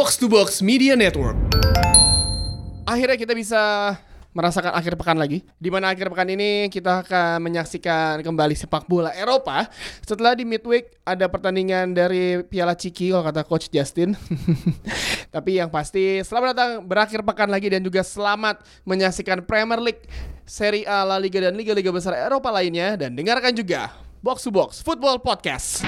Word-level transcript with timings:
Box 0.00 0.16
to 0.16 0.32
Box 0.32 0.64
Media 0.64 0.96
Network. 0.96 1.36
Akhirnya 2.88 3.20
kita 3.20 3.36
bisa 3.36 3.60
merasakan 4.32 4.72
akhir 4.72 4.96
pekan 4.96 5.20
lagi. 5.20 5.44
Di 5.60 5.68
mana 5.68 5.92
akhir 5.92 6.08
pekan 6.08 6.24
ini 6.24 6.72
kita 6.72 7.04
akan 7.04 7.44
menyaksikan 7.44 8.24
kembali 8.24 8.56
sepak 8.56 8.88
bola 8.88 9.12
Eropa. 9.12 9.68
Setelah 10.00 10.32
di 10.32 10.48
midweek 10.48 10.96
ada 11.04 11.28
pertandingan 11.28 11.92
dari 11.92 12.40
Piala 12.48 12.72
Ciki 12.72 13.12
kalau 13.12 13.28
kata 13.28 13.44
coach 13.44 13.68
Justin. 13.68 14.16
Tapi 15.36 15.60
yang 15.60 15.68
pasti 15.68 16.24
selamat 16.24 16.48
datang 16.56 16.70
berakhir 16.80 17.20
pekan 17.20 17.52
lagi 17.52 17.68
dan 17.68 17.84
juga 17.84 18.00
selamat 18.00 18.64
menyaksikan 18.88 19.44
Premier 19.44 19.84
League, 19.84 20.08
Serie 20.48 20.88
A, 20.88 21.04
La 21.04 21.20
Liga 21.20 21.44
dan 21.44 21.52
liga-liga 21.52 21.92
besar 21.92 22.16
Eropa 22.16 22.48
lainnya 22.48 22.96
dan 22.96 23.12
dengarkan 23.12 23.52
juga 23.52 23.92
Box 24.24 24.48
to 24.48 24.50
Box 24.50 24.80
Football 24.80 25.20
Podcast. 25.20 25.84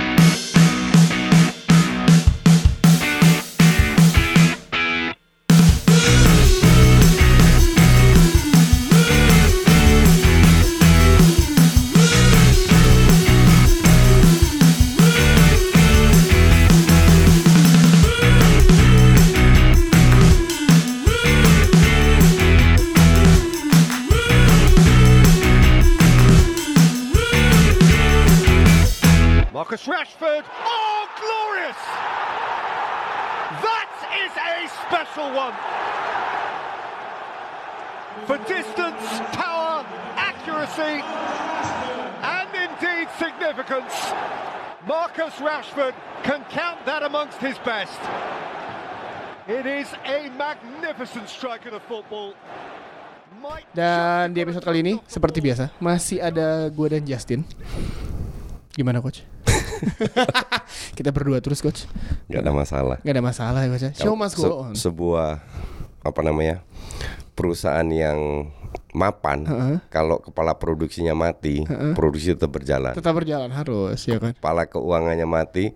Marcus 29.73 29.89
Rashford. 29.89 30.45
Oh, 30.69 31.09
glorious! 31.17 31.81
That 33.65 33.89
is 34.21 34.33
a 34.37 34.69
special 34.85 35.33
one. 35.33 35.57
For 38.29 38.37
distance, 38.45 39.01
power, 39.33 39.81
accuracy, 40.21 41.01
and 42.21 42.53
indeed 42.53 43.09
significance, 43.17 43.97
Marcus 44.85 45.41
Rashford 45.41 45.97
can 46.21 46.45
count 46.53 46.85
that 46.85 47.01
amongst 47.03 47.41
his 47.41 47.57
best. 47.65 47.97
It 49.49 49.65
is 49.65 49.89
a 50.05 50.29
magnificent 50.37 51.33
strike 51.33 51.65
of 51.65 51.73
the 51.73 51.81
football. 51.89 52.37
Dan 53.73 54.37
di 54.37 54.45
episode 54.45 54.69
kali 54.69 54.85
ini 54.85 55.01
seperti 55.09 55.41
biasa 55.41 55.73
masih 55.81 56.21
ada 56.21 56.69
gue 56.69 56.93
dan 56.93 57.09
Justin. 57.09 57.41
Gimana 58.77 59.01
coach? 59.01 59.25
Kita 60.97 61.11
berdua 61.11 61.39
terus 61.39 61.59
coach. 61.59 61.85
nggak 62.27 62.41
ada 62.41 62.53
masalah. 62.53 62.97
Gak 63.01 63.13
ada 63.13 63.25
masalah 63.25 63.61
ya 63.61 63.71
coach. 63.71 63.87
Show 63.95 64.15
must 64.15 64.37
Se- 64.37 64.43
go 64.43 64.53
on. 64.63 64.73
sebuah 64.73 65.43
apa 66.03 66.21
namanya 66.21 66.63
perusahaan 67.33 67.87
yang 67.87 68.51
mapan 68.93 69.47
kalau 69.89 70.21
kepala 70.21 70.53
produksinya 70.53 71.13
mati 71.13 71.65
produksi 71.95 72.35
tetap 72.35 72.53
berjalan 72.53 72.93
Tetap 72.93 73.15
berjalan 73.15 73.49
harus 73.49 73.97
ya 74.05 74.19
kan. 74.19 74.35
kepala 74.35 74.67
keuangannya 74.67 75.25
mati 75.25 75.73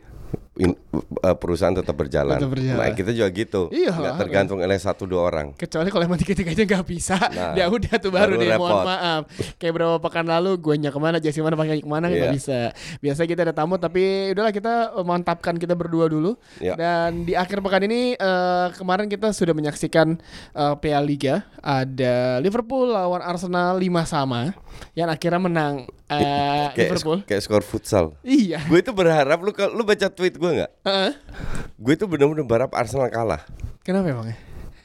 in- 0.58 0.78
eh, 1.18 1.36
perusahaan 1.36 1.72
tetap 1.72 1.92
berjalan. 1.92 2.36
Tetap 2.36 2.50
berjalan. 2.50 2.78
nah 2.78 2.88
kita 2.90 3.10
juga 3.10 3.28
gitu 3.28 3.62
Iya 3.68 3.92
tergantung 4.16 4.58
oleh 4.58 4.76
satu 4.76 5.04
dua 5.04 5.24
orang 5.24 5.52
Kecuali 5.52 5.88
kalau 5.88 6.04
emang 6.04 6.16
tiga-tiganya 6.16 6.64
nggak 6.66 6.84
bisa, 6.84 7.16
Nah, 7.28 7.52
ya 7.58 7.66
udah 7.66 7.94
tuh 7.96 8.08
baru, 8.08 8.34
baru 8.34 8.42
deh 8.42 8.48
mohon 8.54 8.72
repot. 8.72 8.84
maaf. 8.86 9.22
Kayak 9.56 9.72
berapa 9.74 9.96
pekan 9.98 10.26
lalu 10.26 10.50
gue 10.56 10.74
nya 10.78 10.88
ke 10.88 10.96
mana, 10.96 11.16
Jesse 11.16 11.38
mana 11.38 11.54
pakai 11.54 11.78
ke 11.78 11.86
mana 11.86 12.06
nggak 12.06 12.24
Iya. 12.24 12.32
bisa. 12.32 12.58
Biasa 12.98 13.24
kita 13.24 13.40
ada 13.42 13.52
tamu 13.52 13.76
tapi 13.76 14.02
udahlah 14.30 14.50
kita 14.50 14.72
eh, 14.92 15.04
mantapkan 15.04 15.54
kita 15.54 15.72
berdua 15.72 16.06
dulu. 16.06 16.34
Iya. 16.56 16.74
Dan 16.74 17.22
di 17.22 17.32
akhir 17.32 17.60
pekan 17.60 17.84
ini 17.84 18.12
eh, 18.12 18.66
kemarin 18.72 19.06
kita 19.06 19.30
sudah 19.30 19.52
menyaksikan 19.52 20.16
eh, 20.52 20.74
Piala 20.76 21.02
Liga 21.02 21.44
ada 21.58 22.38
Liverpool 22.38 22.88
lawan 22.88 23.20
Arsenal 23.20 23.76
5 23.76 23.84
sama 24.06 24.54
yang 24.92 25.06
akhirnya 25.06 25.40
menang 25.40 25.74
eh, 26.06 26.68
kayak 26.70 26.90
Liverpool. 26.90 27.18
kayak 27.24 27.40
skor 27.40 27.60
futsal 27.60 28.14
Iya. 28.20 28.62
gue 28.62 28.78
itu 28.78 28.90
berharap 28.90 29.38
lu 29.38 29.50
lu 29.72 29.82
baca 29.82 30.06
tweet 30.06 30.36
gue 30.36 30.45
nggak 30.52 30.72
Heeh. 30.82 31.12
gue 31.74 31.92
itu 31.92 32.04
benar-benar 32.04 32.44
berharap 32.44 32.72
Arsenal 32.72 33.08
kalah 33.08 33.42
Kenapa 33.80 34.06
emangnya? 34.08 34.36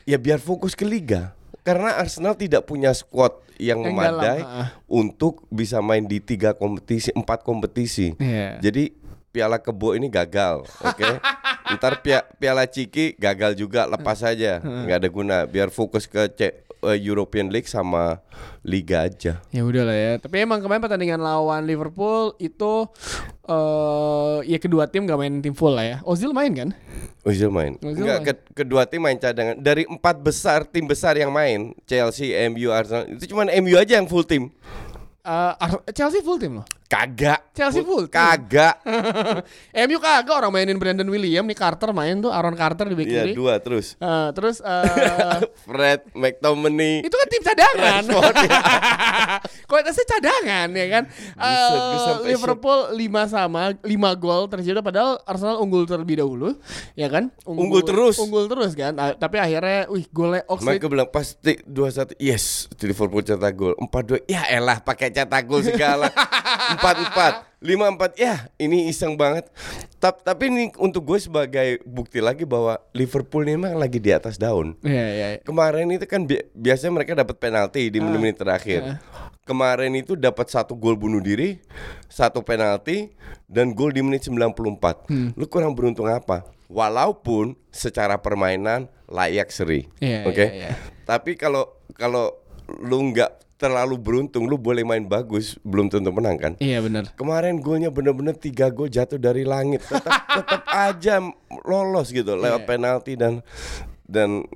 ya 0.04 0.18
biar 0.18 0.38
fokus 0.38 0.72
ke 0.72 0.84
liga 0.84 1.34
karena 1.62 1.94
Arsenal 1.96 2.34
tidak 2.34 2.66
punya 2.66 2.90
squad 2.92 3.38
yang, 3.56 3.78
Yang 3.80 3.88
memadai 3.88 4.42
dalam, 4.42 4.66
untuk 4.88 5.46
bisa 5.48 5.78
main 5.78 6.02
di 6.02 6.18
tiga 6.18 6.52
kompetisi 6.52 7.10
empat 7.12 7.42
kompetisi 7.42 8.18
Iya. 8.18 8.58
jadi 8.60 8.90
Piala 9.30 9.56
Kebo 9.58 9.96
ini 9.96 10.08
gagal, 10.08 10.68
oke? 10.82 11.08
Ntar 11.72 12.00
pia- 12.00 12.28
Piala 12.36 12.66
Ciki 12.66 13.16
gagal 13.16 13.56
juga, 13.56 13.86
lepas 13.86 14.18
saja, 14.18 14.60
nggak 14.60 14.98
ada 14.98 15.10
guna. 15.10 15.38
Biar 15.44 15.70
fokus 15.70 16.04
ke 16.04 16.28
C- 16.30 16.58
eh, 16.82 17.00
European 17.00 17.48
League 17.48 17.66
sama 17.66 18.20
Liga 18.62 19.04
aja. 19.04 19.42
Ya 19.50 19.62
udah 19.62 19.84
lah 19.84 19.96
ya. 19.96 20.14
Tapi 20.18 20.40
emang 20.40 20.60
kemarin 20.60 20.80
pertandingan 20.80 21.18
lawan 21.18 21.64
Liverpool 21.64 22.34
itu 22.38 22.86
eh 23.44 24.38
ya 24.46 24.58
kedua 24.58 24.86
tim 24.86 25.04
gak 25.04 25.16
main 25.16 25.34
tim 25.40 25.52
full 25.52 25.72
lah 25.72 25.84
ya. 25.84 25.98
Ozil 26.04 26.30
main 26.32 26.52
kan? 26.52 26.70
Ozil 27.22 27.50
main. 27.50 27.78
Ozil 27.80 28.02
Enggak, 28.02 28.20
main. 28.20 28.28
ke- 28.28 28.54
kedua 28.56 28.82
tim 28.86 28.98
main 29.00 29.16
cadangan. 29.16 29.56
Dari 29.56 29.86
empat 29.86 30.18
besar 30.20 30.64
tim 30.64 30.86
besar 30.86 31.14
yang 31.16 31.30
main, 31.30 31.74
Chelsea, 31.84 32.34
MU, 32.48 32.70
Arsenal, 32.70 33.06
itu 33.08 33.30
cuma 33.30 33.46
MU 33.46 33.76
aja 33.76 33.96
yang 33.96 34.06
full 34.06 34.24
tim. 34.24 34.50
Eh, 35.22 35.54
Ar- 35.56 35.86
Chelsea 35.94 36.26
full 36.26 36.42
tim 36.42 36.58
loh. 36.58 36.66
Kagak. 36.90 37.56
Chelsea 37.56 37.86
full 37.86 38.10
tim. 38.10 38.18
Kagak. 38.18 38.82
MU 39.88 39.98
kagak 40.02 40.34
orang 40.34 40.52
mainin 40.52 40.76
Brandon 40.76 41.06
William 41.08 41.46
nih 41.46 41.54
Carter 41.54 41.94
main 41.94 42.20
tuh 42.20 42.34
Aaron 42.34 42.52
Carter 42.52 42.84
di 42.84 42.98
bek 42.98 43.06
Iya 43.06 43.24
kiri. 43.30 43.34
dua 43.38 43.62
terus. 43.62 43.96
Eh, 43.96 44.30
terus 44.34 44.60
eh, 44.60 45.40
Fred, 45.70 46.10
McTominay. 46.12 47.06
itu 47.06 47.14
kan 47.14 47.28
tim 47.30 47.44
cadangan. 47.46 48.02
Ya. 48.04 48.20
Kualitasnya 49.70 50.06
cadangan 50.10 50.68
ya 50.74 50.88
kan. 50.90 51.04
Eh, 51.38 51.78
bisa 51.94 52.12
Liverpool 52.26 52.80
5 52.92 53.30
sama 53.30 53.62
5 53.78 53.88
gol 54.18 54.50
tercipta 54.50 54.82
padahal 54.82 55.22
Arsenal 55.24 55.62
unggul 55.62 55.86
terlebih 55.86 56.20
dahulu 56.20 56.58
ya 56.94 57.08
kan? 57.08 57.30
Unggul 57.46 57.86
terus. 57.86 58.18
Unggul 58.18 58.50
terus 58.50 58.74
kan. 58.74 58.98
Ah, 58.98 59.14
tapi 59.14 59.38
akhirnya 59.38 59.86
wih 59.88 60.10
golnya 60.10 60.44
Oxlade 60.50 60.76
Mereka 60.76 60.90
bilang 60.90 61.08
pasti 61.08 61.62
dua 61.64 61.88
satu 61.88 62.18
yes 62.18 62.68
di 62.74 62.90
Liverpool 62.90 63.22
cetak 63.22 63.54
gol 63.54 63.78
empat 63.78 64.04
dua 64.04 64.20
ya 64.26 64.50
elah 64.50 64.82
pakai 64.82 65.11
cetak 65.12 65.44
gol 65.46 65.62
segala. 65.62 66.10
Empat 66.72 66.96
empat. 67.04 67.34
Lima 67.62 67.86
empat. 67.88 68.18
Ya 68.18 68.50
ini 68.58 68.90
iseng 68.90 69.14
banget. 69.14 69.46
Tap- 70.02 70.26
tapi 70.26 70.50
ini 70.50 70.74
untuk 70.82 71.06
gue 71.06 71.20
sebagai 71.22 71.78
bukti 71.86 72.18
lagi 72.18 72.42
bahwa 72.42 72.82
Liverpool 72.90 73.46
ini 73.46 73.54
memang 73.54 73.78
lagi 73.78 74.02
di 74.02 74.10
atas 74.10 74.42
daun. 74.42 74.74
Iya 74.82 75.06
iya. 75.14 75.28
iya. 75.36 75.40
kemarin 75.46 75.86
itu 75.94 76.10
kan 76.10 76.26
bi- 76.26 76.42
biasanya 76.58 76.98
mereka 76.98 77.14
dapat 77.14 77.38
penalti 77.38 77.86
di 77.94 78.02
menit-menit 78.02 78.42
terakhir. 78.42 78.98
kemarin 79.42 79.92
itu 79.98 80.14
dapat 80.16 80.48
satu 80.48 80.78
gol 80.78 80.94
bunuh 80.96 81.18
diri 81.20 81.58
satu 82.08 82.46
penalti 82.46 83.12
dan 83.50 83.74
gol 83.74 83.90
di 83.90 84.00
menit 84.00 84.24
94 84.24 85.10
lu 85.36 85.46
kurang 85.50 85.74
beruntung 85.76 86.08
apa? 86.08 86.46
Walaupun 86.72 87.54
secara 87.68 88.16
permainan 88.16 88.88
layak 89.12 89.52
seri. 89.52 89.92
Iya, 90.00 90.24
oke? 90.24 90.40
iya, 90.40 90.50
iya. 90.56 90.70
tapi 91.04 91.36
kalau 91.36 91.68
kalau 92.00 92.32
lu 92.80 93.12
nggak 93.12 93.51
terlalu 93.62 93.94
beruntung 93.96 94.50
lu 94.50 94.58
boleh 94.58 94.82
main 94.82 95.06
bagus 95.06 95.62
belum 95.62 95.86
tentu 95.86 96.10
menang 96.10 96.34
kan 96.36 96.54
Iya 96.58 96.82
benar. 96.82 97.14
Kemarin 97.14 97.62
golnya 97.62 97.88
bener-bener 97.88 98.34
tiga 98.34 98.68
gol 98.68 98.90
jatuh 98.90 99.16
dari 99.16 99.46
langit, 99.46 99.86
tetap 99.86 100.26
tetap 100.26 100.62
aja 100.66 101.22
lolos 101.62 102.10
gitu 102.10 102.34
lewat 102.34 102.66
Iya. 102.66 102.68
penalti 102.68 103.14
dan 103.14 103.46
dan 104.04 104.50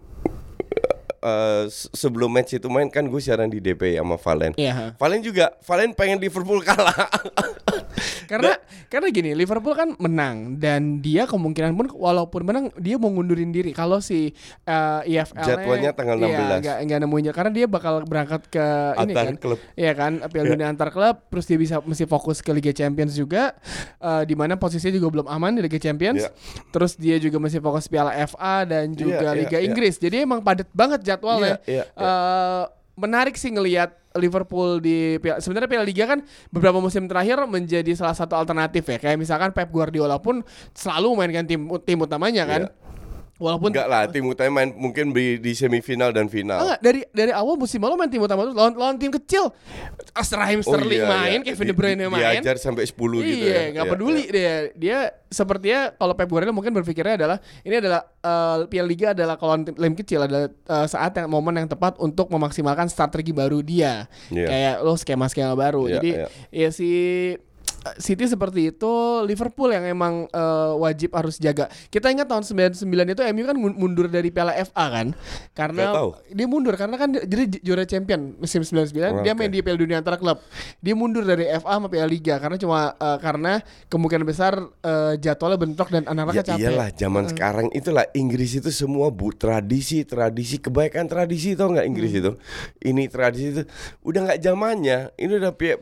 eh, 1.26 1.64
se- 1.74 1.90
sebelum 1.98 2.30
match 2.30 2.62
itu 2.62 2.70
main 2.70 2.86
kan 2.94 3.10
gue 3.10 3.18
siaran 3.18 3.50
di 3.50 3.58
DP 3.58 3.98
sama 3.98 4.22
Valen. 4.22 4.54
Iya. 4.54 4.94
Valen 5.02 5.26
juga, 5.26 5.58
Valen 5.66 5.98
pengen 5.98 6.22
Liverpool 6.22 6.62
kalah. 6.62 6.94
Karena 8.30 8.58
karena 8.90 9.08
gini, 9.14 9.32
Liverpool 9.38 9.78
kan 9.78 9.94
menang 10.02 10.58
dan 10.58 11.00
dia 11.00 11.30
kemungkinan 11.30 11.78
pun 11.78 11.88
walaupun 11.94 12.42
menang 12.42 12.66
dia 12.78 12.98
mau 12.98 13.14
ngundurin 13.14 13.54
diri 13.54 13.72
kalau 13.72 14.02
si 14.02 14.34
uh, 14.66 15.02
IFL 15.06 15.36
-nya 15.36 15.46
Jadwalnya 15.46 15.92
tanggal 15.94 16.18
16. 16.18 16.26
Iya, 16.26 16.40
enggak 16.58 16.78
enggak 16.82 17.36
karena 17.36 17.52
dia 17.54 17.66
bakal 17.70 18.02
berangkat 18.06 18.42
ke 18.50 18.66
ini 19.06 19.14
Antar 19.14 19.26
kan. 19.30 19.36
klub. 19.38 19.60
Iya 19.78 19.92
kan, 19.94 20.12
Piala 20.30 20.46
Dunia 20.56 20.68
antar 20.72 20.90
klub 20.90 21.16
terus 21.30 21.46
dia 21.46 21.58
bisa 21.60 21.76
mesti 21.82 22.06
fokus 22.10 22.42
ke 22.42 22.52
Liga 22.54 22.72
Champions 22.74 23.14
juga 23.14 23.54
uh, 24.02 24.24
di 24.24 24.34
mana 24.34 24.58
posisinya 24.58 24.96
juga 24.96 25.22
belum 25.22 25.28
aman 25.30 25.52
di 25.60 25.62
Liga 25.66 25.80
Champions. 25.80 26.26
Iya. 26.26 26.30
Terus 26.74 26.92
dia 26.98 27.16
juga 27.22 27.38
masih 27.42 27.60
fokus 27.62 27.86
Piala 27.88 28.12
FA 28.26 28.66
dan 28.66 28.92
juga 28.94 29.34
iya, 29.34 29.40
Liga 29.46 29.60
iya. 29.60 29.68
Inggris. 29.68 29.98
Jadi 30.02 30.26
emang 30.26 30.42
padat 30.42 30.70
banget 30.72 31.02
jadwalnya. 31.16 31.56
Iya, 31.64 31.82
iya, 31.82 31.84
iya. 31.88 32.06
Eh, 32.06 32.64
menarik 32.96 33.36
sih 33.36 33.52
ngelihat 33.52 33.92
Liverpool 34.16 34.80
di 34.80 35.20
Piala- 35.20 35.44
sebenarnya 35.44 35.68
Piala 35.68 35.84
Liga 35.84 36.08
kan 36.08 36.24
beberapa 36.48 36.80
musim 36.80 37.04
terakhir 37.04 37.44
menjadi 37.44 37.92
salah 37.92 38.16
satu 38.16 38.40
alternatif 38.40 38.88
ya. 38.88 38.96
Kayak 38.96 39.20
misalkan 39.20 39.52
Pep 39.52 39.68
Guardiola 39.68 40.16
pun 40.24 40.40
selalu 40.72 41.12
mainkan 41.20 41.44
tim 41.44 41.68
tim 41.84 42.00
utamanya 42.00 42.48
kan. 42.48 42.62
Iya. 42.64 42.85
Walaupun 43.36 43.68
Enggak 43.68 43.88
lah, 43.92 44.08
tim 44.08 44.24
utama 44.24 44.64
main 44.64 44.72
mungkin 44.72 45.12
di, 45.12 45.36
di 45.36 45.52
semifinal 45.52 46.16
dan 46.16 46.32
final. 46.32 46.56
Enggak, 46.56 46.80
dari 46.80 47.00
dari 47.12 47.36
awal 47.36 47.60
musim 47.60 47.84
lalu 47.84 48.00
main 48.00 48.08
tim 48.08 48.24
utama 48.24 48.48
terus 48.48 48.56
lawan, 48.56 48.74
lawan 48.80 48.96
tim 48.96 49.12
kecil. 49.12 49.52
Raheem 50.16 50.64
Oh 50.64 50.72
Sterling 50.72 51.04
iya, 51.04 51.12
main, 51.12 51.40
iya. 51.44 51.48
Kevin 51.52 51.68
Di- 51.68 51.72
De 51.72 51.76
Bruyne 51.76 52.04
main. 52.08 52.24
Diajar 52.24 52.56
sampai 52.56 52.88
10 52.88 52.96
gitu 52.96 53.28
ya. 53.44 53.52
Iya, 53.52 53.62
nggak 53.76 53.86
Iya, 53.86 53.92
peduli 53.92 54.24
iya. 54.24 54.32
dia. 54.32 54.54
Dia 54.72 54.98
sepertinya 55.28 55.92
kalau 55.92 56.16
Pep 56.16 56.32
Guardiola 56.32 56.56
mungkin 56.56 56.72
berpikirnya 56.72 57.20
adalah 57.20 57.38
ini 57.68 57.76
adalah 57.76 58.08
eh, 58.08 58.58
Piala 58.72 58.88
Liga 58.88 59.08
adalah 59.12 59.36
kalau 59.36 59.60
tim, 59.60 59.76
kecil 60.00 60.24
adalah 60.24 60.48
eh, 60.48 60.88
saat 60.88 61.12
yang 61.20 61.28
momen 61.28 61.60
yang 61.60 61.68
tepat 61.68 62.00
untuk 62.00 62.32
memaksimalkan 62.32 62.88
strategi 62.88 63.36
baru 63.36 63.60
dia. 63.60 64.08
Iya. 64.32 64.48
Kayak 64.48 64.76
lo 64.80 64.96
skema-skema 64.96 65.60
baru. 65.60 65.92
Iya, 65.92 65.94
Jadi 66.00 66.10
iya. 66.16 66.28
ya 66.56 66.70
si 66.72 66.90
City 67.96 68.26
seperti 68.26 68.70
itu, 68.70 68.94
Liverpool 69.22 69.70
yang 69.70 69.86
emang 69.86 70.14
eh, 70.26 70.74
wajib 70.76 71.14
harus 71.14 71.38
jaga. 71.38 71.66
Kita 71.86 72.08
ingat 72.08 72.26
tahun 72.26 72.42
99 72.42 72.82
itu 73.08 73.22
MU 73.28 73.44
kan 73.44 73.56
mun- 73.56 73.78
mundur 73.78 74.06
dari 74.06 74.28
Piala 74.28 74.58
FA 74.60 74.86
kan? 74.92 75.08
Karena 75.52 75.94
dia 76.28 76.46
mundur 76.46 76.74
karena 76.74 76.96
kan 76.96 77.10
jadi 77.10 77.46
juara 77.60 77.84
champion 77.84 78.34
musim 78.36 78.62
99 78.62 78.90
dia 79.22 79.32
Oke. 79.32 79.32
main 79.36 79.48
di 79.48 79.60
Piala 79.60 79.78
Dunia 79.78 79.98
antar 79.98 80.16
klub. 80.16 80.42
Dia 80.80 80.94
mundur 80.94 81.22
dari 81.22 81.46
FA 81.52 81.76
sama 81.76 81.86
Piala 81.86 82.06
Liga 82.06 82.36
karena 82.36 82.58
cuma 82.58 82.80
eh, 82.92 83.18
karena 83.18 83.60
kemungkinan 83.86 84.24
besar 84.24 84.54
eh, 84.82 85.14
jadwalnya 85.18 85.58
bentrok 85.58 85.90
dan 85.90 86.04
anak-anaknya 86.04 86.34
Ya 86.38 86.48
capek. 86.48 86.62
iyalah 86.62 86.90
zaman 86.92 87.24
sekarang 87.28 87.68
itulah 87.72 88.06
Inggris 88.12 88.56
itu 88.56 88.70
semua 88.70 89.08
bu 89.08 89.30
tradisi 89.32 90.02
tradisi 90.02 90.58
kebaikan 90.58 91.06
tradisi 91.06 91.54
tau 91.54 91.70
nggak 91.70 91.86
Inggris 91.86 92.08
Hmm. 92.08 92.22
itu 92.22 92.32
ini 92.84 93.04
tradisi 93.06 93.48
itu 93.52 93.64
udah 94.02 94.20
nggak 94.24 94.40
zamannya 94.40 95.12
ini 95.16 95.34
udah 95.36 95.52
pihak 95.52 95.80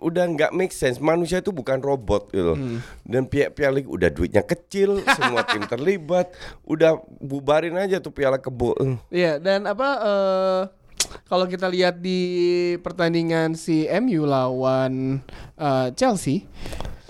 udah 0.00 0.24
nggak 0.26 0.50
make 0.50 0.72
sense. 0.72 0.96
Manusia 0.96 1.38
itu 1.38 1.52
bukan 1.52 1.78
robot 1.78 2.28
gitu 2.28 2.52
Hmm. 2.52 2.80
dan 3.04 3.24
pihak 3.24 3.52
piala 3.52 3.78
udah 3.80 4.08
duitnya 4.08 4.40
kecil 4.40 4.98
semua 5.16 5.44
tim 5.44 5.62
terlibat 5.62 6.32
udah 6.64 6.96
bubarin 7.16 7.76
aja 7.76 8.00
tuh 8.00 8.10
piala 8.10 8.36
kebo. 8.36 8.74
Iya, 9.08 9.36
dan 9.36 9.64
apa 9.64 9.88
eh 10.00 10.62
kalau 11.26 11.44
kita 11.44 11.66
lihat 11.66 11.98
di 11.98 12.18
pertandingan 12.78 13.54
si 13.54 13.84
MU 14.00 14.24
lawan 14.24 15.20
eh, 15.54 15.88
Chelsea 15.94 16.44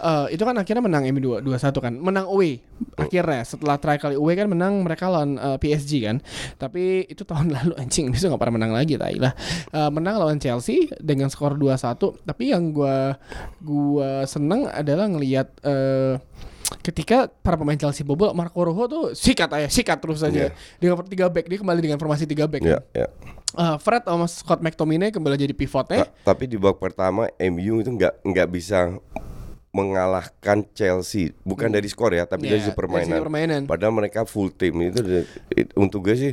eh, 0.01 0.27
itu 0.33 0.43
kan 0.43 0.57
akhirnya 0.57 0.81
menang 0.81 1.05
MU 1.07 1.41
2 1.41 1.45
2-1 1.45 1.77
kan. 1.77 1.93
Menang 1.95 2.27
away. 2.27 2.65
Akhirnya 2.97 3.45
setelah 3.45 3.77
terakhir 3.77 4.01
kali 4.03 4.17
away 4.17 4.35
kan 4.35 4.49
menang 4.49 4.81
mereka 4.81 5.07
lawan 5.07 5.37
eh, 5.37 5.57
PSG 5.57 5.93
kan. 6.03 6.17
Tapi 6.57 7.05
itu 7.07 7.23
tahun 7.23 7.53
lalu 7.57 7.77
anjing 7.77 8.09
itu 8.09 8.25
nggak 8.25 8.37
pernah 8.37 8.57
menang 8.57 8.73
lagi 8.73 8.97
tai 8.97 9.17
lah. 9.17 9.37
Eh, 9.71 9.91
menang 9.91 10.17
lawan 10.17 10.37
Chelsea 10.37 10.89
dengan 10.97 11.29
skor 11.29 11.55
2-1. 11.55 12.25
Tapi 12.25 12.45
yang 12.49 12.73
gua 12.73 13.21
gua 13.59 14.25
seneng 14.25 14.67
adalah 14.67 15.07
ngelihat 15.07 15.49
eh 15.61 16.17
ketika 16.81 17.27
para 17.27 17.59
pemain 17.59 17.75
Chelsea 17.75 18.07
bobol 18.07 18.31
Marco 18.31 18.63
Rojo 18.63 18.87
tuh 18.87 19.05
sikat 19.11 19.51
aja 19.51 19.67
sikat 19.67 19.99
terus 19.99 20.23
aja 20.23 20.49
Iya. 20.49 20.55
dengan 20.79 21.03
tiga 21.03 21.27
back 21.27 21.45
dia 21.45 21.59
kembali 21.59 21.83
dengan 21.83 21.99
formasi 21.99 22.25
tiga 22.25 22.47
back 22.47 22.63
ya 22.63 22.79
ya 22.95 23.09
Eh, 23.51 23.77
Fred 23.83 24.07
sama 24.07 24.31
Scott 24.31 24.63
McTominay 24.63 25.11
kembali 25.11 25.35
jadi 25.35 25.51
pivotnya 25.51 26.07
Ta- 26.07 26.31
tapi 26.31 26.47
di 26.47 26.55
babak 26.55 26.79
pertama 26.79 27.27
MU 27.43 27.83
itu 27.83 27.91
nggak 27.91 28.23
nggak 28.23 28.47
bisa 28.49 28.95
mengalahkan 29.71 30.67
Chelsea 30.71 31.31
bukan 31.41 31.71
dari 31.71 31.87
skor 31.87 32.11
ya 32.11 32.25
tapi 32.25 32.45
Iya, 32.45 32.53
dari 32.53 32.63
sisi 32.65 32.75
permainan. 32.75 33.19
permainan. 33.21 33.63
Padahal 33.65 33.95
mereka 33.95 34.23
full 34.25 34.51
tim 34.51 34.75
itu 34.81 34.99
de- 35.01 35.29
it- 35.53 35.71
untuk 35.75 36.03
gue 36.03 36.17
sih 36.17 36.33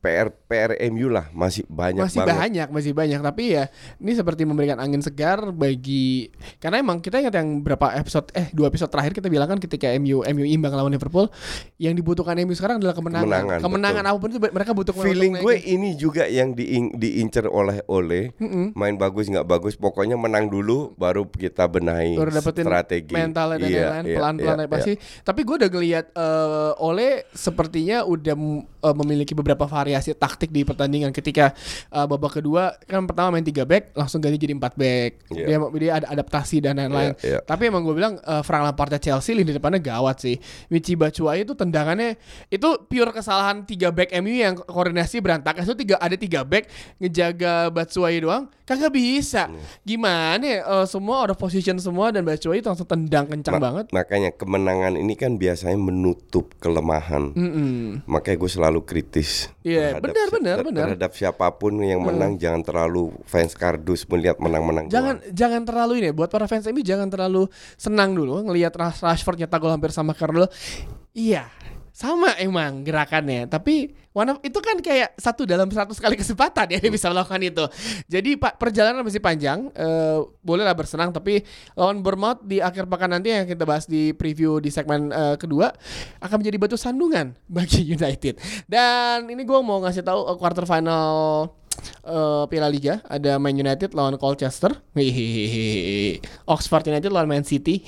PR 0.00 0.32
PR 0.42 0.72
MU 0.88 1.06
lah 1.06 1.28
masih 1.30 1.62
banyak 1.66 2.00
masih 2.02 2.18
banget. 2.18 2.32
banyak 2.34 2.68
masih 2.70 2.92
banyak 2.92 3.20
tapi 3.20 3.52
ya 3.52 3.68
ini 3.96 4.12
seperti 4.12 4.42
memberikan 4.42 4.76
angin 4.76 4.98
segar 4.98 5.52
bagi 5.52 6.32
karena 6.56 6.80
emang 6.80 6.98
kita 6.98 7.20
ingat 7.20 7.34
yang 7.34 7.60
berapa 7.60 7.92
episode 7.94 8.32
eh 8.32 8.48
dua 8.50 8.66
episode 8.66 8.88
terakhir 8.88 9.12
kita 9.12 9.28
bilang 9.28 9.46
kan 9.46 9.58
ketika 9.58 9.92
MU 9.94 10.24
MU 10.24 10.44
imbang 10.46 10.72
lawan 10.72 10.88
Liverpool 10.90 11.28
yang 11.76 11.92
dibutuhkan 11.92 12.32
MU 12.38 12.52
sekarang 12.52 12.76
adalah 12.76 12.92
kemenangan 12.92 13.28
Kemenangan, 13.28 13.58
kemenangan, 13.60 14.02
betul. 14.02 14.10
apa 14.10 14.18
pun 14.18 14.28
itu 14.30 14.38
mereka 14.50 14.70
butuh 14.72 14.92
kemenangan 14.92 15.12
Feeling 15.12 15.32
gue 15.36 15.54
naikin. 15.54 15.74
ini 15.74 15.88
juga 15.94 16.24
yang 16.24 16.48
diin- 16.50 16.92
diincer 16.92 17.44
oleh 17.44 17.78
oleh 17.86 18.32
main 18.72 18.96
bagus 18.96 19.28
nggak 19.28 19.44
bagus 19.44 19.74
pokoknya 19.74 20.16
menang 20.16 20.48
dulu 20.48 20.96
baru 20.96 21.24
kita 21.24 21.66
benahi 21.66 22.16
baru 22.16 22.32
dapetin 22.32 22.64
strategi 22.64 23.12
mentalnya 23.12 23.58
dan 23.58 23.68
Iya, 23.68 23.76
lain-lain 23.82 24.04
iya, 24.04 24.16
pelan-pelan 24.16 24.58
iya, 24.58 24.66
pasti. 24.66 24.92
Tapi 25.20 25.40
gue 25.42 25.54
udah 25.56 25.70
ngeliat 25.70 26.06
eh, 26.10 26.72
Ole 26.80 27.08
sepertinya 27.30 28.02
udah 28.02 28.32
mm, 28.32 28.58
eh, 28.80 28.94
memiliki 28.96 29.32
beberapa 29.32 29.68
variasi 29.90 30.14
taktik 30.14 30.54
di 30.54 30.62
pertandingan. 30.62 31.10
Ketika 31.10 31.50
eh, 31.90 32.06
babak 32.06 32.38
kedua 32.38 32.78
kan 32.86 33.02
pertama 33.10 33.34
main 33.34 33.42
tiga 33.42 33.66
back, 33.66 33.90
langsung 33.98 34.22
ganti 34.22 34.38
jadi 34.38 34.54
empat 34.54 34.78
back. 34.78 35.10
Iya. 35.34 35.46
Dia 35.50 35.56
dia 35.74 35.92
ada 35.98 36.06
adaptasi 36.14 36.62
dan 36.62 36.78
lain-lain. 36.78 37.18
Iya, 37.18 37.26
iya. 37.26 37.38
Tapi 37.42 37.66
emang 37.66 37.82
gue 37.82 37.98
bilang 37.98 38.14
eh, 38.22 38.42
Frank 38.46 38.62
Lampardnya 38.62 39.02
Chelsea 39.02 39.34
lini 39.34 39.50
depannya 39.50 39.82
gawat 39.82 40.22
sih. 40.22 40.38
Michi 40.70 40.94
Batshuayi 40.94 41.42
itu 41.42 41.58
tendangannya 41.58 42.14
itu 42.46 42.68
pure 42.86 43.10
kesalahan 43.10 43.66
tiga 43.66 43.90
back 43.90 44.14
MU 44.22 44.30
yang 44.30 44.54
koordinasi 44.54 45.18
berantakan. 45.18 45.66
Itu 45.66 45.74
tiga 45.74 45.98
ada 45.98 46.14
tiga 46.14 46.46
back 46.46 46.70
ngejaga 47.02 47.74
Batshuayi 47.74 48.22
doang, 48.22 48.46
kagak 48.62 48.94
bisa. 48.94 49.50
Iya. 49.50 49.58
Gimana 49.82 50.46
ya? 50.46 50.60
eh, 50.62 50.86
semua 50.86 51.26
out 51.26 51.34
of 51.34 51.38
position 51.42 51.74
semua 51.82 52.14
dan 52.14 52.22
Batshuayi 52.22 52.62
itu 52.62 52.70
langsung 52.70 52.86
tendang 52.86 53.26
kencang 53.26 53.58
Ma- 53.58 53.62
banget. 53.66 53.84
Makanya 53.90 54.30
kemenangan 54.38 54.94
ini 54.94 55.18
kan 55.18 55.34
biasanya 55.34 55.74
menutup 55.74 56.54
kelemahan. 56.62 57.34
Mm-mm. 57.34 58.06
Makanya 58.06 58.36
gue 58.38 58.50
selalu 58.50 58.80
kritis. 58.86 59.48
Iya, 59.80 59.88
terhadap 59.96 60.04
benar, 60.04 60.28
benar, 60.28 60.56
benar. 60.60 60.84
Terhadap 60.92 61.12
siapa 61.16 61.46
pun 61.56 61.72
yang 61.80 62.04
menang 62.04 62.36
jangan 62.36 62.60
terlalu 62.60 63.10
fans 63.24 63.56
kardus 63.56 64.04
melihat 64.04 64.36
menang-menang. 64.36 64.92
Jangan 64.92 65.16
doang. 65.24 65.32
jangan 65.32 65.62
terlalu 65.64 65.92
ini 66.04 66.10
buat 66.12 66.28
para 66.28 66.44
fans 66.44 66.68
MU 66.68 66.84
jangan 66.84 67.08
terlalu 67.08 67.48
senang 67.80 68.12
dulu 68.12 68.44
ngelihat 68.44 68.76
Rash- 68.76 69.00
Rashford 69.00 69.40
nyetak 69.40 69.58
gol 69.58 69.72
hampir 69.72 69.90
sama 69.90 70.12
Carlo. 70.12 70.44
Iya, 71.16 71.48
sama 72.00 72.32
emang 72.40 72.80
gerakannya. 72.80 73.44
Tapi 73.44 73.92
one 74.16 74.32
of- 74.32 74.40
itu 74.40 74.56
kan 74.64 74.80
kayak 74.80 75.12
satu 75.20 75.44
dalam 75.44 75.68
100 75.68 76.00
kali 76.00 76.16
kesempatan 76.16 76.72
ya 76.72 76.80
dia 76.80 76.88
bisa 76.88 77.12
melakukan 77.12 77.44
itu. 77.44 77.64
Jadi 78.08 78.40
Pak 78.40 78.56
perjalanan 78.56 79.04
masih 79.04 79.20
panjang. 79.20 79.68
Eh, 79.76 80.18
bolehlah 80.40 80.72
bersenang 80.72 81.12
tapi 81.12 81.44
lawan 81.76 82.00
Bournemouth 82.00 82.40
di 82.40 82.64
akhir 82.64 82.88
pekan 82.88 83.12
nanti 83.12 83.36
yang 83.36 83.44
kita 83.44 83.68
bahas 83.68 83.84
di 83.84 84.16
preview 84.16 84.64
di 84.64 84.72
segmen 84.72 85.12
eh, 85.12 85.36
kedua 85.36 85.68
akan 86.24 86.40
menjadi 86.40 86.56
batu 86.56 86.80
sandungan 86.80 87.36
bagi 87.44 87.84
United. 87.96 88.40
Dan 88.64 89.28
ini 89.28 89.44
gue 89.44 89.60
mau 89.60 89.84
ngasih 89.84 90.00
tahu 90.00 90.24
eh, 90.24 90.36
quarter 90.40 90.64
final 90.64 91.12
eh 92.00 92.44
Piala 92.48 92.68
Liga 92.68 93.04
ada 93.06 93.36
Man 93.36 93.54
United 93.56 93.92
lawan 93.92 94.16
Colchester. 94.16 94.72
Oxford 96.48 96.84
United 96.90 97.10
lawan 97.12 97.28
Man 97.30 97.44
City. 97.46 97.84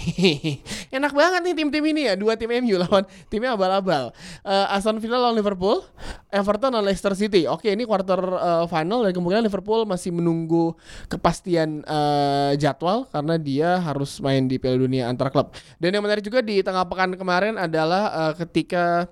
Enak 0.96 1.12
banget 1.12 1.40
nih 1.42 1.54
tim-tim 1.56 1.84
ini 1.84 2.08
ya, 2.08 2.14
dua 2.14 2.36
tim 2.36 2.52
MU 2.52 2.76
lawan 2.78 3.04
timnya 3.28 3.56
abal-abal. 3.56 4.12
Eh, 4.44 4.74
Aston 4.76 5.00
Villa 5.00 5.18
lawan 5.18 5.36
Liverpool, 5.36 5.82
Everton 6.30 6.76
lawan 6.76 6.86
Leicester 6.88 7.12
City. 7.16 7.48
Oke, 7.48 7.72
ini 7.72 7.88
quarter 7.88 8.20
eh, 8.20 8.64
final 8.68 9.04
dan 9.08 9.12
kemungkinan 9.16 9.44
Liverpool 9.44 9.88
masih 9.88 10.12
menunggu 10.14 10.76
kepastian 11.08 11.82
eh, 11.82 12.52
jadwal 12.60 13.08
karena 13.10 13.34
dia 13.40 13.80
harus 13.80 14.20
main 14.20 14.46
di 14.46 14.60
Piala 14.60 14.78
Dunia 14.78 15.08
antar 15.08 15.32
klub. 15.32 15.52
Dan 15.80 15.96
yang 15.96 16.04
menarik 16.04 16.22
juga 16.22 16.44
di 16.44 16.60
tengah 16.60 16.86
pekan 16.86 17.16
kemarin 17.16 17.56
adalah 17.58 18.30
eh, 18.30 18.32
ketika 18.44 19.08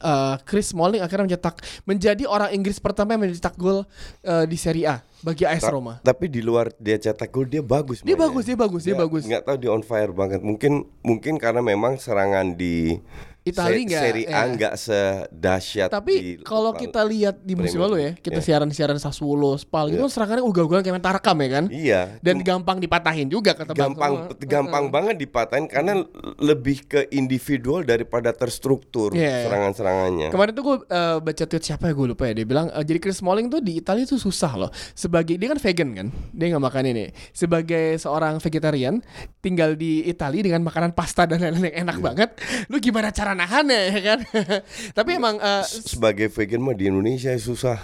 uh, 0.00 0.36
Chris 0.44 0.72
Smalling 0.72 1.02
akhirnya 1.02 1.28
mencetak 1.28 1.60
menjadi 1.84 2.24
orang 2.28 2.50
Inggris 2.52 2.80
pertama 2.80 3.14
yang 3.16 3.28
mencetak 3.28 3.54
gol 3.56 3.84
uh, 4.26 4.44
di 4.44 4.56
Serie 4.58 4.86
A 4.88 4.96
bagi 5.24 5.42
AS 5.48 5.64
Ta- 5.64 5.72
Roma. 5.72 5.98
Tapi 6.04 6.28
di 6.28 6.40
luar 6.44 6.72
dia 6.76 7.00
cetak 7.00 7.28
gol 7.32 7.48
dia 7.48 7.64
bagus. 7.64 8.04
Dia 8.04 8.14
mainnya. 8.14 8.24
bagus, 8.28 8.42
dia 8.44 8.56
bagus, 8.56 8.82
dia 8.84 8.96
bagus. 8.96 9.22
Nggak 9.24 9.42
tahu 9.44 9.56
dia 9.56 9.70
on 9.72 9.84
fire 9.84 10.12
banget. 10.12 10.40
Mungkin 10.44 10.86
mungkin 11.00 11.34
karena 11.40 11.60
memang 11.64 11.96
serangan 11.96 12.54
di 12.54 13.00
Itali 13.46 13.86
nggak, 13.86 14.02
Serie 14.02 14.26
A 14.26 14.32
ya. 14.32 14.40
nggak 14.50 14.74
sedahsyat. 14.76 15.88
Tapi 15.88 16.42
kalau 16.42 16.74
kita 16.74 17.00
lihat 17.00 17.38
di 17.40 17.54
musim 17.54 17.78
lalu 17.78 17.96
ya, 18.02 18.10
kita 18.14 18.42
Iya. 18.42 18.46
siaran-siaran 18.58 18.98
Sassuolo, 18.98 19.54
Spal 19.54 19.88
gitu 19.88 20.02
kan 20.02 20.10
serangannya 20.10 20.42
ugal-ugalan 20.42 20.82
kayak 20.82 20.94
main 20.94 21.06
Tarkam 21.06 21.36
ya 21.38 21.48
kan? 21.48 21.64
Iya. 21.70 22.00
Dan 22.18 22.42
gampang 22.42 22.78
dipatahin 22.78 23.30
juga 23.30 23.54
kata 23.54 23.70
Bang 23.70 23.94
gampang 23.94 24.12
gampang 24.42 24.84
banget 24.90 25.16
dipatahin 25.16 25.66
karena 25.66 26.02
lebih 26.36 26.84
ke 26.84 27.06
individual 27.10 27.82
daripada 27.82 28.34
terstruktur 28.34 29.14
Iya. 29.14 29.46
serangan-serangannya. 29.46 30.28
Kemarin 30.28 30.52
tuh 30.52 30.64
gue 30.64 30.76
uh, 30.88 31.18
baca 31.20 31.44
tweet 31.46 31.62
siapa 31.62 31.86
ya 31.86 31.94
gue 31.94 32.06
lupa 32.08 32.26
ya 32.26 32.34
Dia 32.34 32.46
bilang 32.46 32.66
uh, 32.68 32.82
jadi 32.82 32.98
Chris 32.98 33.22
Smalling 33.22 33.46
tuh 33.46 33.62
di 33.62 33.78
Italia 33.78 34.02
tuh 34.02 34.18
susah 34.18 34.56
loh 34.56 34.70
Sebagai 34.92 35.36
dia 35.36 35.46
kan 35.46 35.60
vegan 35.60 35.90
kan 35.92 36.06
Dia 36.32 36.50
nggak 36.50 36.64
makan 36.64 36.84
ini 36.88 37.04
Sebagai 37.30 37.94
seorang 37.96 38.36
vegetarian 38.36 38.98
Tinggal 39.38 39.76
di 39.76 40.02
Italia 40.02 40.42
dengan 40.42 40.64
makanan 40.64 40.90
pasta 40.90 41.24
dan 41.24 41.38
lain-lain 41.38 41.68
yang 41.68 41.76
Iya. 41.76 41.82
enak 41.84 41.98
banget 42.00 42.30
Lu 42.66 42.80
gimana 42.80 43.12
cara 43.12 43.35
nahannya 43.36 43.80
ya 43.92 44.00
kan? 44.00 44.18
Tapi 44.98 45.10
emang 45.20 45.36
uh, 45.38 45.62
Sebagai 45.62 46.32
vegan 46.32 46.64
mah 46.64 46.74
di 46.74 46.88
Indonesia 46.88 47.30
susah. 47.36 47.78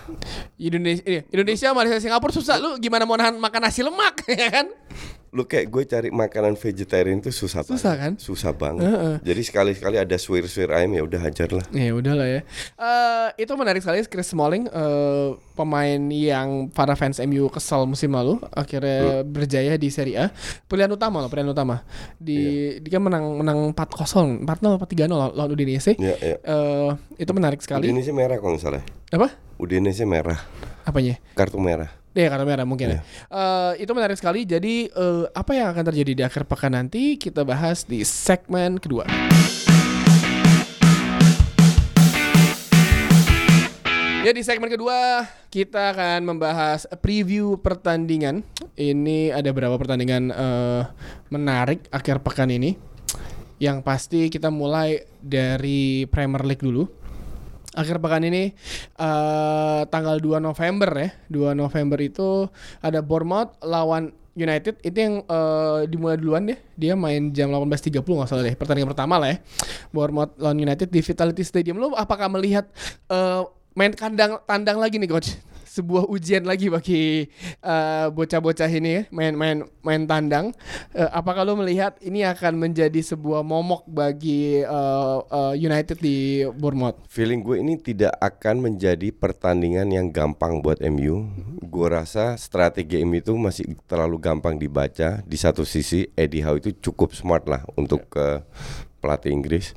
Indonesia, 0.56 1.04
Indonesia 1.28 1.68
Malaysia 1.76 2.00
Singapura 2.00 2.32
susah. 2.32 2.56
Lu 2.58 2.80
gimana 2.80 3.04
mau 3.04 3.14
nahan 3.14 3.36
makan 3.36 3.60
nasi 3.62 3.84
lemak 3.84 4.24
ya 4.32 4.48
kan 4.50 4.66
lu 5.32 5.48
kayak 5.48 5.72
gue 5.72 5.82
cari 5.88 6.08
makanan 6.12 6.60
vegetarian 6.60 7.16
itu 7.16 7.32
susah 7.32 7.64
Susah 7.64 7.96
banget. 7.96 8.00
kan? 8.04 8.12
Susah 8.20 8.52
banget. 8.52 8.84
Heeh. 8.84 9.14
Jadi 9.24 9.42
sekali-sekali 9.42 9.96
ada 9.96 10.16
suir-suir 10.20 10.68
ayam 10.68 10.92
ya 10.92 11.02
udah 11.02 11.20
hajar 11.24 11.48
lah. 11.48 11.64
Ya 11.72 11.96
udahlah 11.96 12.28
ya. 12.28 12.40
Eh 12.76 13.28
itu 13.40 13.52
menarik 13.56 13.80
sekali 13.80 14.04
Chris 14.04 14.28
Smalling 14.28 14.68
eh, 14.68 15.28
pemain 15.56 16.00
yang 16.12 16.68
para 16.68 16.92
fans 16.92 17.16
MU 17.24 17.48
kesal 17.48 17.88
musim 17.88 18.12
lalu 18.12 18.44
akhirnya 18.52 19.24
berjaya 19.24 19.80
di 19.80 19.88
Serie 19.88 20.20
A. 20.20 20.26
Pilihan 20.68 20.92
utama 20.92 21.24
loh, 21.24 21.32
pilihan 21.32 21.48
utama. 21.48 21.80
Di 22.20 22.76
dia 22.84 23.00
menang 23.00 23.40
menang 23.40 23.72
4-0, 23.72 24.44
4-0 24.44 24.76
apa 24.76 24.84
3-0 24.84 25.08
lawan 25.32 25.48
Udinese. 25.48 25.96
Ya, 25.96 26.12
ya. 26.20 26.36
Eh 26.44 26.90
itu 27.16 27.32
menarik 27.32 27.64
sekali. 27.64 27.88
Udinese 27.88 28.12
merah 28.12 28.36
kalau 28.36 28.52
nggak 28.52 28.64
salah. 28.68 28.84
Apa? 29.08 29.32
Udinese 29.56 30.04
merah, 30.04 30.36
Apanya? 30.84 31.16
kartu 31.32 31.56
merah. 31.56 31.88
Ya 32.12 32.28
karena 32.28 32.44
merah 32.44 32.68
mungkin 32.68 32.92
ya. 32.92 33.00
Eh, 33.32 33.88
itu 33.88 33.92
menarik 33.96 34.20
sekali. 34.20 34.44
Jadi 34.44 34.92
eh, 34.92 35.24
apa 35.32 35.56
yang 35.56 35.72
akan 35.72 35.84
terjadi 35.88 36.12
di 36.12 36.22
akhir 36.22 36.44
pekan 36.44 36.76
nanti 36.76 37.16
kita 37.16 37.40
bahas 37.40 37.88
di 37.88 38.04
segmen 38.04 38.76
kedua. 38.76 39.08
Ya 44.22 44.30
di 44.30 44.44
segmen 44.44 44.70
kedua 44.70 45.26
kita 45.48 45.96
akan 45.96 46.36
membahas 46.36 46.84
preview 47.00 47.56
pertandingan. 47.56 48.44
Ini 48.76 49.32
ada 49.32 49.48
beberapa 49.48 49.80
pertandingan 49.80 50.28
eh, 50.28 50.82
menarik 51.32 51.88
akhir 51.88 52.20
pekan 52.20 52.52
ini. 52.52 52.76
Yang 53.56 53.78
pasti 53.88 54.28
kita 54.28 54.52
mulai 54.52 55.00
dari 55.24 56.04
Premier 56.12 56.44
League 56.44 56.60
dulu. 56.60 57.01
Akhir 57.72 57.96
pekan 57.96 58.24
ini 58.24 58.52
eh 59.00 59.80
tanggal 59.88 60.20
2 60.20 60.38
November 60.44 60.90
ya. 60.92 61.08
2 61.32 61.56
November 61.56 61.98
itu 62.04 62.46
ada 62.84 63.00
Bournemouth 63.00 63.56
lawan 63.64 64.12
United 64.32 64.80
itu 64.80 64.96
yang 64.96 65.14
eh, 65.24 65.80
dimulai 65.88 66.16
duluan 66.16 66.48
deh. 66.48 66.58
Dia 66.76 66.96
main 66.96 67.32
jam 67.32 67.52
18.30 67.52 68.00
nggak 68.00 68.28
salah 68.28 68.44
deh. 68.44 68.56
Pertandingan 68.56 68.92
pertama 68.92 69.16
lah 69.20 69.36
ya. 69.36 69.38
Bournemouth 69.92 70.36
lawan 70.40 70.58
United 70.60 70.88
di 70.88 71.00
Vitality 71.00 71.42
Stadium. 71.44 71.80
Lo 71.80 71.92
apakah 71.96 72.28
melihat 72.28 72.68
eh, 73.08 73.42
main 73.72 73.92
kandang 73.96 74.40
tandang 74.44 74.76
lagi 74.76 75.00
nih 75.00 75.08
coach? 75.08 75.36
Sebuah 75.72 76.04
ujian 76.04 76.44
lagi 76.44 76.68
bagi 76.68 77.24
eh, 77.64 78.06
bocah-bocah 78.12 78.68
ini 78.68 78.90
ya, 78.92 79.02
main-main 79.08 79.64
main 79.80 80.04
tandang. 80.04 80.52
Eh, 80.92 81.08
apakah 81.08 81.48
lo 81.48 81.56
melihat 81.56 81.96
ini 82.04 82.28
akan 82.28 82.60
menjadi 82.60 83.00
sebuah 83.00 83.40
momok 83.40 83.88
bagi 83.88 84.60
eh, 84.60 85.18
eh, 85.32 85.54
United 85.56 85.96
di 85.96 86.44
Bournemouth? 86.44 87.08
Feeling 87.08 87.40
gue 87.40 87.56
ini 87.64 87.80
tidak 87.80 88.12
akan 88.20 88.68
menjadi 88.68 89.08
pertandingan 89.16 89.88
yang 89.88 90.12
gampang 90.12 90.60
buat 90.60 90.76
MU. 90.92 91.24
Gue 91.64 91.88
rasa 91.88 92.36
strategi 92.36 93.00
MU 93.00 93.24
itu 93.24 93.32
masih 93.32 93.72
terlalu 93.88 94.20
gampang 94.20 94.60
dibaca. 94.60 95.24
Di 95.24 95.38
satu 95.40 95.64
sisi 95.64 96.04
Eddie 96.12 96.44
Howe 96.44 96.60
itu 96.60 96.76
cukup 96.84 97.16
smart 97.16 97.48
lah 97.48 97.64
untuk 97.80 98.12
ke 98.12 98.44
pelatih 99.00 99.32
Inggris. 99.32 99.72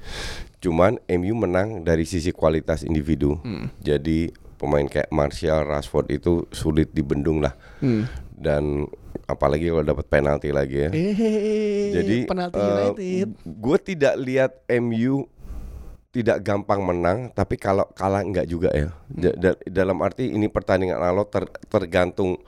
Cuman 0.60 1.00
MU 1.08 1.40
menang 1.40 1.88
dari 1.88 2.04
sisi 2.04 2.36
kualitas 2.36 2.84
individu. 2.84 3.40
Jadi 3.80 4.44
pemain 4.56 4.84
kayak 4.84 5.10
Martial, 5.10 5.64
Rashford 5.64 6.08
itu 6.10 6.48
sulit 6.50 6.92
dibendung 6.92 7.40
lah. 7.40 7.54
Hmm. 7.80 8.08
Dan 8.32 8.88
apalagi 9.26 9.68
kalau 9.68 9.84
dapat 9.84 10.06
penalti 10.06 10.50
lagi 10.52 10.86
ya. 10.86 10.90
Eh, 10.92 11.92
Jadi 11.94 12.18
penalti 12.26 12.60
eh, 12.60 12.68
United. 12.94 13.28
gue 13.44 13.78
tidak 13.82 14.14
lihat 14.18 14.52
MU 14.76 15.26
tidak 16.10 16.40
gampang 16.42 16.80
menang, 16.80 17.28
tapi 17.30 17.56
kalau 17.56 17.84
kalah 17.92 18.24
enggak 18.24 18.48
juga 18.48 18.72
ya. 18.72 18.96
Da- 19.06 19.36
da- 19.36 19.62
dalam 19.62 20.00
arti 20.00 20.32
ini 20.32 20.48
pertandingan 20.48 20.96
alo 20.98 21.28
ter- 21.28 21.52
tergantung 21.68 22.40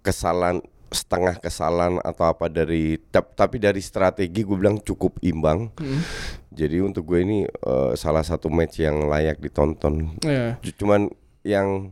kesalahan 0.00 0.60
setengah 0.90 1.38
kesalahan 1.38 2.02
atau 2.02 2.26
apa 2.26 2.50
dari 2.50 2.98
tap- 3.12 3.38
tapi 3.38 3.62
dari 3.62 3.78
strategi 3.78 4.42
gue 4.42 4.56
bilang 4.56 4.80
cukup 4.80 5.20
imbang. 5.20 5.70
Jadi 6.50 6.80
untuk 6.80 7.06
gue 7.06 7.20
ini 7.20 7.38
eh, 7.44 7.92
salah 7.94 8.24
satu 8.24 8.48
match 8.48 8.80
yang 8.80 9.06
layak 9.06 9.38
ditonton. 9.38 10.16
Cu- 10.58 10.74
Cuman 10.74 11.12
yang 11.40 11.90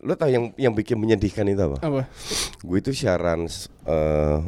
lo 0.00 0.14
tau 0.14 0.30
yang 0.30 0.54
yang 0.54 0.72
bikin 0.72 0.96
menyedihkan 0.96 1.44
itu 1.50 1.60
apa? 1.60 1.76
apa? 1.82 2.02
Gue 2.62 2.78
itu 2.78 2.94
siaran 2.94 3.50
eh, 3.84 4.38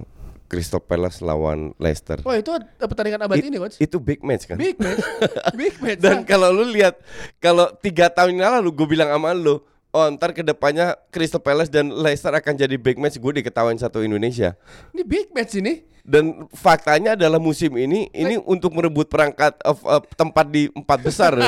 Crystal 0.48 0.80
Palace 0.80 1.20
lawan 1.20 1.76
Leicester. 1.76 2.24
Wah 2.24 2.40
itu 2.40 2.48
ada 2.48 2.64
pertandingan 2.88 3.20
abad 3.28 3.36
It- 3.36 3.52
ini 3.52 3.58
coach. 3.60 3.76
Itu 3.76 4.00
big 4.00 4.24
match 4.24 4.48
kan? 4.48 4.56
Big 4.56 4.80
match, 4.80 5.04
big 5.60 5.74
match. 5.84 6.00
Dan 6.00 6.24
kalau 6.24 6.48
lu 6.48 6.64
lihat 6.72 6.96
kalau 7.36 7.68
tiga 7.84 8.08
tahun 8.08 8.40
yang 8.40 8.56
lalu 8.58 8.72
gue 8.72 8.88
bilang 8.88 9.12
sama 9.12 9.36
lu, 9.36 9.60
oh 9.92 10.06
ntar 10.16 10.32
ke 10.32 10.40
depannya 10.40 10.96
Crystal 11.12 11.42
Palace 11.42 11.68
dan 11.68 11.92
Leicester 11.92 12.32
akan 12.32 12.54
jadi 12.56 12.80
big 12.80 12.96
match, 12.96 13.20
gue 13.20 13.32
diketawain 13.44 13.76
satu 13.76 14.00
Indonesia. 14.00 14.56
ini 14.96 15.04
big 15.04 15.28
match 15.36 15.60
ini. 15.60 15.84
Dan 16.08 16.48
faktanya 16.56 17.12
adalah 17.12 17.36
musim 17.36 17.76
ini 17.76 18.08
ini 18.16 18.40
untuk 18.40 18.72
merebut 18.72 19.12
perangkat 19.12 19.60
of, 19.60 19.84
of 19.84 20.08
tempat 20.16 20.48
di 20.48 20.72
empat 20.72 21.04
besar. 21.04 21.36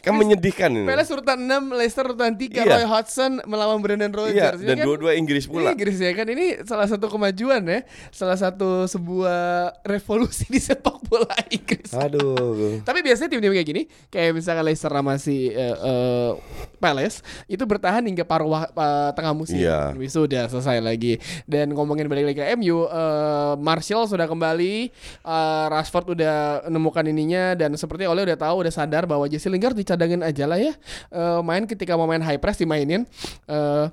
kan 0.00 0.12
menyedihkan 0.14 0.70
ini. 0.72 0.86
Palace 0.86 1.10
urutan 1.10 1.38
6, 1.38 1.72
Leicester 1.72 2.04
urutan 2.04 2.32
3, 2.32 2.60
Iya. 2.60 2.74
Roy 2.74 2.86
Hodgson 2.86 3.32
melawan 3.44 3.78
Brendan 3.78 4.08
Iya, 4.08 4.18
Rodgers. 4.18 4.60
Ini 4.60 4.66
dan 4.66 4.76
kan- 4.78 4.86
dua-dua 4.86 5.12
Inggris 5.14 5.44
pula. 5.44 5.70
Inggris 5.70 5.96
ya 5.96 6.12
kan 6.12 6.26
ini 6.26 6.46
salah 6.62 6.86
satu 6.86 7.06
kemajuan 7.06 7.62
ya, 7.62 7.80
salah 8.08 8.34
satu 8.34 8.84
sebuah 8.84 9.40
revolusi 9.82 10.46
di 10.46 10.58
sepak 10.58 11.02
bola 11.04 11.34
Inggris. 11.48 11.90
Aduh. 11.92 12.80
Tapi 12.88 13.00
biasanya 13.00 13.28
tim-tim 13.28 13.50
kayak 13.50 13.66
gini, 13.66 13.82
kayak 14.08 14.32
misalkan 14.32 14.64
Leicester 14.64 14.90
sama 14.90 15.16
si 15.16 15.48
eh, 15.48 15.74
eh, 15.74 16.30
Palace 16.78 17.20
itu 17.46 17.62
bertahan 17.62 18.02
hingga 18.02 18.22
paruh 18.22 18.48
eh, 18.54 18.66
tengah 19.12 19.32
musim. 19.32 19.58
Iya. 19.58 19.92
Habis 19.92 20.10
itu 20.10 20.20
udah 20.24 20.44
selesai 20.48 20.78
lagi. 20.78 21.16
Dan 21.44 21.72
ngomongin 21.72 22.06
balik 22.06 22.24
lagi 22.26 22.38
ke 22.38 22.46
MU, 22.54 22.84
eh, 22.84 23.54
Martial 23.58 24.04
sudah 24.04 24.26
kembali, 24.26 24.74
eh, 25.18 25.64
Rashford 25.68 26.14
udah 26.14 26.36
nemukan 26.68 27.04
ininya 27.04 27.54
dan 27.54 27.74
seperti 27.74 28.04
Oleh 28.04 28.24
udah 28.24 28.38
tahu, 28.38 28.62
udah 28.62 28.72
sadar 28.72 29.04
bahwa 29.04 29.26
Jesse 29.26 29.48
Lingard 29.48 29.76
dicadangin 29.88 30.20
aja 30.20 30.44
lah 30.44 30.60
ya. 30.60 30.76
Eh, 31.08 31.40
main 31.40 31.64
ketika 31.64 31.96
mau 31.96 32.04
main 32.04 32.20
high 32.20 32.36
press 32.36 32.60
dimainin. 32.60 33.08
Eh, 33.48 33.86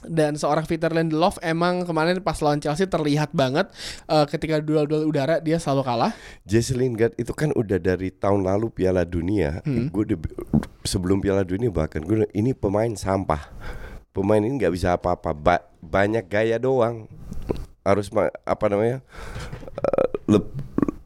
dan 0.00 0.32
seorang 0.32 0.64
Peter 0.64 0.88
Lindelof 0.88 1.36
emang 1.44 1.84
kemarin 1.84 2.24
pas 2.24 2.40
lawan 2.40 2.56
Chelsea 2.56 2.88
terlihat 2.88 3.36
banget 3.36 3.68
eh, 4.08 4.24
ketika 4.26 4.58
duel-duel 4.58 5.06
udara 5.06 5.38
dia 5.38 5.62
selalu 5.62 5.86
kalah. 5.86 6.12
Jesse 6.42 6.74
Lingard 6.74 7.14
itu 7.14 7.30
kan 7.30 7.54
udah 7.54 7.78
dari 7.78 8.10
tahun 8.10 8.42
lalu 8.42 8.72
Piala 8.74 9.06
Dunia. 9.06 9.62
Gue 9.62 10.02
udah 10.10 10.18
sebelum 10.82 11.22
Piala 11.22 11.46
Dunia 11.46 11.70
bahkan 11.70 12.02
gue 12.02 12.26
ini 12.34 12.50
pemain 12.56 12.90
sampah. 12.90 13.52
Pemain 14.10 14.42
ini 14.42 14.58
nggak 14.58 14.74
bisa 14.74 14.98
apa-apa. 14.98 15.30
Ba- 15.36 15.68
banyak 15.78 16.26
gaya 16.26 16.58
doang. 16.58 17.06
Harus 17.86 18.10
apa 18.44 18.64
namanya? 18.72 19.04
leb- 20.30 20.54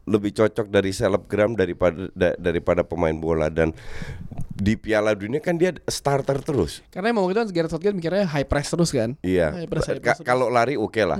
lebih 0.05 0.31
cocok 0.31 0.67
dari 0.67 0.89
selebgram 0.89 1.53
daripada 1.53 2.07
da- 2.11 2.37
daripada 2.37 2.81
pemain 2.81 3.13
bola 3.13 3.49
dan 3.49 3.73
di 4.55 4.73
Piala 4.73 5.11
Dunia 5.11 5.37
kan 5.39 5.53
dia 5.53 5.73
starter 5.83 6.39
terus. 6.39 6.85
Karena 6.87 7.09
emang 7.09 7.25
waktu 7.25 7.35
itu 7.35 7.41
kan 7.41 7.49
Gareth 7.51 7.71
Southgate 7.73 7.93
mikirnya 7.93 8.23
high 8.23 8.45
press 8.45 8.69
terus 8.69 8.89
kan. 8.89 9.17
Iya. 9.19 9.51
High 9.51 9.67
press, 9.67 9.85
high 9.85 9.97
Ka- 9.97 10.15
press. 10.15 10.23
Kalau 10.23 10.47
lari 10.47 10.77
oke 10.77 11.01
lah. 11.01 11.19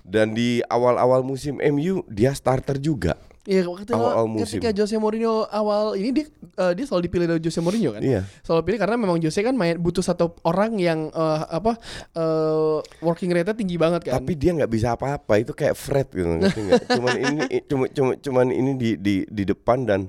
Dan 0.00 0.32
di 0.32 0.62
awal-awal 0.64 1.20
musim 1.20 1.58
MU 1.60 2.06
dia 2.06 2.30
starter 2.30 2.78
juga. 2.78 3.18
Iya 3.44 3.68
waktu 3.68 3.84
itu 3.84 3.92
Awal-awal 3.92 4.26
musim. 4.32 4.56
ketika 4.56 4.72
Jose 4.72 4.96
Mourinho 4.96 5.44
awal 5.52 6.00
ini 6.00 6.16
dia 6.16 6.26
eh, 6.56 6.72
dia 6.72 6.84
selalu 6.88 7.02
dipilih 7.12 7.26
dari 7.28 7.40
Jose 7.44 7.60
Mourinho 7.60 7.92
kan. 7.92 8.00
Iya. 8.00 8.24
Selalu 8.40 8.60
pilih 8.64 8.78
karena 8.80 8.96
memang 8.96 9.20
Jose 9.20 9.44
kan 9.44 9.52
main 9.52 9.76
butuh 9.76 10.00
satu 10.00 10.32
orang 10.48 10.80
yang 10.80 11.12
eh, 11.12 11.40
apa 11.52 11.76
eh, 12.16 12.76
working 13.04 13.28
rate-nya 13.28 13.52
tinggi 13.52 13.76
banget 13.76 14.08
kan. 14.08 14.16
Tapi 14.16 14.32
dia 14.32 14.56
nggak 14.56 14.72
bisa 14.72 14.96
apa-apa 14.96 15.44
itu 15.44 15.52
kayak 15.52 15.76
Fred 15.76 16.08
gitu? 16.16 16.24
Cuman 16.96 17.14
ini 17.20 17.40
cuma 17.68 17.84
cuma 17.92 18.10
cuman 18.16 18.46
ini 18.48 18.72
di 18.80 18.90
di 18.96 19.14
di 19.28 19.42
depan 19.44 19.84
dan 19.84 20.08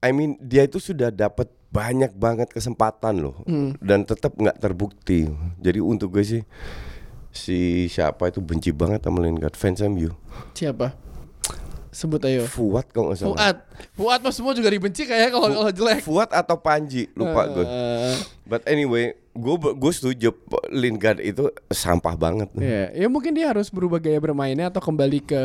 I 0.00 0.16
mean 0.16 0.40
dia 0.40 0.64
itu 0.64 0.80
sudah 0.80 1.12
dapat 1.12 1.52
banyak 1.68 2.16
banget 2.16 2.48
kesempatan 2.48 3.20
loh 3.20 3.44
dan 3.84 4.08
tetap 4.08 4.32
nggak 4.40 4.56
terbukti. 4.56 5.28
Jadi 5.60 5.84
untuk 5.84 6.16
gue 6.16 6.24
sih 6.24 6.42
si 7.28 7.84
siapa 7.92 8.32
itu 8.32 8.40
benci 8.40 8.72
banget 8.72 9.04
sama 9.04 9.20
Lingard 9.20 9.52
fans 9.52 9.84
MU. 9.84 10.08
Siapa? 10.56 11.05
Sebut 11.96 12.20
ayo. 12.28 12.44
Fuad 12.44 12.92
kalau 12.92 13.08
nggak 13.08 13.18
salah. 13.18 13.32
Fuad. 13.32 13.56
Fuad 13.96 14.20
mah 14.20 14.34
semua 14.36 14.52
juga 14.52 14.68
dibenci 14.68 15.08
kayak 15.08 15.32
kalau 15.32 15.48
kalau 15.48 15.72
jelek. 15.72 16.04
Fuad 16.04 16.28
atau 16.28 16.60
Panji 16.60 17.08
lupa 17.16 17.48
gue. 17.48 17.64
Eh, 17.64 18.16
But 18.44 18.68
anyway, 18.68 19.16
gue 19.36 19.56
gue 19.76 19.92
setuju 19.92 20.28
Lingard 20.68 21.20
itu 21.20 21.46
sampah 21.68 22.16
banget. 22.16 22.48
Iya, 22.56 22.84
ya 22.92 23.06
mungkin 23.06 23.32
dia 23.32 23.52
harus 23.52 23.68
berubah 23.68 23.96
gaya 23.96 24.16
bermainnya 24.16 24.66
atau 24.66 24.80
kembali 24.80 25.20
ke 25.22 25.42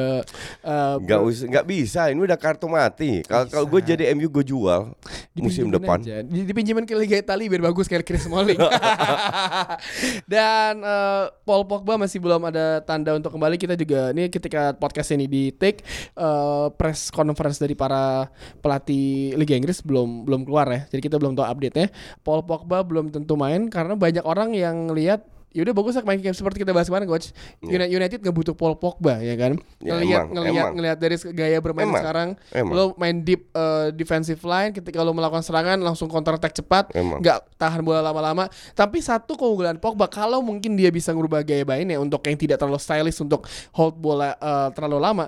eh, 0.62 0.96
Nggak 0.98 1.22
usah, 1.22 1.46
nggak 1.48 1.66
bisa. 1.66 2.02
Ini 2.10 2.20
udah 2.20 2.40
kartu 2.40 2.66
mati. 2.66 3.22
Kalau 3.24 3.46
kalau 3.46 3.66
gue 3.68 3.82
jadi 3.84 4.12
MU 4.14 4.28
gue 4.28 4.46
jual 4.48 4.96
musim 5.36 5.68
Dipinjemin 5.68 5.76
depan. 5.76 5.98
aja. 6.00 6.16
Di- 6.22 6.46
Dipinjemin 6.48 6.86
ke 6.86 6.96
Liga 6.96 7.16
Italia 7.16 7.48
biar 7.48 7.64
bagus 7.64 7.86
kayak 7.86 8.04
Chris 8.04 8.26
Smalling. 8.26 8.58
Dan 10.32 10.82
eh, 10.82 11.24
Paul 11.44 11.64
Pogba 11.66 11.98
masih 11.98 12.18
belum 12.18 12.48
ada 12.48 12.82
tanda 12.82 13.14
untuk 13.14 13.32
kembali. 13.32 13.56
Kita 13.58 13.76
juga 13.76 14.12
ini 14.12 14.28
ketika 14.28 14.74
podcast 14.74 15.12
ini 15.12 15.26
di 15.28 15.52
take 15.52 15.84
eh, 16.16 16.68
press 16.76 17.10
conference 17.10 17.58
dari 17.58 17.74
para 17.74 18.28
pelatih 18.60 19.36
Liga 19.36 19.54
Inggris 19.54 19.82
belum 19.82 20.24
belum 20.26 20.42
keluar 20.46 20.68
ya. 20.70 20.82
Jadi 20.88 21.02
kita 21.02 21.16
belum 21.18 21.34
tahu 21.34 21.46
update-nya. 21.48 21.88
Paul 22.22 22.44
Pogba 22.44 22.82
belum 22.82 23.10
tentu 23.10 23.34
main 23.36 23.68
karena 23.82 23.98
banyak 23.98 24.22
orang 24.22 24.54
yang 24.54 24.94
lihat 24.94 25.26
ya 25.52 25.68
udah 25.68 25.76
bagus 25.76 26.00
lah 26.00 26.04
main 26.08 26.20
game 26.24 26.32
seperti 26.32 26.64
kita 26.64 26.72
bahas 26.72 26.88
kemarin 26.88 27.08
coach. 27.12 27.36
United, 27.60 27.92
United 27.92 28.18
nggak 28.24 28.36
butuh 28.36 28.56
Paul 28.56 28.80
Pogba 28.80 29.20
ya 29.20 29.36
kan. 29.36 29.60
Ya, 29.84 30.00
ngelihat 30.00 30.24
emang, 30.24 30.36
ngelihat 30.40 30.64
emang. 30.64 30.74
ngelihat 30.80 30.98
dari 30.98 31.16
gaya 31.36 31.58
bermain 31.60 31.88
Emang, 31.92 32.02
sekarang, 32.02 32.30
emang. 32.56 32.72
lo 32.72 32.84
main 32.96 33.20
deep 33.20 33.52
uh, 33.52 33.92
defensive 33.92 34.40
line 34.48 34.72
ketika 34.72 35.04
lo 35.04 35.12
melakukan 35.12 35.44
serangan 35.44 35.76
langsung 35.84 36.08
counter 36.08 36.40
attack 36.40 36.56
cepat, 36.56 36.96
nggak 36.96 37.60
tahan 37.60 37.84
bola 37.84 38.00
lama-lama. 38.00 38.48
Tapi 38.72 39.04
satu 39.04 39.36
keunggulan 39.36 39.76
Pogba 39.76 40.08
kalau 40.08 40.40
mungkin 40.40 40.80
dia 40.80 40.88
bisa 40.88 41.12
ngubah 41.12 41.44
gaya 41.44 41.68
mainnya 41.68 42.00
untuk 42.00 42.24
yang 42.24 42.40
tidak 42.40 42.56
terlalu 42.56 42.80
stylish 42.80 43.20
untuk 43.20 43.44
hold 43.76 44.00
bola 44.00 44.40
uh, 44.40 44.72
terlalu 44.72 45.04
lama. 45.04 45.28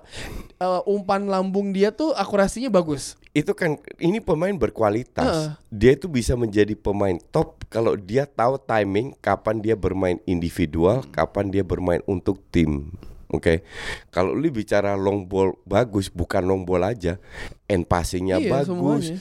Uh, 0.55 0.79
umpan 0.87 1.27
lambung 1.27 1.75
dia 1.75 1.91
tuh 1.91 2.15
akurasinya 2.15 2.71
bagus. 2.71 3.19
Itu 3.33 3.51
kan 3.51 3.81
ini 3.97 4.21
pemain 4.21 4.53
berkualitas. 4.53 5.25
Heeh. 5.25 5.49
Dia 5.73 5.91
itu 5.97 6.05
bisa 6.05 6.37
menjadi 6.37 6.77
pemain 6.77 7.17
top 7.33 7.65
kalau 7.65 7.97
dia 7.97 8.29
tahu 8.29 8.61
timing 8.61 9.17
kapan 9.17 9.57
dia 9.57 9.73
bermain 9.73 10.21
individual, 10.23 11.01
Hmm. 11.01 11.09
kapan 11.11 11.49
dia 11.49 11.65
bermain 11.65 12.05
untuk 12.05 12.37
tim. 12.53 12.93
Oke. 13.33 13.65
Kalau 14.13 14.37
lu 14.37 14.53
bicara 14.53 14.93
long 14.93 15.25
ball 15.25 15.57
bagus, 15.65 16.05
bukan 16.05 16.45
long 16.45 16.61
ball 16.61 16.85
aja. 16.85 17.17
End 17.65 17.89
passingnya 17.89 18.37
Iya, 18.37 18.61
bagus. 18.61 18.69
semuanya. 18.69 19.17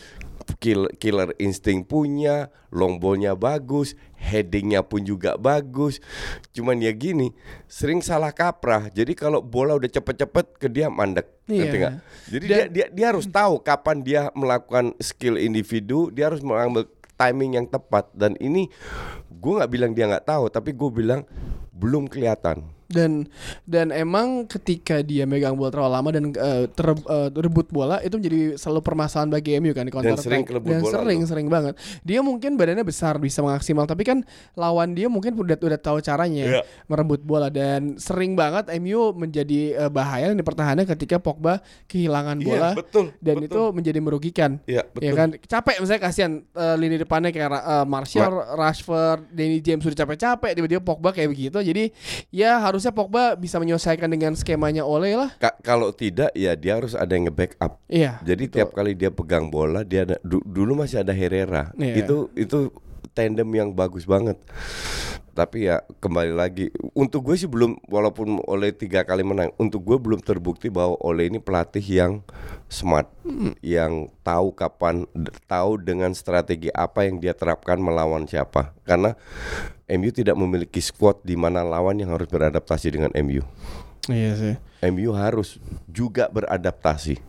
Kill, 0.62 0.86
killer 1.02 1.34
insting 1.42 1.82
punya, 1.82 2.46
long 2.70 3.02
ballnya 3.02 3.34
bagus, 3.34 3.98
headingnya 4.14 4.86
pun 4.86 5.02
juga 5.02 5.34
bagus. 5.34 5.98
Cuman 6.54 6.78
ya 6.78 6.94
gini, 6.94 7.34
sering 7.66 7.98
salah 7.98 8.30
kaprah. 8.30 8.86
Jadi 8.94 9.18
kalau 9.18 9.42
bola 9.42 9.74
udah 9.74 9.90
cepet-cepet 9.90 10.62
ke 10.62 10.70
dia 10.70 10.86
mandek, 10.86 11.26
Iya. 11.50 11.66
ngerti 11.66 11.76
nggak? 11.82 11.94
Jadi 12.30 12.44
Dan- 12.46 12.54
dia, 12.54 12.62
dia 12.70 12.86
dia 12.94 13.06
harus 13.10 13.26
tahu 13.26 13.58
kapan 13.58 14.06
dia 14.06 14.30
melakukan 14.38 14.94
skill 15.02 15.34
individu, 15.34 16.14
dia 16.14 16.30
harus 16.30 16.38
mengambil 16.38 16.86
timing 17.18 17.58
yang 17.58 17.66
tepat. 17.66 18.06
Dan 18.14 18.38
ini 18.38 18.70
gue 19.26 19.52
nggak 19.58 19.72
bilang 19.74 19.90
dia 19.98 20.06
nggak 20.06 20.30
tahu, 20.30 20.46
tapi 20.46 20.70
gue 20.70 20.90
bilang 20.94 21.26
belum 21.74 22.06
kelihatan. 22.06 22.62
Dan 22.92 23.24
dan 23.64 23.90
emang 23.90 24.44
ketika 24.46 25.00
dia 25.00 25.24
megang 25.24 25.52
bola 25.52 25.68
terlalu 25.68 25.92
lama 25.92 26.08
dan 26.10 26.24
eh, 26.30 26.64
ter, 26.68 26.88
eh, 26.92 27.28
rebut 27.34 27.66
bola 27.66 27.98
itu 27.98 28.14
menjadi 28.14 28.40
selalu 28.54 28.80
permasalahan 28.80 29.28
bagi 29.28 29.56
MU 29.56 29.72
kan 29.72 29.82
di 29.82 29.90
counter 29.90 30.12
Dan 30.12 30.20
sering 30.20 30.44
attack. 30.44 30.62
dan 30.62 30.80
bola 30.80 30.92
sering 30.92 31.20
sering 31.24 31.48
banget 31.48 31.74
dia 32.02 32.20
mungkin 32.20 32.54
badannya 32.54 32.82
besar 32.82 33.16
bisa 33.16 33.40
maksimal 33.40 33.84
tapi 33.84 34.02
kan 34.02 34.20
lawan 34.54 34.92
dia 34.92 35.08
mungkin 35.08 35.32
udah 35.34 35.56
udah 35.56 35.80
tahu 35.80 35.98
caranya 35.98 36.44
Iya. 36.44 36.62
merebut 36.86 37.22
bola 37.22 37.48
dan 37.48 37.96
sering 37.96 38.34
banget 38.34 38.68
MU 38.76 39.12
menjadi 39.12 39.60
eh, 39.78 39.90
bahaya 39.90 40.28
di 40.28 40.40
pertahanan 40.40 40.84
ketika 40.84 41.16
Pogba 41.16 41.58
kehilangan 41.86 42.36
Iya, 42.36 42.46
bola 42.46 42.70
betul, 42.74 43.06
dan 43.16 43.36
betul. 43.38 43.48
itu 43.48 43.62
menjadi 43.72 43.98
merugikan 43.98 44.50
Iya, 44.64 44.84
ya 44.84 44.90
betul. 44.90 45.14
kan 45.14 45.28
capek 45.38 45.76
misalnya 45.78 46.02
kasihan 46.02 46.32
eh, 46.42 46.76
lini 46.76 46.96
depannya 46.96 47.30
kayak 47.30 47.48
eh, 47.52 47.86
Martial, 47.86 48.32
Rashford, 48.54 49.30
Danny 49.30 49.58
James 49.58 49.80
sudah 49.80 49.98
capek-capek 49.98 50.52
tiba-tiba 50.52 50.82
Pogba 50.82 51.10
kayak 51.10 51.30
begitu 51.30 51.58
jadi 51.58 51.88
ya 52.28 52.58
harusnya 52.82 52.98
Pogba 52.98 53.38
bisa 53.38 53.62
menyelesaikan 53.62 54.10
dengan 54.10 54.34
skemanya 54.34 54.82
Ole 54.82 55.14
lah 55.14 55.30
Ka- 55.38 55.54
kalau 55.62 55.94
tidak 55.94 56.34
ya 56.34 56.58
dia 56.58 56.74
harus 56.74 56.98
ada 56.98 57.14
yang 57.14 57.30
nge-backup. 57.30 57.78
iya 57.86 58.18
Jadi 58.26 58.50
tiap 58.50 58.74
kali 58.74 58.98
dia 58.98 59.14
pegang 59.14 59.46
bola 59.46 59.86
dia 59.86 60.02
ada 60.02 60.18
du- 60.26 60.42
dulu 60.42 60.82
masih 60.82 61.06
ada 61.06 61.14
Herrera. 61.14 61.70
Iya. 61.78 62.02
Itu 62.02 62.34
itu 62.34 62.74
tandem 63.14 63.46
yang 63.54 63.70
bagus 63.70 64.02
banget. 64.02 64.34
Tapi 65.32 65.64
ya 65.64 65.80
kembali 66.02 66.34
lagi 66.34 66.68
untuk 66.92 67.30
gue 67.30 67.38
sih 67.38 67.46
belum 67.46 67.78
walaupun 67.86 68.42
oleh 68.44 68.68
tiga 68.68 69.00
kali 69.00 69.22
menang 69.22 69.54
untuk 69.56 69.80
gue 69.80 69.96
belum 69.96 70.18
terbukti 70.20 70.68
bahwa 70.68 70.98
oleh 71.00 71.30
ini 71.30 71.38
pelatih 71.38 71.80
yang 71.80 72.12
smart 72.66 73.08
yang 73.64 74.12
tahu 74.20 74.52
kapan 74.52 75.08
tahu 75.46 75.80
dengan 75.80 76.12
strategi 76.12 76.68
apa 76.68 77.08
yang 77.08 77.16
dia 77.16 77.32
terapkan 77.32 77.80
melawan 77.80 78.28
siapa 78.28 78.76
karena 78.84 79.16
MU 79.92 80.10
tidak 80.10 80.34
memiliki 80.34 80.78
squad 80.78 81.20
di 81.20 81.34
mana 81.34 81.60
lawan 81.60 81.96
yang 81.96 82.10
harus 82.10 82.26
beradaptasi 82.26 82.88
dengan 82.90 83.10
MU 83.18 83.42
iya 84.06 84.32
sih 84.34 84.54
MU 84.84 85.12
harus 85.12 85.56
juga 85.86 86.26
beradaptasi 86.26 87.20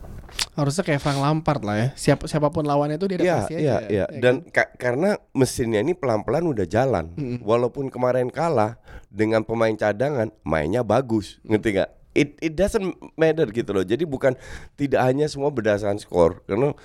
harusnya 0.53 0.81
kayak 0.81 0.97
Frank 0.97 1.19
Lampard 1.19 1.61
lah 1.61 1.75
ya 1.77 1.87
siapa 1.93 2.25
siapa 2.25 2.49
pun 2.49 2.65
lawannya 2.65 2.97
itu 2.97 3.05
dia 3.05 3.17
Iya, 3.17 3.21
adaptasi 3.21 3.53
iya, 3.53 3.75
aja 3.77 3.85
iya. 3.85 4.05
ya 4.09 4.17
Dan 4.17 4.35
kan? 4.41 4.49
ka- 4.49 4.73
karena 4.75 5.09
mesinnya 5.29 5.77
ini 5.77 5.93
pelan-pelan 5.93 6.45
udah 6.47 6.65
jalan. 6.65 7.13
Walaupun 7.39 7.89
kemarin 7.89 8.33
kalah 8.33 8.81
dengan 9.07 9.45
pemain 9.45 9.69
cadangan, 9.71 10.33
mainnya 10.41 10.81
bagus, 10.81 11.37
ngerti 11.45 11.77
nggak? 11.77 11.91
It 12.13 12.37
it 12.45 12.53
doesn't 12.53 12.93
matter 13.17 13.49
gitu 13.49 13.73
loh. 13.73 13.81
Jadi 13.81 14.05
bukan 14.05 14.37
tidak 14.77 15.01
hanya 15.01 15.25
semua 15.25 15.49
berdasarkan 15.49 15.97
skor. 15.97 16.45
Karena 16.45 16.77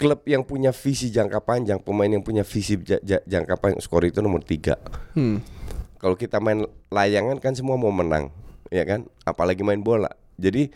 klub 0.00 0.24
yang 0.24 0.40
punya 0.40 0.72
visi 0.72 1.12
jangka 1.12 1.44
panjang, 1.44 1.78
pemain 1.84 2.08
yang 2.08 2.24
punya 2.24 2.40
visi 2.40 2.80
ja- 2.80 3.00
ja- 3.04 3.24
jangka 3.28 3.60
panjang, 3.60 3.80
skor 3.84 4.08
itu 4.08 4.24
nomor 4.24 4.40
tiga. 4.40 4.80
Hmm. 5.12 5.44
Kalau 6.00 6.16
kita 6.16 6.40
main 6.40 6.64
layangan 6.88 7.36
kan 7.36 7.52
semua 7.52 7.76
mau 7.76 7.92
menang, 7.92 8.32
ya 8.72 8.88
kan? 8.88 9.04
Apalagi 9.28 9.60
main 9.60 9.84
bola. 9.84 10.08
Jadi 10.40 10.72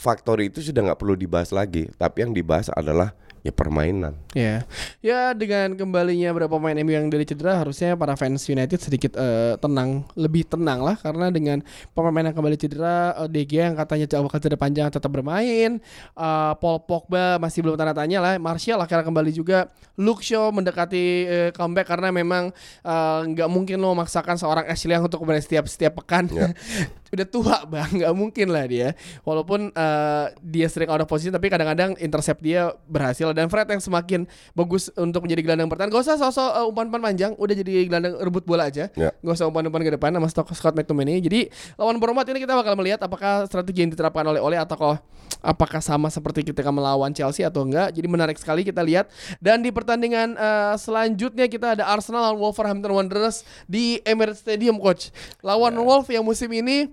faktor 0.00 0.40
itu 0.40 0.64
sudah 0.64 0.88
nggak 0.88 1.00
perlu 1.00 1.12
dibahas 1.12 1.52
lagi. 1.52 1.92
Tapi 2.00 2.24
yang 2.24 2.32
dibahas 2.32 2.72
adalah 2.72 3.12
ya 3.46 3.52
permainan. 3.54 4.18
Ya, 4.34 4.66
ya 4.98 5.30
dengan 5.32 5.78
kembalinya 5.78 6.34
beberapa 6.34 6.58
pemain 6.58 6.74
MU 6.82 6.92
yang 6.92 7.06
dari 7.06 7.22
cedera 7.22 7.62
harusnya 7.62 7.94
para 7.94 8.18
fans 8.18 8.42
United 8.50 8.82
sedikit 8.82 9.14
eh, 9.14 9.54
tenang, 9.62 10.02
lebih 10.18 10.42
tenang 10.44 10.82
lah 10.82 10.98
karena 10.98 11.30
dengan 11.30 11.62
pemain 11.94 12.26
yang 12.26 12.34
kembali 12.34 12.56
cedera, 12.58 13.14
eh, 13.24 13.28
De 13.30 13.46
Gea 13.46 13.70
yang 13.70 13.76
katanya 13.78 14.06
jauh 14.10 14.26
cedera 14.26 14.58
panjang 14.58 14.90
tetap 14.90 15.08
bermain, 15.08 15.78
eh, 15.78 16.52
Paul 16.58 16.82
Pogba 16.82 17.38
masih 17.38 17.62
belum 17.62 17.78
tanda 17.78 17.94
tanya 17.94 18.18
lah, 18.18 18.34
Martial 18.42 18.82
akhirnya 18.82 19.06
kembali 19.06 19.30
juga, 19.30 19.70
Luke 19.96 20.20
Shaw 20.20 20.52
mendekati 20.52 21.04
eh, 21.24 21.50
comeback 21.54 21.88
karena 21.88 22.10
memang 22.10 22.52
eh, 22.82 23.20
nggak 23.30 23.48
mungkin 23.48 23.80
lo 23.80 23.94
memaksakan 23.96 24.36
seorang 24.36 24.68
Ashley 24.68 24.92
Young 24.92 25.08
untuk 25.08 25.22
kembali 25.24 25.40
setiap 25.40 25.64
setiap 25.70 26.02
pekan. 26.02 26.28
Ya. 26.28 26.52
Udah 27.14 27.26
tua 27.26 27.56
bang, 27.64 28.02
nggak 28.02 28.14
mungkin 28.18 28.50
lah 28.50 28.66
dia. 28.66 28.92
Walaupun 29.22 29.72
eh, 29.72 30.26
dia 30.42 30.66
sering 30.68 30.90
out 30.90 31.00
of 31.00 31.08
position, 31.08 31.32
tapi 31.32 31.48
kadang-kadang 31.48 31.94
intercept 32.02 32.42
dia 32.42 32.74
berhasil. 32.90 33.30
Dan 33.36 33.52
Fred 33.52 33.68
yang 33.68 33.84
semakin 33.84 34.24
bagus 34.56 34.88
untuk 34.96 35.28
menjadi 35.28 35.44
gelandang 35.44 35.68
bertahan. 35.68 35.92
Gak 35.92 36.02
usah 36.08 36.16
sosok 36.16 36.50
eh, 36.56 36.66
umpan-umpan 36.66 37.12
panjang, 37.12 37.32
udah 37.36 37.54
jadi 37.54 37.84
gelandang 37.84 38.16
rebut 38.24 38.48
bola 38.48 38.72
aja. 38.72 38.88
Ya. 38.96 39.12
Gak 39.12 39.34
usah 39.36 39.46
umpan-umpan 39.46 39.84
ke 39.84 39.92
depan 39.92 40.10
sama 40.16 40.26
Scott 40.32 40.48
Scott 40.56 40.74
McTominay. 40.74 41.20
Jadi 41.20 41.52
lawan 41.76 42.00
Bournemouth 42.00 42.26
ini 42.32 42.40
kita 42.40 42.56
bakal 42.56 42.74
melihat 42.80 43.04
apakah 43.04 43.44
strategi 43.44 43.84
yang 43.84 43.92
diterapkan 43.92 44.24
oleh 44.24 44.40
Ole 44.40 44.56
atau 44.56 44.74
kok 44.74 44.98
apakah 45.44 45.78
sama 45.84 46.08
seperti 46.08 46.42
ketika 46.42 46.72
melawan 46.72 47.12
Chelsea 47.12 47.44
atau 47.44 47.62
enggak. 47.62 47.92
Jadi 47.92 48.06
menarik 48.08 48.40
sekali 48.40 48.64
kita 48.64 48.80
lihat. 48.80 49.12
Dan 49.38 49.60
di 49.60 49.70
pertandingan 49.70 50.34
eh, 50.34 50.74
selanjutnya 50.80 51.46
kita 51.46 51.78
ada 51.78 51.84
Arsenal 51.86 52.32
lawan 52.32 52.40
Wolverhampton 52.40 52.90
Wanderers 52.96 53.44
di 53.68 54.00
Emirates 54.02 54.40
Stadium 54.42 54.80
coach. 54.80 55.12
Lawan 55.44 55.76
Ya. 55.76 55.84
Wolf 55.84 56.08
yang 56.08 56.24
musim 56.24 56.48
ini 56.56 56.88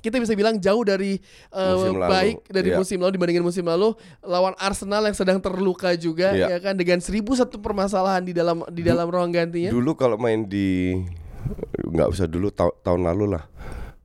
kita 0.00 0.16
bisa 0.16 0.32
bilang 0.32 0.56
jauh 0.56 0.80
dari 0.80 1.18
Musim 1.50 1.96
lalu. 1.96 2.10
baik 2.10 2.36
dari 2.46 2.68
Iya. 2.70 2.78
musim 2.78 2.98
lalu 2.98 3.12
dibandingin 3.12 3.42
musim 3.42 3.62
lalu 3.62 3.92
lawan 4.20 4.54
Arsenal 4.56 5.02
yang 5.02 5.12
sedang 5.12 5.38
terluka 5.38 5.92
juga 5.94 6.30
Iya. 6.30 6.46
ya 6.46 6.58
kan 6.60 6.74
dengan 6.74 6.98
seribu 6.98 7.32
satu 7.32 7.58
permasalahan 7.58 8.22
di 8.22 8.32
dalam 8.32 8.62
di 8.68 8.82
dalam 8.82 9.06
ruang 9.06 9.28
gantinya. 9.28 9.68
Dulu 9.68 9.92
kalau 9.94 10.16
main 10.16 10.44
di 10.44 10.94
nggak 11.84 12.08
usah 12.08 12.24
dulu 12.24 12.48
tau- 12.48 12.76
tahun 12.80 13.04
lalu 13.04 13.36
lah 13.36 13.44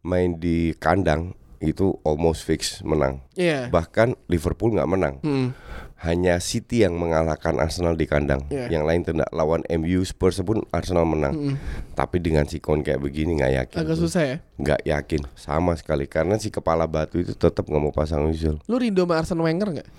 main 0.02 0.36
di 0.36 0.72
kandang 0.76 1.32
itu 1.60 2.00
almost 2.02 2.44
fix 2.44 2.80
menang. 2.82 3.20
Iya. 3.36 3.68
Bahkan 3.68 4.16
Liverpool 4.28 4.72
nggak 4.72 4.90
menang. 4.90 5.16
Hmm. 5.20 5.52
Hanya 6.00 6.40
City 6.40 6.88
yang 6.88 6.96
mengalahkan 6.96 7.60
Arsenal 7.60 7.94
di 7.94 8.08
kandang. 8.08 8.48
Iya. 8.48 8.72
Yang 8.72 8.84
lain 8.88 9.02
tidak 9.04 9.30
lawan 9.30 9.68
MU 9.68 10.00
Spurs 10.02 10.40
pun 10.40 10.64
Arsenal 10.72 11.04
menang. 11.04 11.60
Tapi 11.92 12.24
dengan 12.24 12.48
sikon 12.48 12.80
kayak 12.80 13.04
begini 13.04 13.36
nggak 13.36 13.54
yakin. 13.54 13.78
Agak 13.84 14.00
susah 14.00 14.24
ya. 14.24 14.38
Nggak 14.56 14.82
yakin 14.82 15.22
sama 15.36 15.76
sekali 15.76 16.08
karena 16.08 16.40
si 16.40 16.48
kepala 16.48 16.88
batu 16.88 17.20
itu 17.20 17.36
tetap 17.36 17.68
nggak 17.68 17.84
mau 17.84 17.92
pasang 17.92 18.24
whistle. 18.26 18.64
Lu 18.66 18.80
rindu 18.80 19.04
sama 19.04 19.20
Arsene 19.20 19.44
Wenger 19.44 19.68
nggak? 19.76 19.90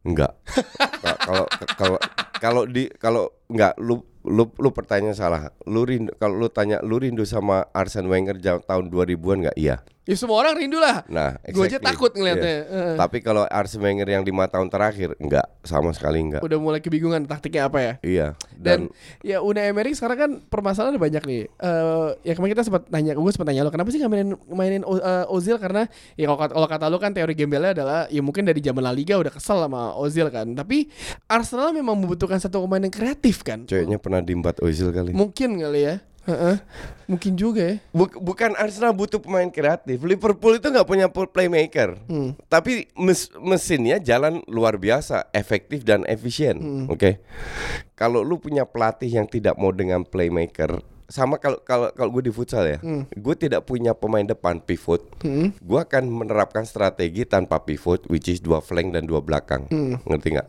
Enggak. 0.00 0.32
Ka- 1.04 1.18
Kalau 1.30 1.44
kalau 1.76 1.98
kalau 2.40 2.62
di 2.64 2.88
kalau 2.96 3.24
enggak 3.46 3.76
lu 3.76 4.00
lu 4.24 4.48
lu 4.60 4.68
pertanyaan 4.70 5.16
salah. 5.16 5.52
Lu 5.64 5.84
rindu 5.84 6.12
kalau 6.20 6.36
lu 6.36 6.48
tanya 6.52 6.80
lu 6.84 7.00
rindu 7.00 7.24
sama 7.24 7.64
Arsene 7.72 8.08
Wenger 8.08 8.36
tahun 8.64 8.92
2000-an 8.92 9.36
enggak? 9.46 9.56
Iya. 9.56 9.76
Ya 10.08 10.16
semua 10.18 10.42
orang 10.42 10.58
rindu 10.58 10.80
lah. 10.82 11.06
Nah, 11.06 11.38
Gue 11.54 11.70
aja 11.70 11.78
exactly. 11.78 11.86
takut 11.86 12.10
ngeliatnya. 12.18 12.66
Iya. 12.66 12.66
Heeh. 12.66 12.94
Tapi 12.98 13.18
kalau 13.22 13.46
Arsene 13.46 13.84
Wenger 13.84 14.08
yang 14.10 14.26
lima 14.26 14.50
tahun 14.50 14.66
terakhir 14.66 15.14
enggak, 15.22 15.46
sama 15.62 15.94
sekali 15.94 16.18
enggak. 16.18 16.42
Udah 16.42 16.58
mulai 16.58 16.82
kebingungan 16.82 17.30
taktiknya 17.30 17.70
apa 17.70 17.78
ya. 17.78 17.92
Iya. 18.02 18.26
Dan, 18.58 18.90
Dan, 18.90 18.96
ya 19.22 19.38
Unai 19.38 19.70
Emery 19.70 19.94
sekarang 19.94 20.18
kan 20.18 20.30
permasalahan 20.50 20.98
ada 20.98 21.00
banyak 21.04 21.22
nih. 21.22 21.42
Eh 21.46 22.08
ya 22.26 22.32
kemarin 22.34 22.58
kita 22.58 22.64
sempat 22.66 22.90
nanya, 22.90 23.12
gue 23.14 23.30
sempat 23.30 23.54
nanya 23.54 23.62
lo 23.62 23.70
kenapa 23.70 23.92
sih 23.94 24.02
nggak 24.02 24.10
mainin 24.10 24.30
mainin 24.50 24.82
eh, 24.82 25.26
Ozil 25.30 25.60
karena 25.62 25.86
ya 26.18 26.26
kalau 26.26 26.38
kata, 26.42 26.52
kalau 26.58 26.68
kata 26.68 26.84
lo 26.90 26.98
kan 26.98 27.12
teori 27.14 27.34
gembelnya 27.38 27.70
adalah 27.70 28.00
ya 28.10 28.18
mungkin 28.24 28.48
dari 28.50 28.58
zaman 28.58 28.82
La 28.82 28.90
Liga 28.90 29.14
udah 29.14 29.30
kesel 29.30 29.62
sama 29.62 29.94
Ozil 29.94 30.26
kan. 30.32 30.48
Tapi 30.58 30.90
Arsenal 31.30 31.70
memang 31.70 31.94
membutuhkan 31.94 32.40
satu 32.42 32.64
pemain 32.66 32.82
yang 32.82 32.90
kreatif 32.90 33.46
kan. 33.46 33.62
ceweknya 33.68 34.00
pernah 34.10 34.26
diembat 34.26 34.58
Ozil 34.58 34.90
kali. 34.90 35.14
Mungkin 35.14 35.62
kali 35.62 35.86
ya. 35.86 36.02
Heeh. 36.26 36.58
Mungkin 37.06 37.32
juga 37.38 37.62
ya. 37.62 37.76
Buk- 37.94 38.18
bukan 38.18 38.58
Arsenal 38.58 38.90
butuh 38.90 39.22
pemain 39.22 39.46
kreatif. 39.46 40.02
Liverpool 40.02 40.58
itu 40.58 40.66
nggak 40.66 40.84
punya 40.84 41.06
playmaker. 41.08 41.94
Hmm. 42.10 42.34
Tapi 42.50 42.90
mes- 42.98 43.30
mesinnya 43.38 44.02
jalan 44.02 44.42
luar 44.50 44.76
biasa, 44.76 45.30
efektif 45.30 45.86
dan 45.86 46.02
efisien. 46.04 46.58
Hmm. 46.58 46.86
Oke. 46.90 47.22
Kalau 47.94 48.26
lu 48.26 48.36
punya 48.36 48.66
pelatih 48.66 49.08
yang 49.08 49.30
tidak 49.30 49.54
mau 49.54 49.70
dengan 49.70 50.02
playmaker 50.02 50.82
sama 51.10 51.42
kalau 51.42 51.58
kalau 51.66 51.90
kalau 51.90 52.06
gue 52.14 52.30
di 52.30 52.32
futsal 52.32 52.62
ya, 52.62 52.78
gue 53.10 53.34
tidak 53.34 53.66
punya 53.66 53.98
pemain 53.98 54.22
depan 54.22 54.62
pivot. 54.62 55.02
Gue 55.58 55.80
akan 55.82 56.06
menerapkan 56.06 56.62
strategi 56.62 57.26
tanpa 57.26 57.58
pivot, 57.66 58.06
which 58.06 58.30
is 58.30 58.38
dua 58.38 58.62
flank 58.62 58.94
dan 58.94 59.10
dua 59.10 59.18
belakang. 59.18 59.66
Ngerti 60.06 60.38
nggak? 60.38 60.46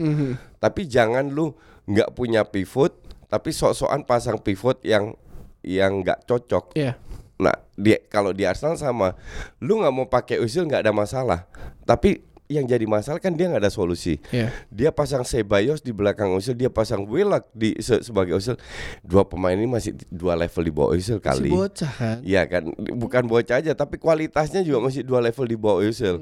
Tapi 0.61 0.81
jangan 0.85 1.33
lu 1.33 1.57
nggak 1.89 2.13
punya 2.13 2.45
pivot, 2.45 2.93
tapi 3.31 3.55
sok-sokan 3.55 4.03
pasang 4.03 4.35
pivot 4.35 4.83
yang 4.83 5.15
yang 5.63 6.03
nggak 6.03 6.27
cocok. 6.27 6.75
Iya. 6.75 6.99
Nah, 7.39 7.55
dia 7.73 7.97
kalau 8.05 8.35
di 8.35 8.43
Arsenal 8.43 8.75
sama, 8.75 9.15
lu 9.57 9.79
nggak 9.79 9.93
mau 9.95 10.05
pakai 10.05 10.37
Özil 10.37 10.67
nggak 10.67 10.83
ada 10.83 10.93
masalah. 10.93 11.47
Tapi 11.87 12.21
yang 12.51 12.67
jadi 12.67 12.83
masalah 12.83 13.23
kan 13.23 13.31
dia 13.31 13.47
nggak 13.47 13.63
ada 13.63 13.71
solusi. 13.71 14.19
Iya. 14.29 14.51
Dia 14.67 14.91
pasang 14.91 15.23
Ceballos 15.23 15.79
di 15.79 15.95
belakang 15.95 16.35
Özil, 16.35 16.53
dia 16.53 16.67
pasang 16.67 17.07
Willock 17.07 17.47
di 17.55 17.79
se- 17.79 18.03
sebagai 18.03 18.35
Özil. 18.35 18.59
Dua 18.99 19.23
pemain 19.23 19.55
ini 19.55 19.65
masih 19.65 19.95
dua 20.11 20.35
level 20.35 20.67
di 20.67 20.73
bawah 20.75 20.91
Si 20.99 21.15
kali. 21.17 21.47
bocah 21.47 21.93
kan. 21.95 22.17
Iya 22.21 22.43
kan, 22.45 22.67
bukan 22.75 23.23
bocah 23.25 23.63
aja, 23.63 23.71
tapi 23.71 23.95
kualitasnya 23.95 24.61
juga 24.61 24.91
masih 24.91 25.07
dua 25.07 25.23
level 25.23 25.47
di 25.47 25.55
bawah 25.55 25.79
Özil. 25.81 26.19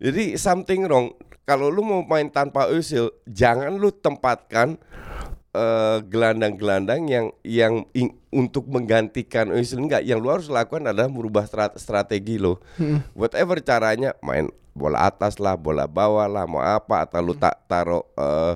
Jadi 0.00 0.40
something 0.40 0.88
wrong. 0.88 1.12
Kalau 1.44 1.68
lu 1.68 1.80
mau 1.80 2.00
main 2.02 2.28
tanpa 2.28 2.66
Özil, 2.66 3.12
jangan 3.24 3.72
lu 3.72 3.92
tempatkan 3.92 4.80
eh, 5.58 5.98
gelandang-gelandang 6.06 7.10
yang 7.10 7.26
yang 7.42 7.74
ing- 7.92 8.14
untuk 8.30 8.70
menggantikan 8.70 9.50
Özil 9.50 9.82
enggak. 9.82 10.06
Yang 10.06 10.18
lu 10.22 10.28
harus 10.30 10.48
lakukan 10.48 10.86
adalah 10.86 11.10
merubah 11.10 11.42
strat- 11.44 11.74
strategi 11.76 12.38
lo. 12.38 12.62
Whatever 13.12 13.58
caranya, 13.58 14.14
main 14.22 14.46
bola 14.70 15.10
atas 15.10 15.42
lah, 15.42 15.58
bola 15.58 15.90
bawah 15.90 16.30
lah, 16.30 16.46
mau 16.46 16.62
apa 16.62 17.02
atau 17.02 17.18
lu 17.18 17.34
tak 17.34 17.58
taruh 17.66 18.06
eh, 18.14 18.54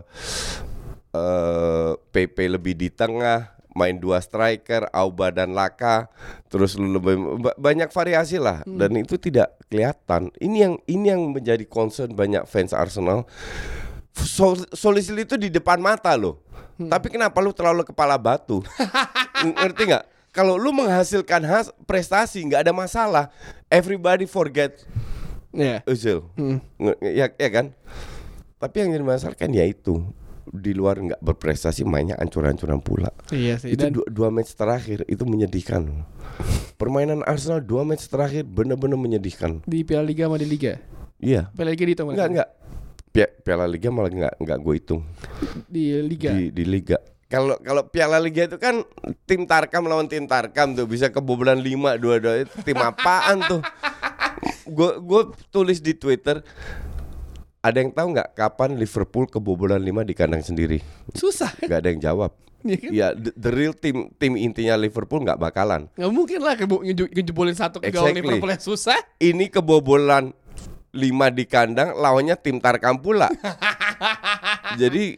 eh, 1.13 1.93
PP 2.13 2.37
lebih 2.55 2.79
di 2.79 2.89
tengah, 2.89 3.51
main 3.73 3.97
dua 3.97 4.21
striker, 4.21 4.87
Auba 4.93 5.33
dan 5.33 5.57
Laka, 5.57 6.07
terus 6.47 6.77
lu 6.77 6.93
lebih 6.93 7.17
ba- 7.41 7.57
banyak 7.57 7.89
variasi 7.89 8.37
lah 8.37 8.61
dan 8.69 8.93
itu 8.95 9.17
tidak 9.17 9.57
kelihatan. 9.67 10.29
Ini 10.39 10.57
yang 10.61 10.75
ini 10.87 11.07
yang 11.09 11.23
menjadi 11.33 11.65
concern 11.67 12.13
banyak 12.13 12.45
fans 12.45 12.71
Arsenal. 12.71 13.25
Sol 14.13 14.61
Solusi 14.77 15.17
itu 15.17 15.41
di 15.41 15.49
depan 15.49 15.81
mata 15.81 16.13
loh. 16.15 16.45
Tapi 16.79 17.07
kenapa 17.09 17.39
lu 17.39 17.51
terlalu 17.51 17.83
kepala 17.83 18.15
batu? 18.15 18.61
Ng- 19.45 19.55
Ngerti 19.55 19.83
nggak? 19.87 20.05
Kalau 20.31 20.57
lu 20.57 20.73
menghasilkan 20.73 21.45
has 21.45 21.69
prestasi 21.83 22.41
nggak 22.43 22.65
ada 22.65 22.73
masalah. 22.73 23.29
Everybody 23.69 24.25
forget 24.25 24.81
Iya. 25.51 25.85
Özil. 25.85 26.25
Nge- 26.35 27.01
Ya, 27.05 27.29
ya 27.29 27.51
kan? 27.51 27.77
Tapi 28.57 28.77
yang 28.79 28.91
jadi 28.91 29.05
masalah 29.05 29.35
kan 29.35 29.51
ya 29.51 29.63
itu 29.63 30.01
di 30.45 30.73
luar 30.73 30.97
nggak 30.97 31.21
berprestasi 31.21 31.85
mainnya 31.85 32.17
ancur-ancuran 32.17 32.81
pula. 32.81 33.13
Iya 33.29 33.57
sih. 33.57 33.73
Itu 33.73 33.85
Dan 33.85 33.93
dua, 33.93 34.07
dua 34.09 34.29
match 34.29 34.53
terakhir 34.53 35.05
itu 35.05 35.23
menyedihkan. 35.23 36.09
Permainan 36.75 37.23
Arsenal 37.23 37.61
dua 37.61 37.85
match 37.85 38.09
terakhir 38.09 38.43
benar-benar 38.43 38.97
menyedihkan. 38.97 39.61
di 39.63 39.85
Piala 39.85 40.03
Liga 40.03 40.27
sama 40.27 40.41
di 40.41 40.49
Liga. 40.49 40.81
Iya. 41.21 41.53
Piala 41.53 41.71
Liga 41.71 41.85
dihitung 41.85 42.11
Enggak 42.11 42.29
enggak. 42.33 42.49
Pia- 43.13 43.29
Piala 43.39 43.69
Liga 43.69 43.93
malah 43.93 44.09
enggak 44.09 44.35
enggak 44.37 44.59
gue 44.59 44.75
hitung 44.75 45.03
di 45.69 45.93
Liga. 46.01 46.33
di 46.33 46.49
di 46.49 46.65
liga. 46.65 46.97
Kalau 47.29 47.57
kalau 47.59 47.85
Piala 47.87 48.17
Liga 48.17 48.45
itu 48.45 48.57
kan 48.57 48.81
tim 49.25 49.45
Tarkam 49.45 49.85
lawan 49.85 50.05
tim 50.05 50.25
Tarkam 50.25 50.73
tuh 50.73 50.85
bisa 50.85 51.09
kebobolan 51.09 51.57
5 51.57 51.97
dua-dua 51.97 52.35
tim 52.61 52.77
apaan 52.79 53.41
tuh? 53.47 53.61
Gue 54.65 54.97
gue 54.99 55.23
tulis 55.49 55.79
di 55.79 55.93
Twitter 55.93 56.41
ada 57.59 57.79
yang 57.79 57.89
tahu 57.89 58.11
nggak 58.11 58.35
kapan 58.35 58.75
Liverpool 58.75 59.25
kebobolan 59.25 59.79
5 59.79 60.03
di 60.03 60.13
kandang 60.13 60.43
sendiri? 60.43 60.83
Susah. 61.13 61.53
Gak 61.63 61.79
ada 61.79 61.89
yang 61.89 62.03
jawab. 62.03 62.33
Kan? 62.63 62.91
Ya, 62.91 63.11
the, 63.11 63.35
the 63.35 63.51
real 63.51 63.71
tim 63.73 64.11
tim 64.17 64.35
intinya 64.35 64.75
Liverpool 64.75 65.19
nggak 65.21 65.35
bakalan. 65.37 65.91
Nggak 65.93 66.13
mungkin 66.13 66.41
lah 66.41 66.55
kebo- 66.55 66.83
ngejebolin 66.83 67.55
satu 67.55 67.79
ke 67.79 67.91
gawang 67.91 68.15
Exactly. 68.15 68.23
Liverpool 68.29 68.51
yang 68.51 68.63
susah. 68.63 68.99
Ini 69.19 69.47
kebobolan 69.49 70.31
5 70.93 71.33
di 71.33 71.45
kandang 71.49 71.97
lawannya 71.97 72.37
tim 72.37 72.61
Tarkam 72.61 73.01
pula. 73.01 73.33
Jadi 74.81 75.17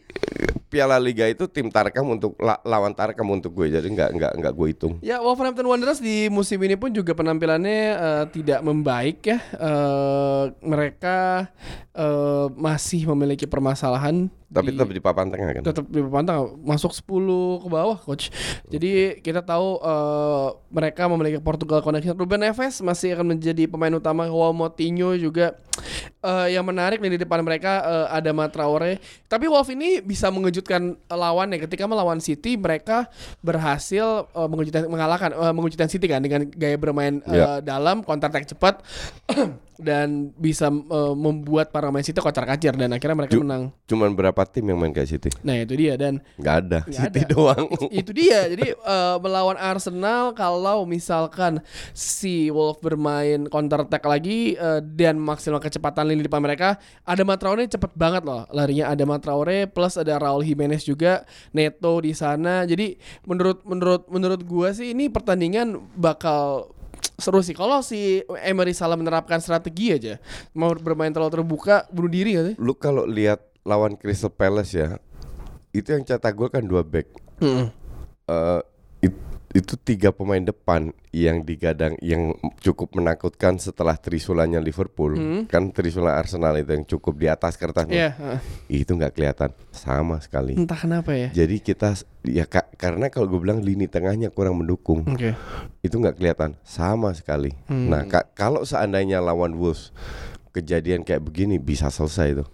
Piala 0.71 0.99
Liga 0.99 1.27
itu 1.27 1.47
tim 1.47 1.67
Tarkam 1.71 2.07
untuk 2.11 2.35
la- 2.39 2.59
lawan 2.63 2.95
Tarkam 2.95 3.27
untuk 3.31 3.51
gue. 3.51 3.67
Jadi 3.71 3.91
nggak 3.91 4.09
nggak 4.15 4.31
nggak 4.39 4.53
gue 4.55 4.67
hitung. 4.71 4.93
Ya 5.03 5.19
Wolverhampton 5.19 5.67
Wanderers 5.67 5.99
di 5.99 6.31
musim 6.31 6.59
ini 6.63 6.75
pun 6.75 6.91
juga 6.91 7.11
penampilannya 7.11 7.79
eh, 7.95 8.25
tidak 8.31 8.59
membaik 8.63 9.19
ya. 9.23 9.39
Eh, 9.55 10.43
mereka 10.63 11.47
eh, 11.91 12.47
masih 12.55 13.07
memiliki 13.11 13.43
permasalahan 13.43 14.31
Tapi 14.45 14.69
di- 14.69 14.77
tetap 14.77 14.89
di 14.89 14.99
papan 14.99 15.25
tengah 15.27 15.49
kan. 15.51 15.63
tetap 15.63 15.85
di 15.85 15.99
pantang 16.01 16.53
masuk 16.61 16.93
10 16.93 17.01
ke 17.59 17.67
bawah 17.67 17.97
coach. 17.97 18.29
Jadi 18.65 19.19
kita 19.19 19.41
tahu 19.41 19.77
eh, 19.77 20.47
mereka 20.69 21.05
memiliki 21.05 21.37
Portugal 21.37 21.81
connection. 21.81 22.13
Ruben 22.13 22.39
Neves 22.39 22.79
masih 22.79 23.13
akan 23.13 23.33
menjadi 23.33 23.65
pemain 23.65 23.91
utama. 23.91 24.25
Joao 24.25 24.51
Moutinho 24.51 25.13
juga 25.15 25.57
eh, 26.21 26.47
yang 26.51 26.63
menarik 26.63 26.97
nih 26.97 27.15
di 27.15 27.21
depan 27.21 27.41
mereka 27.41 27.81
eh, 27.81 28.07
ada 28.13 28.31
Traore. 28.47 29.01
Tapi 29.25 29.45
Wolf 29.45 29.67
ini 29.67 29.99
bisa 29.99 30.29
mengejutkan 30.29 30.93
lawannya 31.07 31.57
ketika 31.59 31.83
melawan 31.83 32.17
City 32.17 32.53
mereka 32.53 33.09
berhasil 33.39 34.29
eh, 34.29 34.47
mengejutkan 34.47 34.85
mengalahkan 34.85 35.31
eh, 35.31 35.53
mengejutkan 35.53 35.89
City 35.89 36.05
kan 36.05 36.21
dengan 36.21 36.45
gaya 36.47 36.75
bermain 36.75 37.17
Ya. 37.25 37.57
dalam 37.59 37.99
counter 37.99 38.29
attack 38.29 38.45
cepat 38.47 38.79
dan 39.77 40.31
bisa 40.35 40.67
eh, 40.71 41.13
membuat 41.15 41.69
para 41.69 41.91
pemain 41.91 42.03
City 42.03 42.19
kocar 42.19 42.43
kacir 42.43 42.73
dan 42.75 42.91
akhirnya 42.91 43.25
mereka 43.25 43.33
Ju- 43.35 43.43
menang. 43.43 43.71
Cuman 43.85 44.15
berapa 44.15 44.41
tim 44.47 44.65
yang 44.65 44.79
main 44.79 44.91
kayak 44.91 45.09
City? 45.09 45.29
Nah 45.43 45.59
itu 45.61 45.73
dia 45.75 45.93
dan 45.95 46.23
Nggak 46.39 46.55
ada. 46.65 46.79
Nggak 46.87 47.03
City 47.11 47.21
ada. 47.21 47.29
doang. 47.31 47.65
itu 47.91 48.11
dia. 48.15 48.39
Jadi 48.49 48.73
eh, 48.73 49.15
melawan 49.19 49.57
Arsenal 49.59 50.31
kalau 50.33 50.83
misalkan 50.87 51.59
si 51.91 52.49
Wolf 52.49 52.81
bermain 52.81 53.45
counter 53.51 53.85
attack 53.85 54.03
lagi 54.05 54.55
eh, 54.55 54.79
dan 54.81 55.19
maksimal 55.19 55.61
kecepatan 55.61 56.07
lini 56.07 56.25
depan 56.25 56.41
mereka, 56.41 56.79
ada 57.03 57.23
Traore 57.35 57.67
cepet 57.67 57.91
banget 57.93 58.23
loh 58.23 58.47
larinya. 58.51 58.89
Ada 58.91 59.03
Traore 59.19 59.67
plus 59.67 59.99
ada 59.99 60.15
Raul 60.15 60.41
Jimenez 60.47 60.87
juga, 60.87 61.27
Neto 61.51 61.99
di 61.99 62.15
sana. 62.15 62.63
Jadi 62.63 62.95
menurut 63.27 63.61
menurut 63.67 64.07
menurut 64.07 64.41
gua 64.47 64.71
sih 64.71 64.95
ini 64.95 65.11
pertandingan 65.11 65.77
bakal 65.99 66.71
seru 67.15 67.39
sih 67.39 67.55
kalau 67.55 67.79
si 67.79 68.21
Emery 68.43 68.75
salah 68.75 68.99
menerapkan 68.99 69.39
strategi 69.39 69.95
aja 69.95 70.19
mau 70.51 70.73
bermain 70.75 71.13
terlalu 71.13 71.41
terbuka 71.41 71.87
bunuh 71.93 72.11
diri 72.11 72.35
gak 72.35 72.45
sih? 72.51 72.55
Lu 72.59 72.75
kalau 72.75 73.07
lihat 73.07 73.41
lawan 73.65 73.97
Crystal 73.97 74.29
Palace 74.29 74.75
ya, 74.75 74.99
itu 75.73 75.89
yang 75.89 76.05
cetak 76.05 76.35
gol 76.37 76.53
kan 76.53 76.61
dua 76.61 76.85
back. 76.85 77.07
Eh, 77.41 77.65
it- 78.27 78.65
itu 79.55 79.79
tiga 79.79 80.11
pemain 80.11 80.43
depan 80.43 80.91
yang 81.09 81.39
digadang 81.39 81.95
yang 82.03 82.35
cukup 82.59 82.91
menakutkan 82.91 83.55
setelah 83.55 83.95
trisulannya 83.95 84.59
Liverpool. 84.59 85.15
Kan 85.47 85.71
trisulan 85.71 86.11
Arsenal 86.13 86.59
itu 86.59 86.69
yang 86.69 86.83
cukup 86.83 87.15
di 87.15 87.25
atas 87.25 87.55
kertas 87.55 87.87
Iya, 87.87 88.11
heeh. 88.11 88.39
itu 88.83 88.91
nggak 88.91 89.15
kelihatan. 89.15 89.55
Sama 89.71 90.19
sekali. 90.19 90.53
Entah 90.53 90.75
kenapa 90.75 91.15
ya. 91.15 91.31
jadi 91.31 91.55
kita 91.57 91.95
ya 92.21 92.43
ka- 92.43 92.67
karena 92.75 93.07
kalau 93.07 93.31
gue 93.31 93.39
bilang 93.39 93.63
lini 93.63 93.87
tengahnya 93.87 94.27
kurang 94.27 94.59
mendukung. 94.59 95.07
Oke. 95.07 95.31
itu 95.79 95.95
nggak 95.95 96.19
kelihatan. 96.19 96.59
Sama 96.61 97.15
sekali. 97.15 97.55
Nah 97.65 98.03
ka- 98.03 98.27
kalau 98.29 98.67
seandainya 98.67 99.23
lawan 99.23 99.55
Wolves 99.55 99.95
kejadian 100.51 101.01
kayak 101.01 101.19
begini 101.21 101.55
bisa 101.55 101.87
selesai 101.87 102.31
itu 102.31 102.45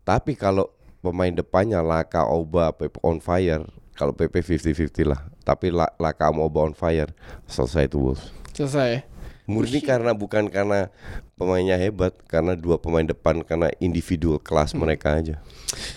tapi 0.00 0.32
kalau 0.32 0.72
pemain 1.00 1.28
depannya 1.28 1.80
Laka 1.80 2.24
Oba 2.24 2.72
on 3.00 3.20
fire 3.20 3.68
kalau 4.00 4.16
PP 4.16 4.40
50-50 4.40 5.04
lah. 5.04 5.20
Tapi 5.44 5.68
La- 5.68 5.92
Oba 6.40 6.64
on 6.64 6.72
fire 6.72 7.12
selesai 7.44 7.84
itu 7.84 8.00
Wolves 8.00 8.32
Selesai. 8.56 9.04
murni 9.50 9.82
karena 9.82 10.14
bukan 10.14 10.46
karena 10.46 10.94
pemainnya 11.34 11.74
hebat 11.74 12.14
karena 12.30 12.54
dua 12.54 12.78
pemain 12.78 13.02
depan 13.02 13.42
karena 13.42 13.66
individual 13.82 14.38
kelas 14.38 14.78
mereka 14.78 15.18
aja. 15.18 15.42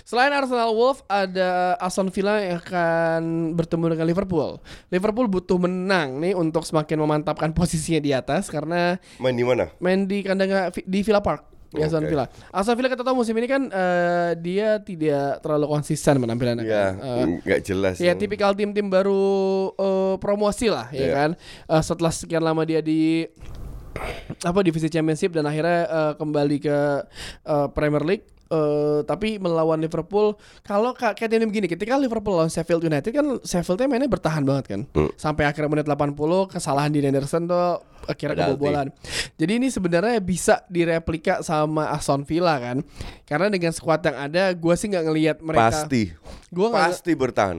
Selain 0.02 0.34
Arsenal 0.34 0.74
Wolf 0.74 1.06
ada 1.06 1.78
Aston 1.78 2.10
Villa 2.10 2.42
yang 2.42 2.58
akan 2.58 3.22
bertemu 3.54 3.94
dengan 3.94 4.08
Liverpool. 4.10 4.58
Liverpool 4.90 5.30
butuh 5.30 5.62
menang 5.62 6.18
nih 6.18 6.34
untuk 6.34 6.66
semakin 6.66 6.98
memantapkan 7.06 7.54
posisinya 7.54 8.02
di 8.02 8.10
atas 8.10 8.50
karena 8.50 8.98
main 9.22 9.38
di 9.38 9.46
mana? 9.46 9.70
main 9.78 10.10
di 10.10 10.26
kandang 10.26 10.74
di 10.74 11.00
Villa 11.06 11.22
Park. 11.22 11.53
Di 11.74 11.82
Aston. 11.82 12.06
Villa. 12.06 12.26
Aston 12.50 12.76
Villa 12.76 12.88
kita 12.88 13.02
tahu 13.02 13.16
musim 13.16 13.34
ini 13.34 13.46
kan 13.46 13.66
eh, 13.66 14.32
dia 14.38 14.78
tidak 14.80 15.42
terlalu 15.42 15.66
konsisten 15.68 16.18
penampilannya. 16.18 16.64
ya 16.64 16.70
kan. 16.70 16.94
Eh, 16.96 17.26
nggak 17.42 17.60
jelas 17.64 17.96
Ya 17.98 18.14
tipikal 18.14 18.54
tim-tim 18.54 18.88
baru 18.88 19.24
eh, 19.74 20.16
promosi 20.18 20.70
lah 20.70 20.88
ya 20.90 21.02
Iya. 21.02 21.10
kan. 21.12 21.30
Eh, 21.68 21.82
setelah 21.82 22.10
sekian 22.10 22.42
lama 22.42 22.62
dia 22.62 22.80
di 22.80 23.26
apa 24.42 24.60
divisi 24.60 24.88
championship 24.88 25.32
dan 25.32 25.46
akhirnya 25.46 25.80
eh, 25.84 26.14
kembali 26.16 26.58
ke 26.60 26.78
eh, 27.44 27.68
Premier 27.70 28.04
League 28.04 28.26
Eh, 28.54 29.02
tapi 29.04 29.42
melawan 29.42 29.82
Liverpool 29.82 30.38
kalau 30.62 30.94
ka- 30.94 31.18
kayak 31.18 31.34
ini 31.34 31.50
begini 31.50 31.66
ketika 31.66 31.98
Liverpool 31.98 32.38
lawan 32.38 32.54
Sheffield 32.54 32.86
United 32.86 33.10
kan 33.10 33.42
Sheffieldnya 33.42 33.90
mainnya 33.90 34.06
bertahan 34.06 34.46
banget 34.46 34.66
kan 34.68 34.82
Hmm. 34.94 35.10
sampai 35.18 35.50
akhirnya 35.50 35.74
menit 35.74 35.88
80 35.88 36.14
kesalahan 36.46 36.94
di 36.94 37.02
Henderson 37.02 37.50
tuh 37.50 37.82
akhirnya 38.06 38.46
kebobolan 38.46 38.88
jadi 39.34 39.58
ini 39.58 39.74
sebenarnya 39.74 40.22
bisa 40.22 40.62
direplika 40.68 41.42
sama 41.42 41.90
Aston 41.90 42.22
Villa 42.22 42.54
kan 42.56 42.86
karena 43.24 43.50
dengan 43.50 43.74
skuad 43.74 44.06
yang 44.06 44.22
ada 44.22 44.54
gue 44.54 44.74
sih 44.76 44.86
nggak 44.86 45.06
ngelihat 45.08 45.38
mereka 45.42 45.64
pasti 45.74 46.14
gue 46.48 46.68
nggak 46.70 46.86
pasti 46.86 47.12
bertahan 47.16 47.58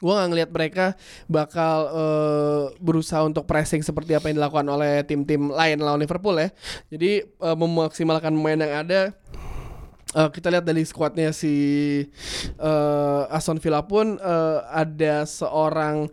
Gue 0.00 0.16
nggak 0.16 0.28
ngelihat 0.32 0.50
mereka 0.50 0.86
bakal 1.26 1.76
eh, 1.86 2.62
berusaha 2.78 3.20
untuk 3.20 3.44
pressing 3.44 3.84
seperti 3.84 4.16
apa 4.16 4.32
yang 4.32 4.40
dilakukan 4.40 4.64
oleh 4.64 5.04
tim-tim 5.04 5.52
lain 5.52 5.76
lawan 5.76 6.00
Liverpool 6.00 6.40
ya. 6.40 6.48
Jadi 6.88 7.20
eh, 7.20 7.56
memaksimalkan 7.58 8.32
pemain 8.32 8.56
yang 8.56 8.74
ada. 8.80 9.12
Eh, 10.10 10.28
kita 10.34 10.50
lihat 10.50 10.66
dari 10.66 10.82
skuadnya 10.82 11.30
si 11.30 11.54
eh, 12.58 13.22
Aston 13.30 13.62
Villa 13.62 13.86
pun 13.86 14.18
eh, 14.18 14.58
ada 14.66 15.22
seorang 15.22 16.10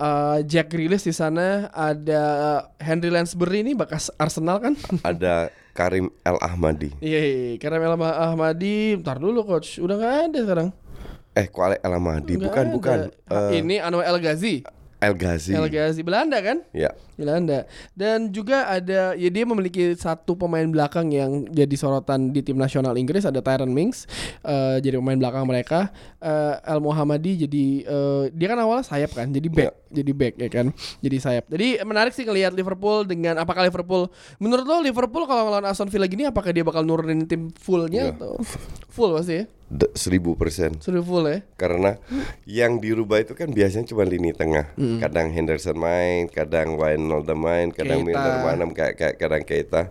eh, 0.00 0.38
Jack 0.48 0.72
Grealish 0.72 1.04
di 1.04 1.12
sana, 1.12 1.68
ada 1.76 2.22
Henry 2.80 3.12
Lansbury 3.12 3.60
ini 3.60 3.76
bekas 3.76 4.08
Arsenal 4.16 4.64
kan? 4.64 4.74
Ada 5.04 5.52
Karim 5.76 6.08
El 6.24 6.40
Ahmadi. 6.40 6.94
Iya, 7.04 7.20
iya, 7.20 7.38
iya. 7.52 7.60
karena 7.60 7.82
Mel 7.84 8.00
Ahmadi, 8.00 8.96
ntar 9.02 9.20
dulu 9.20 9.44
coach, 9.44 9.76
udah 9.82 9.96
nggak 9.98 10.14
ada 10.30 10.38
sekarang. 10.40 10.68
Eh, 11.34 11.50
kok 11.50 11.66
El 11.82 11.92
Ahmadi? 11.98 12.38
Bukan, 12.38 12.64
ada. 12.70 12.72
bukan. 12.72 12.98
Eh, 13.26 13.58
Ini 13.58 13.82
Anwar 13.82 14.06
El 14.06 14.22
Ghazi. 14.22 14.62
El 15.04 15.14
Ghazi. 15.14 15.52
El 15.52 15.68
Ghazi 15.68 16.00
Belanda 16.00 16.40
kan? 16.40 16.64
Ya. 16.72 16.90
Belanda. 17.14 17.68
Dan 17.94 18.32
juga 18.32 18.66
ada 18.66 19.14
ya 19.14 19.28
dia 19.30 19.44
memiliki 19.46 19.94
satu 19.94 20.34
pemain 20.34 20.66
belakang 20.66 21.14
yang 21.14 21.46
jadi 21.46 21.70
sorotan 21.78 22.34
di 22.34 22.42
tim 22.42 22.58
nasional 22.58 22.96
Inggris 22.96 23.22
ada 23.22 23.38
Tyron 23.38 23.70
Mings 23.70 24.08
eh, 24.42 24.82
jadi 24.82 24.98
pemain 24.98 25.18
belakang 25.18 25.46
mereka 25.46 25.92
Eh, 26.24 26.54
El 26.64 26.80
Mohammadi 26.80 27.44
jadi 27.44 27.64
eh, 27.84 28.22
dia 28.32 28.48
kan 28.48 28.56
awalnya 28.56 28.88
sayap 28.88 29.12
kan 29.12 29.28
jadi 29.28 29.44
back 29.44 29.76
jadi 29.92 30.12
back 30.16 30.34
ya 30.40 30.48
kan 30.48 30.66
jadi 30.98 31.16
sayap 31.20 31.44
jadi 31.52 31.84
menarik 31.84 32.16
sih 32.16 32.24
ngelihat 32.24 32.56
Liverpool 32.56 33.04
dengan 33.04 33.36
apakah 33.36 33.60
Liverpool 33.60 34.08
menurut 34.40 34.64
lo 34.64 34.80
Liverpool 34.80 35.28
kalau 35.28 35.44
ngelawan 35.44 35.68
Aston 35.68 35.92
Villa 35.92 36.08
gini 36.08 36.24
apakah 36.24 36.48
dia 36.48 36.64
bakal 36.64 36.80
nurunin 36.80 37.28
tim 37.28 37.52
fullnya 37.60 38.08
Iya. 38.08 38.16
atau 38.16 38.40
full 38.88 39.12
pasti 39.12 39.44
ya 39.44 39.44
Seribu 39.94 40.34
persen. 40.34 40.76
sudah 40.78 41.00
full 41.00 41.24
ya 41.24 41.40
Karena 41.56 41.96
yang 42.44 42.78
dirubah 42.78 43.18
itu 43.18 43.32
kan 43.32 43.48
biasanya 43.48 43.86
cuma 43.86 44.04
lini 44.04 44.30
tengah. 44.30 44.70
Kadang 45.00 45.30
Henderson 45.30 45.74
main, 45.74 46.26
kadang 46.26 46.76
Wijnaldum 46.76 47.36
main, 47.36 47.68
kadang. 47.70 48.02
Milner 48.02 48.40
main, 48.40 48.70
kayak 48.70 48.94
kayak 48.94 49.16
kadang 49.16 49.42
Keita. 49.42 49.88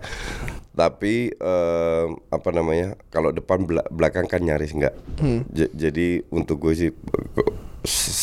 Tapi 0.71 1.29
em, 1.31 2.09
apa 2.27 2.49
namanya? 2.49 2.97
Kalau 3.07 3.29
depan 3.29 3.61
bela- 3.61 3.85
belakang 3.87 4.25
kan 4.25 4.41
nyaris 4.41 4.73
enggak. 4.73 4.93
J- 5.49 5.69
jadi 5.69 6.07
untuk 6.29 6.57
gue 6.59 6.73
sih 6.73 6.89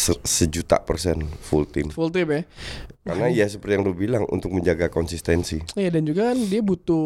se- 0.01 0.23
sejuta 0.23 0.81
persen 0.81 1.21
full 1.41 1.65
team. 1.65 1.93
full 1.93 2.09
tim 2.09 2.25
ya 2.27 2.43
Karena 3.01 3.27
ya 3.29 3.45
seperti 3.45 3.75
yang 3.75 3.83
lu 3.83 3.93
bilang 3.93 4.29
untuk 4.29 4.49
menjaga 4.51 4.87
konsistensi. 4.87 5.59
Iya 5.75 5.89
dan 5.91 6.05
juga 6.05 6.31
kan 6.31 6.39
dia 6.39 6.61
butuh 6.61 7.05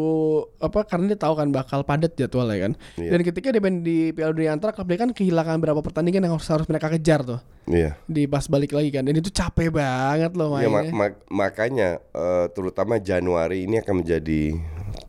apa 0.59 0.83
karena 0.83 1.09
dia 1.09 1.17
tahu 1.17 1.33
kan 1.33 1.47
bakal 1.49 1.81
padat 1.81 2.13
jadwalnya 2.13 2.57
kan. 2.61 2.71
Iya. 2.95 3.09
Dan 3.09 3.19
ketika 3.23 3.47
dia 3.49 3.57
main 3.57 3.79
di 3.79 4.11
Piala 4.11 4.29
Dunia 4.29 4.51
Antar 4.51 4.71
klub 4.71 4.85
dia 4.85 4.99
kan 4.99 5.09
kehilangan 5.09 5.55
berapa 5.57 5.79
pertandingan 5.79 6.21
yang 6.21 6.35
harus 6.35 6.45
harus 6.45 6.67
mereka 6.67 6.87
kejar 6.89 7.23
tuh 7.23 7.39
Iya. 7.65 7.95
di 8.05 8.27
pas 8.27 8.43
balik 8.45 8.71
lagi 8.71 8.91
kan. 8.91 9.01
Dan 9.01 9.15
itu 9.15 9.31
capek 9.31 9.71
banget 9.71 10.35
loh 10.35 10.53
Ya, 10.53 10.67
mainnya. 10.67 10.91
ma- 10.91 11.09
ma- 11.09 11.17
makanya 11.33 11.89
eh, 12.05 12.45
terutama 12.51 12.95
Januari 12.97 13.63
ini 13.63 13.79
akan 13.79 13.95
menjadi 13.97 14.51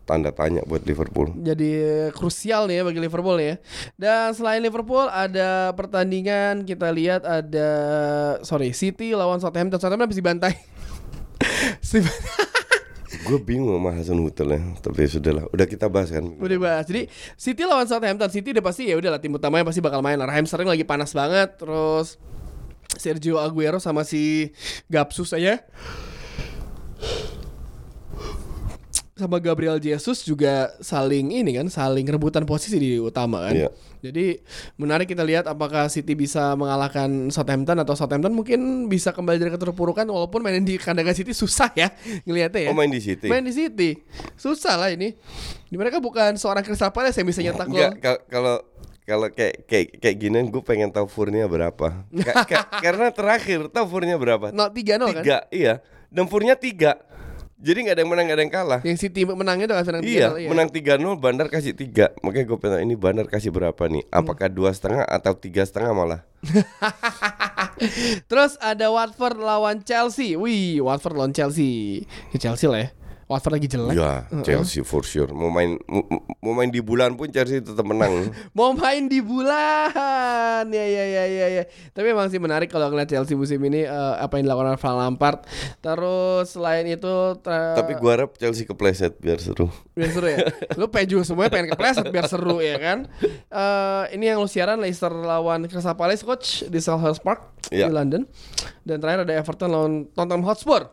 tanda 0.04 0.30
tanya 0.34 0.62
buat 0.66 0.82
Liverpool. 0.84 1.32
Jadi 1.40 1.70
krusial 2.12 2.66
nih 2.66 2.80
ya 2.80 2.82
bagi 2.86 3.00
Liverpool 3.00 3.38
ya. 3.38 3.54
Dan 3.96 4.34
selain 4.36 4.60
Liverpool 4.60 5.06
ada 5.08 5.72
pertandingan 5.72 6.66
kita 6.66 6.90
lihat 6.92 7.22
ada 7.26 7.70
sorry 8.42 8.70
City 8.74 9.14
lawan 9.16 9.38
Southampton. 9.38 9.78
Southampton 9.80 10.06
habis 10.06 10.18
dibantai. 10.18 10.54
Gue 13.26 13.42
bingung 13.42 13.74
sama 13.74 13.90
Hasan 13.90 14.22
Hutel 14.22 14.54
ya, 14.54 14.60
tapi 14.78 15.02
ya 15.02 15.08
sudahlah. 15.10 15.44
Udah 15.50 15.66
kita 15.66 15.90
bahas 15.90 16.14
kan. 16.14 16.22
Udah 16.22 16.58
bahas. 16.62 16.84
Jadi 16.86 17.10
City 17.34 17.62
lawan 17.66 17.86
Southampton. 17.90 18.30
City 18.30 18.54
udah 18.54 18.62
pasti 18.62 18.86
ya 18.86 18.94
udahlah 18.94 19.18
tim 19.18 19.34
utamanya 19.34 19.66
pasti 19.66 19.82
bakal 19.82 19.98
main. 19.98 20.14
lah. 20.14 20.30
Raheem 20.30 20.46
Sterling 20.46 20.70
lagi 20.70 20.86
panas 20.86 21.10
banget. 21.10 21.58
Terus 21.58 22.22
Sergio 22.94 23.42
Aguero 23.42 23.82
sama 23.82 24.06
si 24.06 24.54
Gapsus 24.86 25.34
aja. 25.34 25.58
Sama 29.16 29.40
Gabriel 29.40 29.80
Jesus 29.80 30.20
juga 30.20 30.76
saling 30.76 31.32
ini 31.32 31.56
kan, 31.56 31.72
saling 31.72 32.04
rebutan 32.04 32.44
posisi 32.44 32.76
di 32.76 33.00
utama 33.00 33.48
kan. 33.48 33.56
Iya. 33.56 33.68
Jadi 34.04 34.44
menarik 34.76 35.08
kita 35.08 35.24
lihat 35.24 35.48
apakah 35.48 35.88
City 35.88 36.12
bisa 36.12 36.52
mengalahkan 36.52 37.32
Southampton 37.32 37.80
atau 37.80 37.96
Southampton 37.96 38.36
mungkin 38.36 38.60
bisa 38.86 39.16
kembali 39.16 39.40
dari 39.40 39.48
keterpurukan 39.48 40.04
walaupun 40.04 40.44
main 40.44 40.60
di 40.60 40.76
kandang 40.76 41.08
City 41.16 41.32
susah 41.32 41.72
ya 41.72 41.88
ngelihatnya 42.28 42.68
ya. 42.68 42.70
Oh 42.70 42.76
main 42.76 42.92
di 42.92 43.00
City. 43.00 43.24
Main 43.24 43.40
di 43.40 43.56
City. 43.56 43.96
Susah 44.36 44.76
lah 44.76 44.92
ini. 44.92 45.16
Di 45.64 45.80
mereka 45.80 45.96
bukan 45.96 46.36
seorang 46.36 46.60
Crystal 46.60 46.92
Palace 46.92 47.16
yang 47.16 47.24
bisa 47.32 47.40
nyetak 47.40 47.72
gol. 47.72 47.96
kal- 47.96 48.20
kalau 48.28 48.60
kalau 49.08 49.32
kayak 49.32 49.64
kayak 49.64 49.86
kayak 49.96 50.16
gini 50.20 50.44
gue 50.52 50.60
pengen 50.60 50.92
tahu 50.92 51.08
furnya 51.08 51.48
berapa. 51.48 52.04
Ka- 52.20 52.44
ka- 52.44 52.68
karena 52.84 53.08
terakhir 53.08 53.72
tahu 53.72 53.88
furnya 53.88 54.20
berapa? 54.20 54.52
No, 54.52 54.68
3-0 54.68 55.08
kan? 55.08 55.24
Tiga, 55.24 55.38
iya. 55.48 55.80
Dan 56.12 56.28
furnya 56.28 56.52
tiga. 56.52 57.00
Jadi 57.56 57.88
nggak 57.88 57.96
ada 57.96 58.02
yang 58.04 58.10
menang, 58.12 58.24
nggak 58.28 58.36
ada 58.36 58.44
yang 58.44 58.52
kalah. 58.52 58.80
Yang 58.84 58.98
City 59.08 59.24
menangnya 59.24 59.64
tuh 59.64 59.76
kan 59.80 59.84
menang 59.88 60.04
Iya, 60.04 60.28
3-0, 60.28 60.52
menang 60.52 60.68
3-0, 60.68 61.16
Bandar 61.16 61.46
kasih 61.48 61.72
3 61.72 62.20
Makanya 62.20 62.44
gue 62.52 62.58
pengen 62.60 62.80
ini 62.84 62.94
Bandar 63.00 63.26
kasih 63.32 63.48
berapa 63.48 63.80
nih? 63.88 64.04
Apakah 64.12 64.52
dua 64.52 64.76
setengah 64.76 65.08
atau 65.08 65.32
tiga 65.32 65.64
setengah 65.64 65.96
malah? 65.96 66.20
Terus 68.28 68.60
ada 68.60 68.92
Watford 68.92 69.40
lawan 69.40 69.80
Chelsea. 69.80 70.36
Wih, 70.36 70.84
Watford 70.84 71.16
lawan 71.16 71.32
Chelsea. 71.32 72.04
Ya, 72.36 72.38
Chelsea 72.44 72.68
lah 72.68 72.80
ya. 72.84 72.88
Watford 73.26 73.52
lagi 73.52 73.66
jelek. 73.66 73.92
Ya, 73.92 74.22
Chelsea 74.40 74.80
for 74.80 75.02
sure. 75.02 75.26
Mau 75.28 75.50
main 75.50 75.74
mau, 75.84 76.06
mau 76.38 76.54
main 76.54 76.66
di 76.66 76.78
bulan 76.78 77.12
pun 77.12 77.26
Chelsea 77.26 77.58
tetap 77.58 77.82
menang. 77.82 78.30
Mau 78.56 78.70
main 78.70 79.04
di 79.04 79.18
bulan. 79.18 80.62
Ya 80.64 80.86
ya 80.86 81.04
ya 81.04 81.24
ya 81.26 81.46
ya. 81.52 81.62
Tapi 81.90 82.06
emang 82.08 82.26
sih 82.26 82.38
menarik 82.38 82.66
kalau 82.66 82.86
ngeliat 82.86 83.06
Chelsea 83.06 83.34
musim 83.34 83.58
ini 83.60 83.82
eh, 83.82 84.14
apa 84.16 84.38
yang 84.38 84.46
dilakukan 84.46 84.76
Frank 84.76 84.96
Lampard. 84.96 85.38
Terus 85.80 86.46
selain 86.48 86.86
itu 86.86 87.14
tra- 87.40 87.74
Tapi 87.74 87.94
gue 87.94 88.10
harap 88.12 88.30
Chelsea 88.36 88.62
kepleset 88.62 89.18
biar 89.18 89.36
seru. 89.36 89.74
biar 89.92 90.08
seru 90.08 90.28
ya. 90.28 90.46
Lu 90.78 90.86
pengen 90.86 91.08
juga 91.12 91.22
semuanya 91.24 91.50
pengen 91.50 91.68
kepleset 91.68 92.06
biar 92.06 92.26
seru 92.26 92.58
ya 92.58 92.78
kan. 92.78 93.10
Eh 93.48 94.04
ini 94.14 94.28
yang 94.28 94.38
lu 94.38 94.46
siaran 94.46 94.78
Leicester 94.78 95.10
lawan 95.10 95.66
Crystal 95.66 95.92
Palace 95.92 96.22
coach 96.22 96.62
di 96.64 96.78
Selhurst 96.78 97.20
Park 97.20 97.58
Iya. 97.68 97.90
di 97.90 97.92
London. 97.92 98.22
Dan 98.80 98.96
terakhir 98.96 99.26
ada 99.26 99.34
Everton 99.34 99.68
lawan 99.68 99.92
Tottenham 100.08 100.46
Hotspur. 100.46 100.86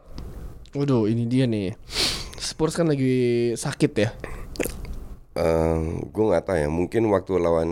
Waduh, 0.74 1.06
ini 1.06 1.30
dia 1.30 1.46
nih. 1.46 1.78
Spurs 2.44 2.76
kan 2.76 2.86
lagi 2.86 3.16
sakit 3.56 3.92
ya. 3.96 4.10
gue 6.06 6.24
nggak 6.24 6.44
tahu 6.46 6.58
ya. 6.58 6.70
Mungkin 6.70 7.10
waktu 7.10 7.32
lawan 7.36 7.70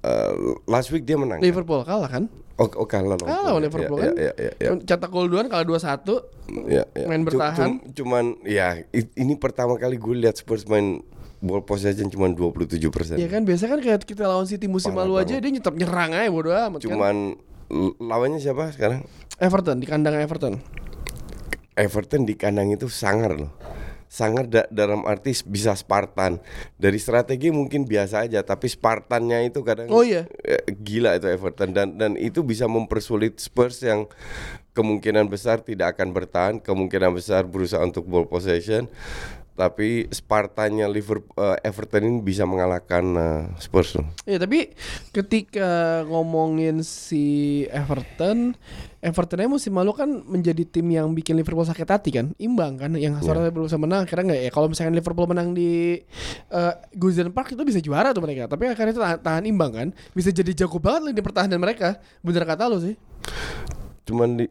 eh, 0.00 0.32
last 0.64 0.88
week 0.88 1.04
dia 1.04 1.18
menang. 1.18 1.42
Liverpool 1.42 1.84
kalah 1.84 2.08
kan? 2.08 2.24
Oh, 2.56 2.68
oh 2.76 2.86
kalah 2.86 3.16
lawan 3.16 3.26
Kalah 3.26 3.44
lawan 3.50 3.62
Liverpool 3.62 3.98
ya, 3.98 4.04
kan? 4.04 4.14
Ya, 4.16 4.32
ya, 4.36 4.52
ya, 4.56 4.68
Cetak 4.78 5.10
gol 5.10 5.28
duluan 5.28 5.48
kalah 5.48 5.64
2-1. 5.64 6.06
ya, 6.66 6.84
ya. 6.92 7.06
Main 7.06 7.22
bertahan. 7.24 7.56
cum- 7.58 7.82
cuman 7.92 8.24
ya 8.42 8.80
ini 8.92 9.34
pertama 9.36 9.76
kali 9.76 9.96
gue 9.96 10.14
lihat 10.18 10.36
Spurs 10.36 10.64
main 10.64 11.04
ball 11.40 11.64
possession 11.64 12.08
cuma 12.08 12.28
27 12.28 12.76
persen. 12.88 13.16
Ya 13.16 13.26
kan 13.26 13.44
biasa 13.44 13.64
kan 13.64 13.80
kayak 13.80 14.04
kita 14.04 14.24
lawan 14.24 14.44
City 14.44 14.68
musim 14.68 14.92
lalu 14.92 15.16
aja 15.16 15.36
dia 15.36 15.50
nyetap 15.50 15.72
nyerang 15.72 16.12
aja 16.12 16.28
bodo 16.28 16.52
amat 16.52 16.78
kan. 16.78 16.84
Cuman 16.84 17.16
l- 17.68 17.96
lawannya 17.96 18.36
siapa 18.36 18.68
sekarang? 18.70 19.04
Everton 19.40 19.80
di 19.80 19.88
kandang 19.88 20.20
Everton. 20.20 20.60
Everton 21.80 22.28
di 22.28 22.36
kandang 22.36 22.68
itu 22.68 22.92
sangar 22.92 23.32
loh. 23.32 23.52
Sangar 24.10 24.50
da- 24.50 24.66
dalam 24.74 25.06
arti 25.06 25.30
bisa 25.46 25.70
Spartan. 25.72 26.42
Dari 26.74 26.98
strategi 26.98 27.54
mungkin 27.54 27.86
biasa 27.86 28.26
aja, 28.26 28.42
tapi 28.42 28.66
Spartannya 28.66 29.46
itu 29.48 29.62
kadang 29.62 29.86
Oh 29.88 30.02
iya. 30.02 30.26
eh, 30.42 30.66
gila 30.66 31.14
itu 31.14 31.30
Everton 31.30 31.70
dan 31.70 31.94
dan 31.94 32.18
itu 32.18 32.42
bisa 32.42 32.66
mempersulit 32.66 33.38
Spurs 33.38 33.80
yang 33.86 34.10
kemungkinan 34.74 35.30
besar 35.30 35.62
tidak 35.62 35.94
akan 35.94 36.10
bertahan, 36.10 36.54
kemungkinan 36.58 37.14
besar 37.14 37.46
berusaha 37.46 37.82
untuk 37.86 38.06
ball 38.06 38.26
possession. 38.26 38.90
Tapi 39.60 40.08
Spartannya 40.08 40.88
Liverpool 40.88 41.36
Everton 41.60 42.08
ini 42.08 42.24
bisa 42.24 42.48
mengalahkan 42.48 43.04
eh, 43.12 43.42
Spurs. 43.60 44.00
Iya 44.24 44.40
tapi 44.40 44.72
ketika 45.12 46.00
ngomongin 46.08 46.80
si 46.80 47.68
Everton, 47.68 48.56
Evertonnya 49.04 49.52
musim 49.52 49.76
lalu 49.76 49.92
kan 49.92 50.08
menjadi 50.24 50.64
tim 50.64 50.88
yang 50.88 51.12
bikin 51.12 51.36
Liverpool 51.36 51.68
sakit 51.68 51.88
hati 51.88 52.08
kan, 52.08 52.32
imbang 52.40 52.80
kan, 52.80 52.96
yang 52.96 53.20
seharusnya 53.20 53.52
Liverpool 53.52 53.68
bisa 53.68 53.80
menang, 53.80 54.08
akhirnya 54.08 54.24
nggak 54.32 54.40
ya. 54.44 54.50
Kalau 54.52 54.66
misalkan 54.72 54.96
Liverpool 54.96 55.28
menang 55.28 55.52
di 55.52 56.00
uh, 56.52 56.72
Goodison 56.96 57.28
Park 57.28 57.52
itu 57.52 57.60
bisa 57.64 57.80
juara 57.84 58.16
tuh 58.16 58.24
mereka, 58.24 58.48
tapi 58.48 58.64
akhirnya 58.68 58.96
itu 58.96 59.02
tahan, 59.04 59.18
tahan 59.20 59.44
imbang 59.44 59.72
kan, 59.76 59.88
bisa 60.16 60.32
jadi 60.32 60.52
jago 60.56 60.80
banget 60.80 61.12
lini 61.12 61.20
pertahanan 61.20 61.60
mereka. 61.60 62.00
Bener 62.24 62.48
kata 62.48 62.64
lo 62.68 62.80
sih. 62.80 62.96
cuman 64.08 64.42
di, 64.42 64.46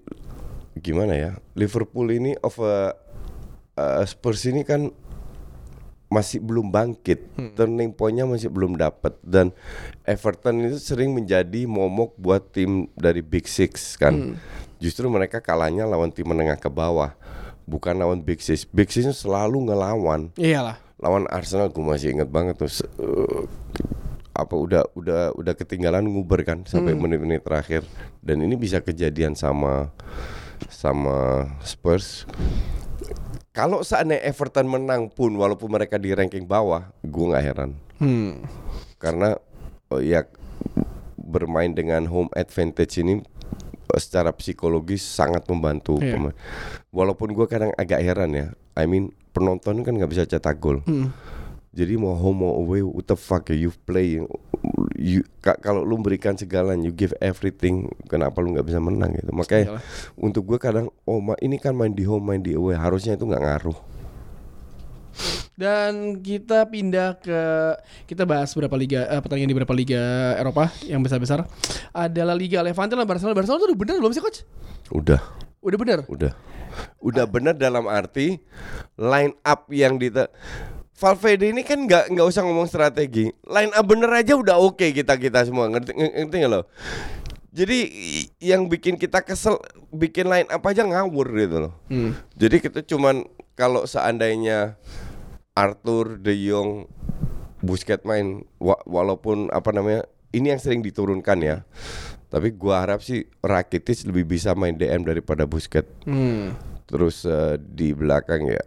gimana 0.80 1.13
ya 1.17 1.32
Liverpool 1.58 2.08
ini 2.10 2.38
of 2.39 2.56
a, 2.63 2.95
uh, 3.80 4.04
Spurs 4.04 4.44
ini 4.52 4.68
kan 4.68 4.92
masih 6.10 6.42
belum 6.42 6.74
bangkit. 6.74 7.22
Turning 7.54 7.94
pointnya 7.94 8.26
masih 8.26 8.50
belum 8.50 8.76
dapat 8.76 9.15
dan 9.22 9.54
Everton 10.04 10.65
itu 10.65 10.82
sering 10.82 11.13
menjadi 11.13 11.70
momok 11.70 12.18
buat 12.18 12.50
tim 12.50 12.89
dari 12.98 13.22
Big 13.22 13.46
Six 13.46 13.96
kan. 13.96 14.36
Justru 14.82 15.06
mereka 15.08 15.39
kalahnya 15.39 15.86
lawan 15.86 16.10
tim 16.10 16.26
menengah 16.28 16.58
ke 16.58 16.68
bawah 16.68 17.13
bukan 17.70 18.02
lawan 18.02 18.26
Big 18.26 18.42
Six. 18.42 18.65
Big 18.65 18.89
Six 18.89 19.22
selalu 19.22 19.70
ngelawan. 19.70 20.34
Iyalah. 20.36 20.82
lawan 21.00 21.24
Arsenal 21.32 21.72
gue 21.72 21.80
masih 21.80 22.12
inget 22.12 22.28
banget 22.28 22.60
tuh 22.60 22.68
eh, 23.00 23.48
apa 24.36 24.52
udah 24.52 24.84
udah 25.00 25.32
udah 25.32 25.54
ketinggalan 25.56 26.04
nguber 26.04 26.44
kan 26.44 26.68
sampai 26.68 26.92
menit-menit 26.92 27.39
terakhir. 27.39 27.88
Dan 28.20 28.44
ini 28.44 28.60
bisa 28.60 28.84
kejadian 28.84 29.32
sama 29.32 29.96
sama 30.68 31.48
Spurs 31.63 32.28
kalau 33.60 33.84
seandainya 33.84 34.24
Everton 34.24 34.65
menang 34.65 35.12
pun 35.12 35.36
walaupun 35.36 35.67
mereka 35.67 36.00
di 36.00 36.15
ranking 36.15 36.48
bawah 36.48 36.88
gue 37.04 37.26
nggak 37.28 37.43
heran 37.43 37.72
Hmm. 38.00 38.48
karena 38.95 39.36
oh, 39.91 40.00
ya 40.00 40.24
bermain 41.19 41.69
dengan 41.69 42.08
home 42.08 42.32
advantage 42.32 42.95
ini 42.98 43.19
eh, 43.91 44.00
secara 44.00 44.32
psikologis 44.32 45.04
sangat 45.04 45.43
membantu 45.45 46.00
Iya. 46.00 46.15
pemain. 46.15 46.36
Walaupun 46.89 47.36
gue 47.36 47.45
kadang 47.45 47.76
agak 47.76 48.00
heran 48.00 48.32
ya, 48.32 48.48
I 48.74 48.88
mean 48.88 49.12
penonton 49.30 49.84
kan 49.84 49.93
nggak 49.93 50.10
bisa 50.10 50.24
cetak 50.24 50.58
gol. 50.58 50.80
Hmm. 50.88 51.12
Jadi 51.69 52.00
mau 52.00 52.15
home 52.15 52.48
mau 52.48 52.54
away, 52.56 52.82
what 52.82 53.06
the 53.06 53.13
fuck 53.13 53.45
ya, 53.45 53.60
you 53.60 53.69
play, 53.84 54.17
you, 54.99 55.23
ka- 55.39 55.57
kalau 55.63 55.88
lu 55.88 55.95
berikan 56.03 56.35
segalanya, 56.35 56.83
you 56.83 56.91
give 56.91 57.15
everything, 57.23 57.88
kenapa 58.12 58.43
lu 58.43 58.51
nggak 58.51 58.67
bisa 58.67 58.83
menang 58.83 59.15
gitu? 59.15 59.31
Makanya 59.31 59.79
Iyalah. 59.79 59.83
untuk 60.19 60.43
gue 60.43 60.59
kadang, 60.59 60.91
oh 61.07 61.23
ma, 61.23 61.39
ini 61.39 61.55
kan 61.55 61.71
main 61.71 61.95
di 61.95 62.03
home, 62.03 62.27
main 62.27 62.43
di 62.43 62.51
away, 62.51 62.75
harusnya 62.75 63.15
itu 63.15 63.23
nggak 63.23 63.39
ngaruh. 63.39 63.79
Dan 65.59 66.23
kita 66.23 66.63
pindah 66.71 67.19
ke 67.19 67.41
kita 68.07 68.23
bahas 68.23 68.47
beberapa 68.55 68.79
liga 68.79 69.03
eh, 69.12 69.19
pertandingan 69.19 69.51
di 69.51 69.55
beberapa 69.59 69.75
liga 69.75 69.99
Eropa 70.39 70.71
yang 70.88 71.03
besar-besar. 71.03 71.43
Adalah 71.91 72.31
Liga 72.31 72.63
Levante 72.63 72.95
dan 72.95 73.03
Barcelona. 73.03 73.35
Barcelona 73.35 73.59
tuh 73.59 73.75
udah 73.75 73.79
bener 73.79 73.95
belum 73.99 74.13
sih 74.15 74.23
coach? 74.23 74.47
Udah. 74.95 75.19
Udah 75.59 75.75
bener. 75.75 75.99
Udah. 76.07 76.31
Udah 77.03 77.25
benar 77.27 77.59
dalam 77.59 77.91
arti 77.91 78.39
line 78.95 79.35
up 79.43 79.67
yang 79.67 79.99
di 79.99 80.07
Valverde 80.99 81.55
ini 81.55 81.63
kan 81.63 81.79
nggak 81.79 82.12
nggak 82.12 82.27
usah 82.27 82.43
ngomong 82.43 82.67
strategi. 82.67 83.31
Line 83.47 83.71
up 83.71 83.88
bener 83.88 84.12
aja 84.12 84.35
udah 84.35 84.59
oke 84.59 84.83
kita 84.91 85.15
kita 85.15 85.47
semua 85.47 85.71
ngerti 85.71 85.95
nge- 85.95 86.13
ngerti 86.19 86.35
nggak 86.43 86.51
lo? 86.51 86.62
Jadi 87.55 87.77
yang 88.38 88.67
bikin 88.67 88.99
kita 88.99 89.23
kesel 89.23 89.63
bikin 89.89 90.27
line 90.27 90.51
up 90.51 90.59
aja 90.67 90.83
ngawur 90.83 91.23
gitu 91.31 91.57
loh. 91.63 91.73
Hmm. 91.88 92.19
Jadi 92.35 92.59
kita 92.59 92.83
cuman 92.83 93.23
kalau 93.55 93.88
seandainya 93.88 94.75
Arthur, 95.55 96.19
De 96.19 96.35
Jong, 96.35 96.91
Busquets 97.63 98.03
main 98.03 98.43
wa- 98.59 98.83
walaupun 98.83 99.47
apa 99.55 99.71
namanya 99.71 100.03
ini 100.35 100.51
yang 100.51 100.59
sering 100.59 100.83
diturunkan 100.83 101.39
ya. 101.39 101.63
Tapi 102.27 102.53
gua 102.53 102.83
harap 102.83 102.99
sih 102.99 103.23
Rakitic 103.39 104.03
lebih 104.03 104.35
bisa 104.35 104.51
main 104.51 104.75
DM 104.75 105.07
daripada 105.07 105.47
Busquets. 105.47 105.88
Hmm. 106.03 106.59
Terus 106.91 107.23
eh, 107.23 107.55
di 107.55 107.95
belakang 107.95 108.51
ya 108.51 108.59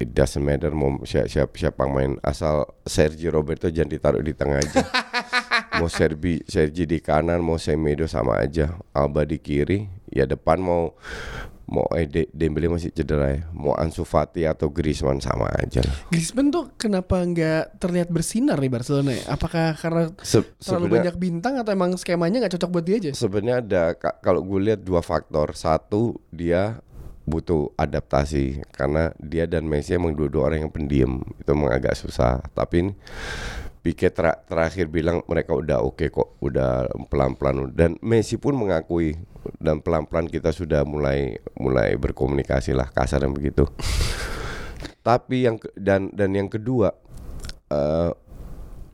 it 0.00 0.16
doesn't 0.16 0.40
matter 0.40 0.72
mau 0.72 1.04
siapa 1.04 1.28
siapa, 1.28 1.52
siapa 1.52 1.84
main 1.84 2.16
asal 2.24 2.64
Sergio 2.82 3.28
Roberto 3.30 3.68
jangan 3.68 3.92
ditaruh 3.92 4.24
di 4.24 4.32
tengah 4.32 4.58
aja. 4.58 4.80
mau 5.78 5.86
Serbi 5.86 6.40
Sergi 6.48 6.88
di 6.88 6.98
kanan 6.98 7.44
mau 7.44 7.60
Semedo 7.60 8.08
sama 8.08 8.40
aja. 8.40 8.80
Alba 8.90 9.28
di 9.28 9.36
kiri, 9.36 9.84
ya 10.08 10.24
depan 10.24 10.56
mau 10.58 10.96
mau 11.70 11.86
eh 11.94 12.02
De- 12.02 12.26
Dembele 12.34 12.66
masih 12.66 12.90
cedera 12.90 13.30
ya. 13.30 13.46
Mau 13.54 13.76
Ansu 13.78 14.02
Fati 14.02 14.42
atau 14.42 14.72
Griezmann 14.74 15.22
sama 15.22 15.46
aja 15.54 15.84
lah. 15.84 15.94
Griezmann 16.10 16.50
tuh 16.50 16.74
kenapa 16.74 17.22
nggak 17.22 17.78
terlihat 17.78 18.08
bersinar 18.10 18.58
nih 18.58 18.72
Barcelona 18.72 19.14
ya? 19.14 19.22
Apakah 19.30 19.78
karena 19.78 20.10
Se- 20.24 20.42
terlalu 20.58 20.98
banyak 20.98 21.14
bintang 21.14 21.62
atau 21.62 21.70
emang 21.70 21.94
skemanya 21.94 22.42
nggak 22.42 22.58
cocok 22.58 22.70
buat 22.74 22.84
dia 22.88 22.96
aja? 22.98 23.10
Sebenarnya 23.14 23.56
ada 23.62 23.82
ka- 23.94 24.18
kalau 24.18 24.42
gue 24.42 24.72
lihat 24.72 24.82
dua 24.82 24.98
faktor. 24.98 25.54
Satu 25.54 26.18
dia 26.34 26.82
butuh 27.30 27.70
adaptasi 27.78 28.66
karena 28.74 29.14
dia 29.22 29.46
dan 29.46 29.64
Messi 29.70 29.94
emang 29.94 30.12
dua-dua 30.18 30.50
orang 30.50 30.66
yang 30.66 30.72
pendiam 30.74 31.22
itu 31.38 31.48
emang 31.54 31.70
agak 31.70 31.94
susah. 31.94 32.42
Tapi 32.52 32.74
ini 32.82 32.92
Pique 33.80 34.12
ter- 34.12 34.44
terakhir 34.44 34.92
bilang 34.92 35.24
mereka 35.24 35.56
udah 35.56 35.80
oke 35.80 36.04
kok, 36.12 36.36
udah 36.44 36.84
pelan-pelan 37.08 37.72
dan 37.72 37.96
Messi 38.04 38.36
pun 38.36 38.52
mengakui 38.52 39.16
dan 39.56 39.80
pelan-pelan 39.80 40.28
kita 40.28 40.52
sudah 40.52 40.84
mulai 40.84 41.40
mulai 41.56 41.96
berkomunikasi 41.96 42.76
lah 42.76 42.92
kasar 42.92 43.24
dan 43.24 43.32
begitu. 43.32 43.64
Tapi 45.06 45.48
yang 45.48 45.56
dan 45.80 46.12
dan 46.12 46.36
yang 46.36 46.52
kedua 46.52 46.92
eh, 47.72 48.12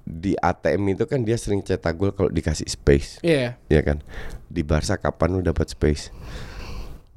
di 0.07 0.38
ATM 0.38 0.94
itu 0.94 1.05
kan 1.11 1.27
dia 1.27 1.35
sering 1.35 1.66
cetak 1.66 1.99
gol 1.99 2.14
kalau 2.14 2.31
dikasih 2.31 2.70
space 2.70 3.18
Iya. 3.27 3.59
ya 3.66 3.83
kan 3.83 3.99
di 4.46 4.62
Barca 4.62 4.94
kapan 4.94 5.35
lu 5.35 5.42
dapat 5.42 5.66
space 5.66 6.14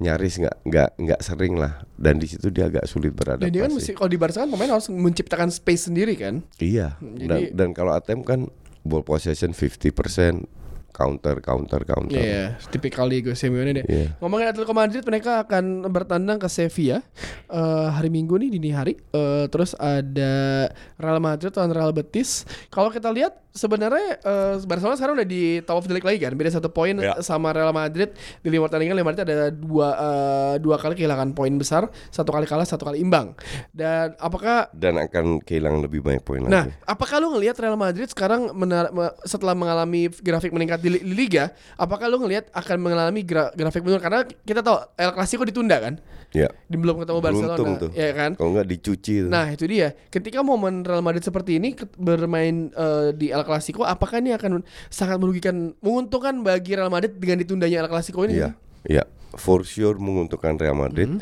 nyaris 0.00 0.40
nggak 0.40 0.56
nggak 0.64 0.90
nggak 0.96 1.20
sering 1.20 1.54
lah 1.54 1.84
dan 1.94 2.16
di 2.16 2.24
situ 2.24 2.48
dia 2.48 2.66
agak 2.66 2.88
sulit 2.88 3.12
beradaptasi 3.12 3.44
Dan 3.44 3.52
dia 3.52 3.62
kan 3.62 3.72
mesti 3.72 3.92
kalau 3.92 4.08
di 4.08 4.16
Barca 4.16 4.42
kan 4.42 4.48
pemain 4.48 4.72
harus 4.72 4.88
menciptakan 4.88 5.52
space 5.52 5.86
sendiri 5.86 6.16
kan? 6.16 6.40
iya 6.56 6.96
dan, 6.98 7.28
Jadi- 7.38 7.52
dan 7.52 7.68
kalau 7.70 7.92
ATM 7.92 8.24
kan 8.24 8.40
ball 8.80 9.04
possession 9.04 9.52
50% 9.52 10.48
counter 10.90 11.38
counter 11.38 11.80
counter 11.86 12.18
Iya, 12.18 12.58
tipikal 12.66 13.06
Diego 13.06 13.32
Simeone 13.32 13.72
deh. 13.72 13.84
Iya. 13.86 14.18
Ngomongin 14.18 14.50
Atletico 14.50 14.74
Madrid, 14.74 15.00
mereka 15.06 15.46
akan 15.46 15.86
bertandang 15.86 16.36
ke 16.36 16.50
Sevilla 16.50 17.00
eh, 17.46 17.88
hari 17.88 18.10
Minggu 18.10 18.36
nih 18.36 18.50
dini 18.50 18.70
hari. 18.70 18.98
Eh, 19.08 19.46
terus 19.48 19.72
ada 19.78 20.66
Real 20.98 21.20
Madrid 21.22 21.54
lawan 21.54 21.72
Real 21.72 21.92
Betis. 21.94 22.42
Kalau 22.68 22.90
kita 22.90 23.08
lihat 23.08 23.38
sebenarnya 23.52 24.08
eh, 24.16 24.54
Barcelona 24.62 24.94
sekarang 24.94 25.14
udah 25.14 25.26
di 25.26 25.42
top 25.60 25.76
of 25.76 25.86
the 25.86 25.92
league 25.92 26.04
lagi 26.04 26.18
kan, 26.18 26.32
beda 26.32 26.50
satu 26.52 26.68
poin 26.68 26.94
Iya. 26.94 27.18
sama 27.20 27.50
Real 27.50 27.70
Madrid 27.70 28.12
di 28.38 28.48
lima 28.48 28.64
pertandingan. 28.64 28.94
Real 28.94 29.04
Madrid 29.04 29.24
ada 29.24 29.48
dua 29.48 29.88
eh, 29.92 30.54
dua 30.58 30.76
kali 30.76 30.94
kehilangan 30.94 31.32
poin 31.32 31.50
besar, 31.52 31.84
satu 32.08 32.30
kali 32.30 32.44
kalah, 32.44 32.62
satu 32.62 32.84
kali 32.84 32.98
imbang. 32.98 33.34
Dan 33.70 34.14
apakah 34.16 34.70
dan 34.70 34.96
akan 34.96 35.40
kehilangan 35.40 35.80
lebih 35.80 36.00
banyak 36.00 36.20
poin 36.20 36.40
Nah, 36.40 36.64
lagi 36.64 36.74
apakah 36.84 37.16
lu 37.18 37.32
ngelihat 37.32 37.56
Real 37.56 37.76
Madrid 37.76 38.06
sekarang 38.06 38.50
menar- 38.52 38.90
me- 38.90 39.14
setelah 39.22 39.52
mengalami 39.52 40.06
grafik 40.12 40.50
meningkat 40.50 40.78
di, 40.78 40.90
li- 40.90 41.02
di 41.02 41.14
liga, 41.16 41.50
apakah 41.74 42.06
lu 42.06 42.18
ngelihat 42.18 42.48
akan 42.50 42.78
mengalami 42.78 43.20
gra- 43.20 43.50
grafik 43.50 43.80
menurun 43.80 44.00
karena 44.00 44.20
kita 44.24 44.60
tahu 44.60 44.78
El 44.94 45.10
Clasico 45.10 45.42
ditunda 45.42 45.76
kan? 45.76 45.96
ya 46.30 46.46
Di 46.64 46.78
belum 46.78 47.02
ketemu 47.02 47.18
Barcelona, 47.18 47.58
beruntung 47.58 47.74
tuh 47.80 47.90
ya 47.92 48.14
kan? 48.14 48.30
kalau 48.32 48.54
nggak 48.54 48.68
dicuci 48.70 49.26
tuh. 49.26 49.30
Nah, 49.30 49.50
itu 49.50 49.66
dia. 49.66 49.90
Ketika 50.06 50.40
momen 50.40 50.80
Real 50.80 51.02
Madrid 51.02 51.20
seperti 51.20 51.58
ini 51.58 51.74
bermain 51.98 52.70
eh, 52.70 53.10
di 53.12 53.28
El 53.28 53.39
Clasico, 53.44 53.82
apakah 53.82 54.18
ini 54.18 54.32
akan 54.32 54.64
sangat 54.88 55.16
merugikan 55.16 55.72
menguntungkan 55.80 56.40
bagi 56.40 56.74
Real 56.74 56.92
Madrid 56.92 57.16
dengan 57.16 57.40
ditundanya 57.40 57.84
El 57.84 57.90
Clasico 57.90 58.24
ini? 58.24 58.40
Iya, 58.40 58.50
iya, 58.84 59.04
for 59.36 59.62
sure 59.62 59.96
menguntungkan 59.96 60.56
Real 60.56 60.74
Madrid. 60.74 61.20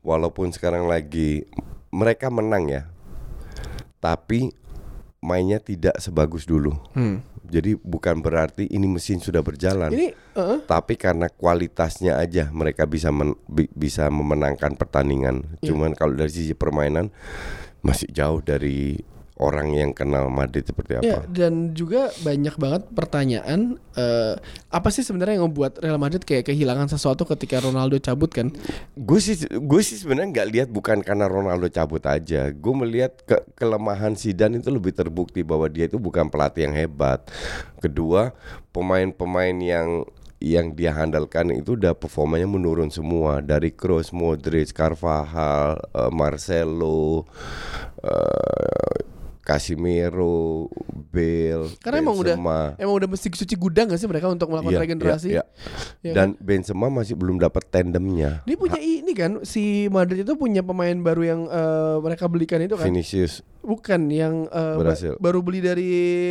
Walaupun 0.00 0.50
sekarang 0.50 0.86
lagi 0.86 1.46
mereka 1.92 2.32
menang 2.32 2.70
ya, 2.70 2.82
tapi 3.98 4.50
mainnya 5.22 5.62
tidak 5.62 5.94
sebagus 6.02 6.44
dulu. 6.44 6.74
Hmm. 6.92 7.22
Jadi 7.52 7.76
bukan 7.76 8.24
berarti 8.24 8.64
ini 8.64 8.88
mesin 8.88 9.20
sudah 9.20 9.44
berjalan, 9.44 9.92
Ini 9.92 10.08
eh, 10.14 10.58
tapi 10.64 10.96
karena 10.96 11.28
kualitasnya 11.28 12.16
aja 12.16 12.48
mereka 12.48 12.88
bisa 12.88 13.12
men- 13.12 13.36
bi- 13.44 13.68
bisa 13.76 14.08
memenangkan 14.08 14.72
pertandingan. 14.72 15.60
Iya. 15.60 15.68
Cuman 15.68 15.92
kalau 15.92 16.16
dari 16.16 16.32
sisi 16.32 16.56
permainan 16.56 17.12
masih 17.84 18.08
jauh 18.08 18.40
dari 18.40 18.96
orang 19.40 19.72
yang 19.72 19.90
kenal 19.96 20.28
Madrid 20.28 20.62
seperti 20.62 21.00
Ya, 21.00 21.18
apa. 21.18 21.26
dan 21.32 21.72
juga 21.72 22.12
banyak 22.20 22.54
banget 22.54 22.82
pertanyaan 22.92 23.80
eh, 23.96 24.36
apa 24.68 24.88
sih 24.92 25.00
sebenarnya 25.00 25.40
yang 25.40 25.48
membuat 25.48 25.80
Real 25.80 25.96
Madrid 25.96 26.20
kayak 26.22 26.52
kehilangan 26.52 26.92
sesuatu 26.92 27.24
ketika 27.24 27.58
Ronaldo 27.58 27.96
cabut 27.96 28.28
kan? 28.28 28.52
Gue 28.94 29.18
sih 29.18 29.34
gue 29.48 29.80
sih 29.80 29.96
sebenarnya 29.96 30.28
nggak 30.30 30.48
lihat 30.52 30.68
bukan 30.68 31.00
karena 31.00 31.26
Ronaldo 31.26 31.66
cabut 31.72 32.04
aja. 32.04 32.52
Gue 32.52 32.74
melihat 32.76 33.12
ke 33.24 33.40
kelemahan 33.56 34.12
Zidane 34.14 34.60
itu 34.60 34.68
lebih 34.68 34.92
terbukti 34.92 35.40
bahwa 35.40 35.66
dia 35.66 35.88
itu 35.88 35.96
bukan 35.96 36.28
pelatih 36.28 36.68
yang 36.68 36.76
hebat. 36.76 37.24
Kedua, 37.80 38.36
pemain-pemain 38.70 39.56
yang 39.58 40.04
yang 40.42 40.74
dia 40.74 40.90
handalkan 40.90 41.54
itu 41.54 41.78
udah 41.78 41.94
performanya 41.94 42.50
menurun 42.50 42.90
semua 42.90 43.38
dari 43.38 43.70
Kroos, 43.70 44.10
Modric, 44.10 44.74
Carvajal, 44.74 45.78
eh, 45.94 46.10
Marcelo, 46.10 47.22
eh, 48.02 48.96
Casimiro, 49.42 50.70
Bale, 51.10 51.66
Karena 51.78 51.98
emang 51.98 52.14
udah 52.14 52.34
Benzema. 52.34 52.60
emang 52.78 52.94
udah 52.96 53.08
mesti 53.10 53.26
cuci 53.28 53.54
gudang 53.54 53.86
gak 53.86 53.98
sih 53.98 54.06
mereka 54.06 54.26
untuk 54.26 54.48
melakukan 54.48 54.72
Iya, 54.72 54.82
regenerasi? 54.82 55.28
iya, 55.28 55.44
iya. 56.00 56.10
Ya 56.10 56.12
Dan 56.14 56.38
Benzema 56.38 56.86
masih 56.88 57.12
belum 57.12 57.36
dapat 57.36 57.66
tandemnya. 57.68 58.40
Dia 58.42 58.54
punya 58.54 58.78
ini 58.78 59.12
kan 59.12 59.42
si 59.42 59.86
Madrid 59.88 60.22
itu 60.22 60.34
punya 60.34 60.62
pemain 60.62 60.94
baru 60.94 61.22
yang 61.22 61.40
eh, 61.44 61.96
mereka 62.00 62.24
belikan 62.26 62.58
itu 62.58 62.74
kan? 62.74 62.86
Vinicius 62.86 63.42
Bukan 63.60 64.08
yang 64.08 64.46
eh, 64.46 64.76
ba- 64.76 65.18
baru 65.20 65.38
beli 65.40 65.60
dari 65.60 65.90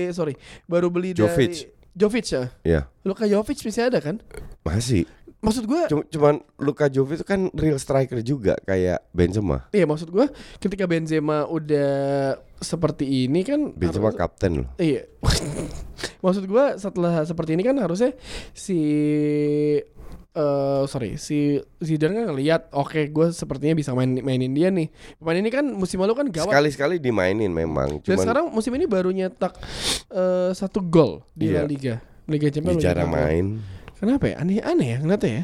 sorry, 0.10 0.34
baru 0.66 0.88
beli 0.88 1.12
Jovic. 1.12 1.52
dari 1.52 1.80
Jovic 1.92 2.26
ya. 2.26 2.44
ya 2.64 2.82
Luka 3.02 3.24
Jovic 3.24 3.60
masih 3.62 3.84
ada 3.86 4.00
kan? 4.00 4.24
masih 4.62 5.04
Maksud 5.42 5.66
gue 5.66 5.90
Cuma- 5.90 6.06
Cuman 6.06 6.36
Luka 6.56 6.86
Jovic 6.86 7.18
itu 7.18 7.26
kan 7.26 7.50
real 7.52 7.76
striker 7.76 8.22
juga 8.22 8.54
kayak 8.62 9.02
Benzema. 9.10 9.66
Iya 9.70 9.84
maksud 9.84 10.08
gue 10.08 10.30
ketika 10.58 10.86
Benzema 10.86 11.44
udah 11.46 12.38
seperti 12.62 13.26
ini 13.26 13.42
kan 13.42 13.74
Benzema 13.74 14.08
harus- 14.08 14.20
kapten 14.20 14.52
loh. 14.62 14.68
Iya. 14.78 15.10
maksud 16.24 16.46
gue 16.46 16.66
setelah 16.78 17.22
seperti 17.24 17.54
ini 17.54 17.64
kan 17.64 17.76
harusnya 17.76 18.14
si 18.52 18.78
eh 20.32 20.84
sorry 20.88 21.18
si 21.18 21.60
Zidane 21.78 22.16
kan 22.16 22.32
ngelihat 22.32 22.72
oke 22.72 23.12
gue 23.12 23.28
sepertinya 23.32 23.76
bisa 23.76 23.92
main 23.92 24.16
mainin 24.16 24.50
dia 24.50 24.72
nih 24.72 24.88
pemain 25.18 25.36
ini 25.36 25.50
kan 25.50 25.66
musim 25.68 26.00
lalu 26.00 26.16
kan 26.16 26.28
gawat 26.30 26.56
Sekali-sekali 26.56 26.96
dimainin 26.98 27.52
memang, 27.52 28.00
dan 28.00 28.06
cuman 28.08 28.24
sekarang 28.24 28.46
musim 28.48 28.72
ini 28.72 28.88
baru 28.88 29.12
nyetak 29.12 29.60
eh, 30.08 30.52
satu 30.52 30.80
gol 30.80 31.28
di 31.34 31.52
La 31.52 31.62
Iya. 31.62 31.68
Liga 31.68 31.96
Liga 32.26 32.48
Champions 32.48 32.80
jarang 32.80 33.12
main. 33.12 33.60
kenapa 33.94 34.26
ya 34.26 34.40
aneh-aneh 34.40 34.88
ya 34.88 34.98
ngeliatnya 35.00 35.32
ya 35.34 35.44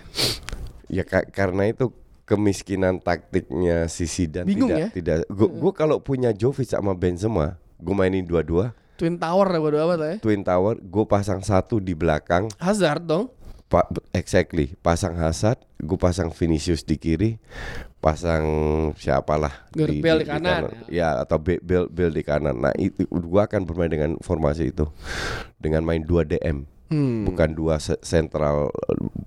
Ya 0.88 1.04
ka- 1.04 1.28
karena 1.28 1.68
itu 1.68 1.92
kemiskinan 2.28 3.00
taktiknya 3.00 3.88
si 3.88 4.04
Zidane 4.04 4.44
Bingung 4.44 4.68
tidak 4.68 4.84
ya? 4.84 4.88
tidak. 4.92 5.16
Gua, 5.32 5.48
gua 5.48 5.72
kalau 5.72 5.98
punya 6.04 6.36
Jovic 6.36 6.68
sama 6.68 6.92
Benzema, 6.92 7.56
gue 7.80 7.96
mainin 7.96 8.28
dua-dua, 8.28 8.76
Twin 9.00 9.16
Tower 9.16 9.48
lah 9.48 9.60
bodo 9.64 9.78
amat 9.80 9.98
lah 9.98 10.10
ya. 10.12 10.18
Twin 10.20 10.42
tower, 10.44 10.76
gue 10.82 11.06
pasang 11.08 11.40
satu 11.40 11.80
di 11.80 11.96
belakang, 11.96 12.52
Hazard 12.60 13.08
dong. 13.08 13.26
Pak 13.68 14.16
exactly, 14.16 14.80
pasang 14.80 15.16
Hazard, 15.20 15.60
gue 15.80 16.00
pasang 16.00 16.32
Vinicius 16.32 16.88
di 16.88 16.96
kiri, 16.96 17.36
pasang 18.00 18.44
siapalah 18.96 19.68
Gareth 19.76 20.00
Bale 20.00 20.24
di 20.24 20.28
kanan. 20.28 20.62
Ya. 20.88 21.20
Atau 21.20 21.36
Be- 21.44 21.60
Bale, 21.60 21.92
Bale 21.92 22.14
di 22.16 22.24
kanan. 22.24 22.56
Nah 22.64 22.74
itu 22.80 23.04
gue 23.08 23.42
akan 23.44 23.68
bermain 23.68 23.92
dengan 23.92 24.16
formasi 24.24 24.72
itu, 24.72 24.88
dengan 25.60 25.84
main 25.84 26.00
2 26.00 26.24
DM. 26.24 26.64
Hmm. 26.88 27.24
Bukan 27.24 27.50
dua 27.52 27.78
se- 27.78 28.00
sentral 28.00 28.72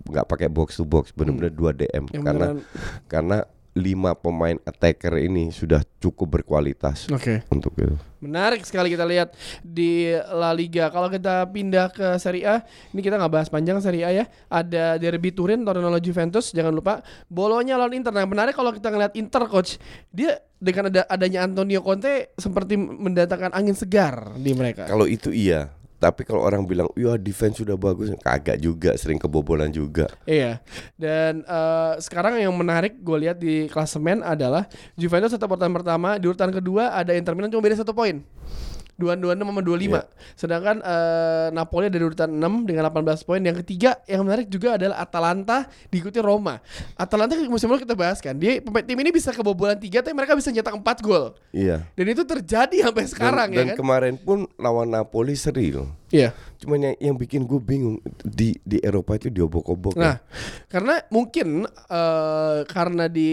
nggak 0.06 0.26
pakai 0.26 0.48
box 0.48 0.76
to 0.76 0.84
box 0.84 1.12
benar-benar 1.12 1.52
dua 1.52 1.70
DM 1.70 2.08
Yang 2.08 2.24
karena 2.24 2.46
beneran- 2.50 2.64
karena 3.06 3.38
lima 3.70 4.18
pemain 4.18 4.58
attacker 4.66 5.14
ini 5.16 5.54
sudah 5.54 5.78
cukup 6.02 6.42
berkualitas 6.42 7.06
Oke 7.08 7.46
untuk 7.48 7.70
itu. 7.78 7.94
Menarik 8.18 8.66
sekali 8.66 8.90
kita 8.90 9.06
lihat 9.06 9.30
di 9.62 10.10
La 10.10 10.50
Liga. 10.50 10.90
Kalau 10.90 11.06
kita 11.06 11.46
pindah 11.46 11.86
ke 11.88 12.18
Serie 12.18 12.44
A, 12.44 12.56
ini 12.90 12.98
kita 12.98 13.14
nggak 13.14 13.30
bahas 13.30 13.46
panjang 13.46 13.78
Serie 13.78 14.02
A 14.02 14.10
ya. 14.12 14.24
Ada 14.50 14.98
Derby 14.98 15.30
Turin, 15.30 15.62
Torino 15.62 15.86
lawan 15.86 16.02
Juventus, 16.02 16.50
jangan 16.50 16.74
lupa. 16.74 16.98
Bolonya 17.26 17.78
lawan 17.78 17.94
Inter. 17.94 18.10
Nah, 18.10 18.26
menarik 18.26 18.52
kalau 18.52 18.74
kita 18.74 18.90
ngeliat 18.90 19.14
Inter 19.14 19.46
coach, 19.46 19.78
dia 20.10 20.42
dengan 20.58 20.90
ada 20.90 21.06
adanya 21.06 21.46
Antonio 21.46 21.80
Conte 21.80 22.34
seperti 22.34 22.74
mendatangkan 22.74 23.54
angin 23.54 23.72
segar 23.72 24.34
di 24.34 24.50
mereka. 24.50 24.84
Kalau 24.84 25.06
itu 25.06 25.30
iya, 25.30 25.70
tapi 26.00 26.24
kalau 26.24 26.40
orang 26.40 26.64
bilang, 26.64 26.88
"Ya 26.96 27.20
defense 27.20 27.60
sudah 27.60 27.76
bagus." 27.76 28.08
Kagak 28.24 28.56
juga, 28.56 28.96
sering 28.96 29.20
kebobolan 29.20 29.68
juga. 29.68 30.08
Iya. 30.24 30.64
Dan 30.96 31.44
eh, 31.44 31.92
sekarang 32.00 32.40
yang 32.40 32.56
menarik 32.56 32.96
gue 32.98 33.16
lihat 33.28 33.36
di 33.36 33.68
klasemen 33.68 34.24
adalah 34.24 34.64
Juventus 34.96 35.36
tetap 35.36 35.52
urutan 35.52 35.70
pertama, 35.70 36.16
di 36.16 36.24
urutan 36.24 36.48
kedua 36.48 36.96
ada 36.96 37.12
Inter 37.12 37.36
Milan 37.36 37.52
cuma 37.52 37.60
beda 37.60 37.84
satu 37.84 37.92
poin. 37.92 38.24
226 39.00 39.40
sama 39.40 39.62
25. 39.64 39.80
Iya. 39.88 40.02
Sedangkan 40.36 40.76
eh, 40.78 41.46
Napoli 41.50 41.88
ada 41.88 41.96
di 41.96 42.04
urutan 42.04 42.28
6 42.28 42.68
dengan 42.68 42.82
18 42.86 43.24
poin. 43.24 43.40
Yang 43.40 43.64
ketiga 43.64 43.96
yang 44.04 44.22
menarik 44.22 44.46
juga 44.46 44.76
adalah 44.76 45.00
Atalanta 45.00 45.64
diikuti 45.88 46.20
Roma. 46.20 46.60
Atalanta 46.94 47.32
musim 47.48 47.72
lalu 47.72 47.88
kita 47.88 47.96
bahas 47.96 48.20
kan, 48.20 48.36
dia 48.36 48.60
pemain 48.60 48.84
tim 48.84 49.00
ini 49.00 49.10
bisa 49.10 49.32
kebobolan 49.32 49.80
3 49.80 50.04
tapi 50.04 50.12
mereka 50.12 50.36
bisa 50.36 50.52
nyetak 50.52 50.76
4 50.76 51.00
gol. 51.00 51.32
Iya. 51.50 51.88
Dan 51.96 52.06
itu 52.06 52.22
terjadi 52.22 52.76
sampai 52.84 53.08
Dan- 53.08 53.12
sekarang 53.16 53.48
dan, 53.50 53.56
ya 53.56 53.64
kan. 53.72 53.76
kemarin 53.80 54.14
pun 54.20 54.44
lawan 54.60 54.92
Napoli 54.92 55.32
seri 55.32 55.72
loh. 55.72 55.88
Iya. 56.10 56.34
Cuman 56.56 56.78
yang, 56.80 56.96
yang 57.00 57.14
bikin 57.14 57.42
gue 57.42 57.56
bingung 57.56 57.96
di 58.20 58.52
di 58.60 58.78
Eropa 58.78 59.14
itu 59.14 59.28
diobok-obok. 59.28 59.94
ya. 59.94 60.02
Nah, 60.02 60.16
karena 60.66 60.94
mungkin 61.08 61.64
eh 61.64 62.58
karena 62.66 63.06
di 63.06 63.30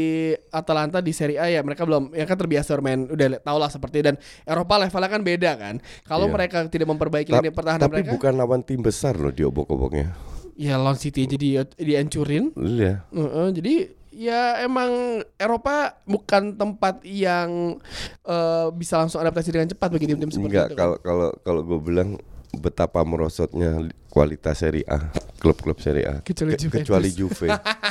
Atalanta 0.47 0.97
di 0.97 1.09
Serie 1.09 1.35
A 1.35 1.45
ya 1.47 1.59
mereka 1.59 1.83
belum 1.83 2.13
ya 2.13 2.23
kan 2.23 2.37
terbiasa 2.37 2.73
bermain 2.73 3.05
udah 3.05 3.39
tau 3.39 3.57
lah 3.57 3.67
seperti 3.67 4.01
dan 4.01 4.15
Eropa 4.43 4.77
levelnya 4.77 5.09
kan 5.09 5.21
beda 5.21 5.51
kan. 5.53 5.75
Kalau 6.03 6.25
Iya. 6.25 6.33
mereka 6.33 6.57
tidak 6.65 6.87
memperbaiki 6.87 7.29
Ta- 7.29 7.39
lini 7.39 7.49
pertahanan 7.49 7.83
tapi 7.83 8.01
mereka, 8.01 8.13
bukan 8.13 8.33
lawan 8.35 8.61
tim 8.61 8.79
besar 8.79 9.13
loh 9.13 9.29
diobok-oboknya. 9.29 10.13
ya 10.55 10.73
lawan 10.73 10.95
City 10.95 11.25
jadi 11.25 11.65
dihancurin. 11.73 12.49
Iya. 12.53 13.05
Heeh, 13.07 13.47
jadi 13.53 13.75
ya 14.09 14.41
emang 14.59 14.89
Eropa 15.35 16.01
bukan 16.03 16.53
tempat 16.53 17.01
yang 17.03 17.77
eh, 18.23 18.67
bisa 18.71 18.97
langsung 18.97 19.17
adaptasi 19.19 19.49
dengan 19.49 19.69
cepat 19.69 19.89
bagi 19.91 20.05
tim-tim 20.05 20.29
seperti 20.29 20.49
Enggak 20.51 20.67
itu. 20.67 20.73
kan. 20.73 20.79
kalau 20.79 20.97
kalau 20.99 21.29
kalau 21.41 21.61
gue 21.63 21.79
bilang 21.79 22.17
betapa 22.53 23.01
merosotnya 23.01 23.81
li- 23.81 23.95
kualitas 24.07 24.57
Serie 24.57 24.85
A, 24.85 25.11
klub-klub 25.37 25.77
Serie 25.77 26.05
A. 26.05 26.15
Kecuali 26.21 26.53
Ke- 26.53 26.59
Juventus. 26.59 26.83
kecuali 26.85 27.09
Juve. 27.11 27.47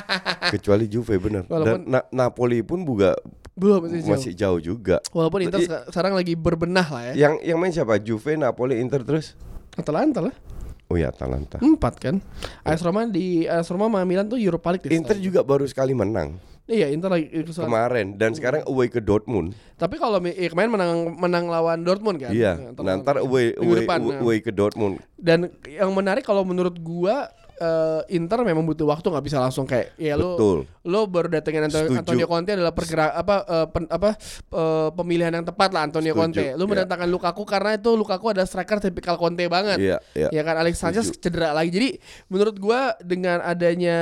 kecuali 0.52 0.84
Juve 0.86 1.14
benar. 1.18 1.44
Walaupun- 1.44 1.84
Dan 1.84 1.92
Na- 1.92 2.08
Napoli 2.10 2.60
pun 2.60 2.80
juga 2.80 3.14
belum 3.52 3.86
masih 3.86 4.00
jauh. 4.00 4.12
masih 4.12 4.32
jauh 4.34 4.60
juga. 4.60 4.96
Walaupun 5.10 5.40
Inter 5.42 5.60
Jadi- 5.60 5.68
seka- 5.68 5.84
sekarang 5.88 6.12
lagi 6.12 6.34
berbenah 6.34 6.86
lah 6.86 7.02
ya. 7.06 7.28
Yang 7.28 7.34
yang 7.44 7.58
main 7.58 7.72
siapa? 7.72 7.96
Juve, 7.98 8.34
Napoli, 8.34 8.78
Inter 8.78 9.00
terus. 9.00 9.36
Atalanta 9.72 10.20
lah. 10.20 10.34
Oh 10.86 10.94
ya 10.94 11.10
Atalanta. 11.10 11.58
Empat 11.58 11.98
kan. 11.98 12.22
AS 12.62 12.78
Roma 12.78 13.04
di 13.04 13.42
AS 13.44 13.66
Roma 13.66 13.88
sama 13.88 14.06
Milan 14.06 14.24
tuh 14.24 14.38
Europa 14.38 14.70
League. 14.70 14.86
Inter 14.88 15.18
juga 15.18 15.42
baru 15.42 15.66
sekali 15.66 15.92
menang 15.92 16.38
Iya 16.66 16.90
Inter 16.90 17.14
lagi 17.14 17.30
kemarin 17.46 18.18
dan 18.18 18.34
sekarang 18.34 18.66
away 18.66 18.90
ke 18.90 18.98
Dortmund. 18.98 19.54
Tapi 19.78 20.02
kalau 20.02 20.18
eh, 20.26 20.50
kemarin 20.50 20.74
menang 20.74 21.14
menang 21.14 21.46
lawan 21.46 21.86
Dortmund 21.86 22.18
kan. 22.18 22.34
Iya. 22.34 22.74
Ntar 22.74 23.22
away 23.22 23.54
away, 23.54 23.86
nah. 23.86 24.18
away 24.18 24.42
ke 24.42 24.50
Dortmund. 24.50 24.98
Dan 25.14 25.54
yang 25.62 25.94
menarik 25.94 26.26
kalau 26.26 26.42
menurut 26.42 26.74
gua 26.82 27.30
eh, 27.56 28.00
Inter 28.12 28.40
memang 28.42 28.62
butuh 28.62 28.84
waktu 28.84 29.06
nggak 29.06 29.24
bisa 29.24 29.38
langsung 29.38 29.64
kayak 29.64 29.96
ya 29.96 30.14
lu 30.14 30.36
Betul. 30.36 30.58
lo 30.84 31.00
baru 31.04 31.28
datengin 31.28 31.66
Antonio, 31.66 31.88
Setuju. 31.88 32.00
Antonio 32.04 32.26
Conte 32.26 32.50
adalah 32.52 32.72
pergerak 32.72 33.10
apa 33.12 33.36
eh, 33.42 33.66
pen- 33.70 33.90
apa 33.90 34.10
eh, 34.52 34.88
pemilihan 34.92 35.32
yang 35.32 35.44
tepat 35.44 35.70
lah 35.70 35.82
Antonio 35.84 36.12
Setuju, 36.12 36.20
Conte. 36.22 36.44
Lu 36.54 36.64
iya. 36.64 36.70
mendatangkan 36.72 37.08
Lukaku 37.08 37.42
karena 37.42 37.70
itu 37.74 37.90
Lukaku 37.92 38.26
ada 38.30 38.42
striker 38.42 38.78
tipikal 38.78 39.16
Conte 39.16 39.44
banget. 39.46 39.78
Iya, 39.78 39.98
iya. 40.12 40.28
Ya 40.30 40.42
kan 40.42 40.56
Alex 40.56 40.76
Sanchez 40.76 41.08
Setuju. 41.08 41.22
cedera 41.22 41.50
lagi. 41.50 41.70
Jadi 41.70 41.88
menurut 42.26 42.56
gua 42.56 42.92
dengan 43.00 43.40
adanya 43.40 43.98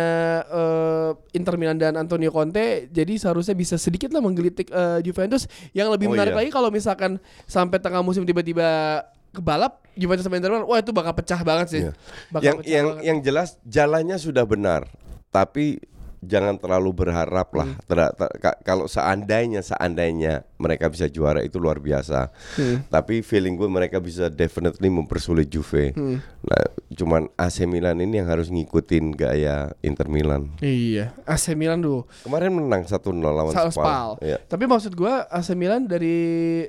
eh, 0.46 1.10
Inter 1.32 1.54
Milan 1.54 1.76
dan 1.76 1.94
Antonio 1.94 2.30
Conte 2.30 2.86
jadi 2.88 3.14
seharusnya 3.14 3.54
bisa 3.54 3.76
sedikit 3.76 4.10
lah 4.10 4.20
menggelitik 4.20 4.68
eh, 4.68 4.98
Juventus. 5.00 5.46
Yang 5.70 5.88
lebih 5.92 6.06
Oh, 6.06 6.12
menarik 6.12 6.36
iya. 6.36 6.40
lagi 6.44 6.50
kalau 6.52 6.68
misalkan 6.68 7.16
sampai 7.44 7.80
tengah 7.80 8.04
musim 8.04 8.22
tiba-tiba 8.22 9.00
kebalap 9.34 9.82
Juventus 9.94 10.22
sama 10.22 10.38
Inter 10.38 10.50
Milan, 10.50 10.66
wah 10.66 10.78
itu 10.78 10.94
bakal 10.94 11.12
pecah 11.12 11.40
banget 11.42 11.66
sih. 11.68 11.82
Iya. 11.86 11.92
Bakal 12.30 12.42
yang 12.46 12.56
pecah 12.58 12.70
yang 12.70 12.86
banget. 12.88 13.02
yang 13.04 13.18
jelas 13.20 13.48
jalannya 13.66 14.16
sudah 14.16 14.44
benar, 14.46 14.86
tapi 15.28 15.82
jangan 16.24 16.56
terlalu 16.56 17.04
berharap 17.04 17.52
lah. 17.52 17.68
Hmm. 17.68 17.84
Ter- 17.84 18.16
ka- 18.40 18.56
kalau 18.64 18.88
seandainya 18.88 19.60
seandainya 19.60 20.48
mereka 20.56 20.88
bisa 20.88 21.04
juara 21.04 21.44
itu 21.44 21.60
luar 21.60 21.78
biasa. 21.78 22.32
Hmm. 22.56 22.80
Tapi 22.88 23.20
feeling 23.20 23.60
gue 23.60 23.68
mereka 23.68 24.00
bisa 24.00 24.32
definitely 24.32 24.88
mempersulit 24.88 25.52
Juve. 25.52 25.92
Hmm. 25.92 26.24
Nah, 26.24 26.62
cuman 26.96 27.28
AC 27.36 27.68
Milan 27.68 28.00
ini 28.00 28.24
yang 28.24 28.28
harus 28.28 28.48
ngikutin 28.48 29.12
gaya 29.12 29.76
Inter 29.84 30.08
Milan. 30.08 30.48
Iya, 30.64 31.12
AC 31.28 31.52
Milan 31.52 31.84
dulu. 31.84 32.08
Kemarin 32.24 32.56
menang 32.56 32.88
1-0 32.88 32.96
lawan 33.20 33.52
Spal. 33.52 33.68
Spal. 33.68 34.08
Iya. 34.24 34.40
Tapi 34.48 34.64
maksud 34.64 34.96
gua 34.96 35.28
AC 35.28 35.52
Milan 35.52 35.84
dari 35.84 36.64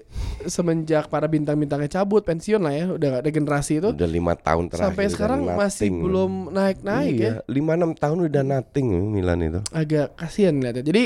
semenjak 0.46 1.08
para 1.08 1.26
bintang-bintangnya 1.26 2.02
cabut 2.02 2.22
pensiun 2.28 2.60
lah 2.60 2.74
ya, 2.76 2.86
udah 2.92 3.08
gak 3.18 3.22
ada 3.24 3.32
generasi 3.32 3.74
itu. 3.80 3.90
Udah 3.96 4.10
lima 4.10 4.34
tahun 4.36 4.68
terakhir. 4.68 4.88
Sampai 4.92 5.04
udah 5.08 5.14
sekarang 5.16 5.40
masih 5.48 5.90
nothing. 5.90 5.96
belum 6.04 6.32
naik-naik 6.52 7.16
ya. 7.16 7.24
iya, 7.24 7.34
lima 7.48 7.72
enam 7.80 7.92
tahun 7.96 8.28
udah 8.28 8.44
nothing 8.44 8.88
Milan 9.16 9.40
itu. 9.42 9.62
agak 9.72 10.16
kasihan 10.20 10.56
lihatnya. 10.60 10.84
Jadi 10.84 11.04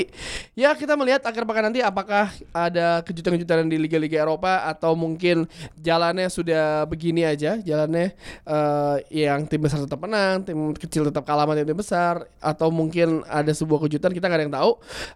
ya 0.58 0.74
kita 0.74 0.94
melihat 0.98 1.22
akhir 1.24 1.42
pekan 1.46 1.70
nanti 1.70 1.80
apakah 1.80 2.32
ada 2.50 3.00
kejutan-kejutan 3.06 3.70
di 3.70 3.78
liga-liga 3.78 4.20
Eropa 4.22 4.66
atau 4.66 4.98
mungkin 4.98 5.46
jalannya 5.78 6.26
sudah 6.28 6.84
begini 6.86 7.24
aja, 7.26 7.58
jalannya 7.60 8.12
eh, 8.46 8.96
yang 9.10 9.46
tim 9.46 9.60
besar 9.62 9.82
tetap 9.82 10.00
menang, 10.02 10.42
tim 10.44 10.74
kecil 10.74 11.06
tetap 11.08 11.24
kalah 11.24 11.46
sama 11.46 11.54
tim 11.56 11.76
besar 11.76 12.26
atau 12.40 12.68
mungkin 12.72 13.22
ada 13.26 13.50
sebuah 13.50 13.86
kejutan 13.86 14.12
kita 14.12 14.26
nggak 14.26 14.38
ada 14.38 14.44
yang 14.46 14.54
tahu. 14.54 14.70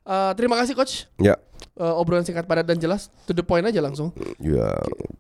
Eh, 0.05 0.33
terima 0.37 0.55
kasih 0.61 0.75
coach. 0.77 1.07
Ya, 1.19 1.39
Eh, 1.75 1.95
obrolan 1.99 2.23
singkat 2.23 2.47
padat 2.47 2.71
dan 2.71 2.79
jelas 2.79 3.11
to 3.27 3.35
the 3.35 3.43
point 3.43 3.67
aja 3.67 3.83
langsung. 3.83 4.15
ya. 4.39 4.71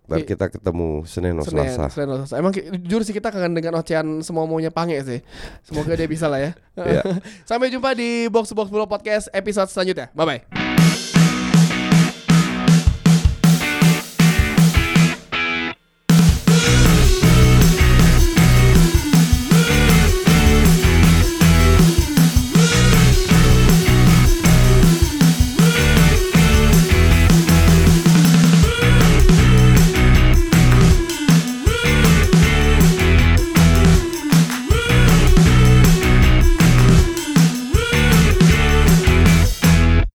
Ntar 0.06 0.22
Oke. 0.22 0.28
kita 0.30 0.46
ketemu 0.54 1.02
Senin 1.02 1.34
atau 1.34 1.50
Selasa. 1.50 1.90
Senin 1.90 2.14
atau 2.14 2.18
Selasa. 2.22 2.34
Emang 2.38 2.54
jujur 2.54 3.02
sih 3.02 3.10
kita 3.10 3.34
kangen 3.34 3.58
dengan 3.58 3.74
ocehan 3.82 4.22
semua 4.22 4.46
maunya 4.46 4.70
pange 4.70 5.02
sih. 5.02 5.20
Semoga 5.66 5.98
dia 5.98 6.06
bisa 6.06 6.30
lah 6.30 6.38
ya. 6.38 6.50
Iya. 6.78 7.02
Sampai 7.50 7.74
jumpa 7.74 7.90
di 7.98 8.30
Box 8.30 8.54
Box 8.54 8.70
Bola 8.70 8.86
Podcast 8.86 9.26
episode 9.34 9.66
selanjutnya. 9.66 10.14
Bye 10.14 10.26
bye. 10.46 11.03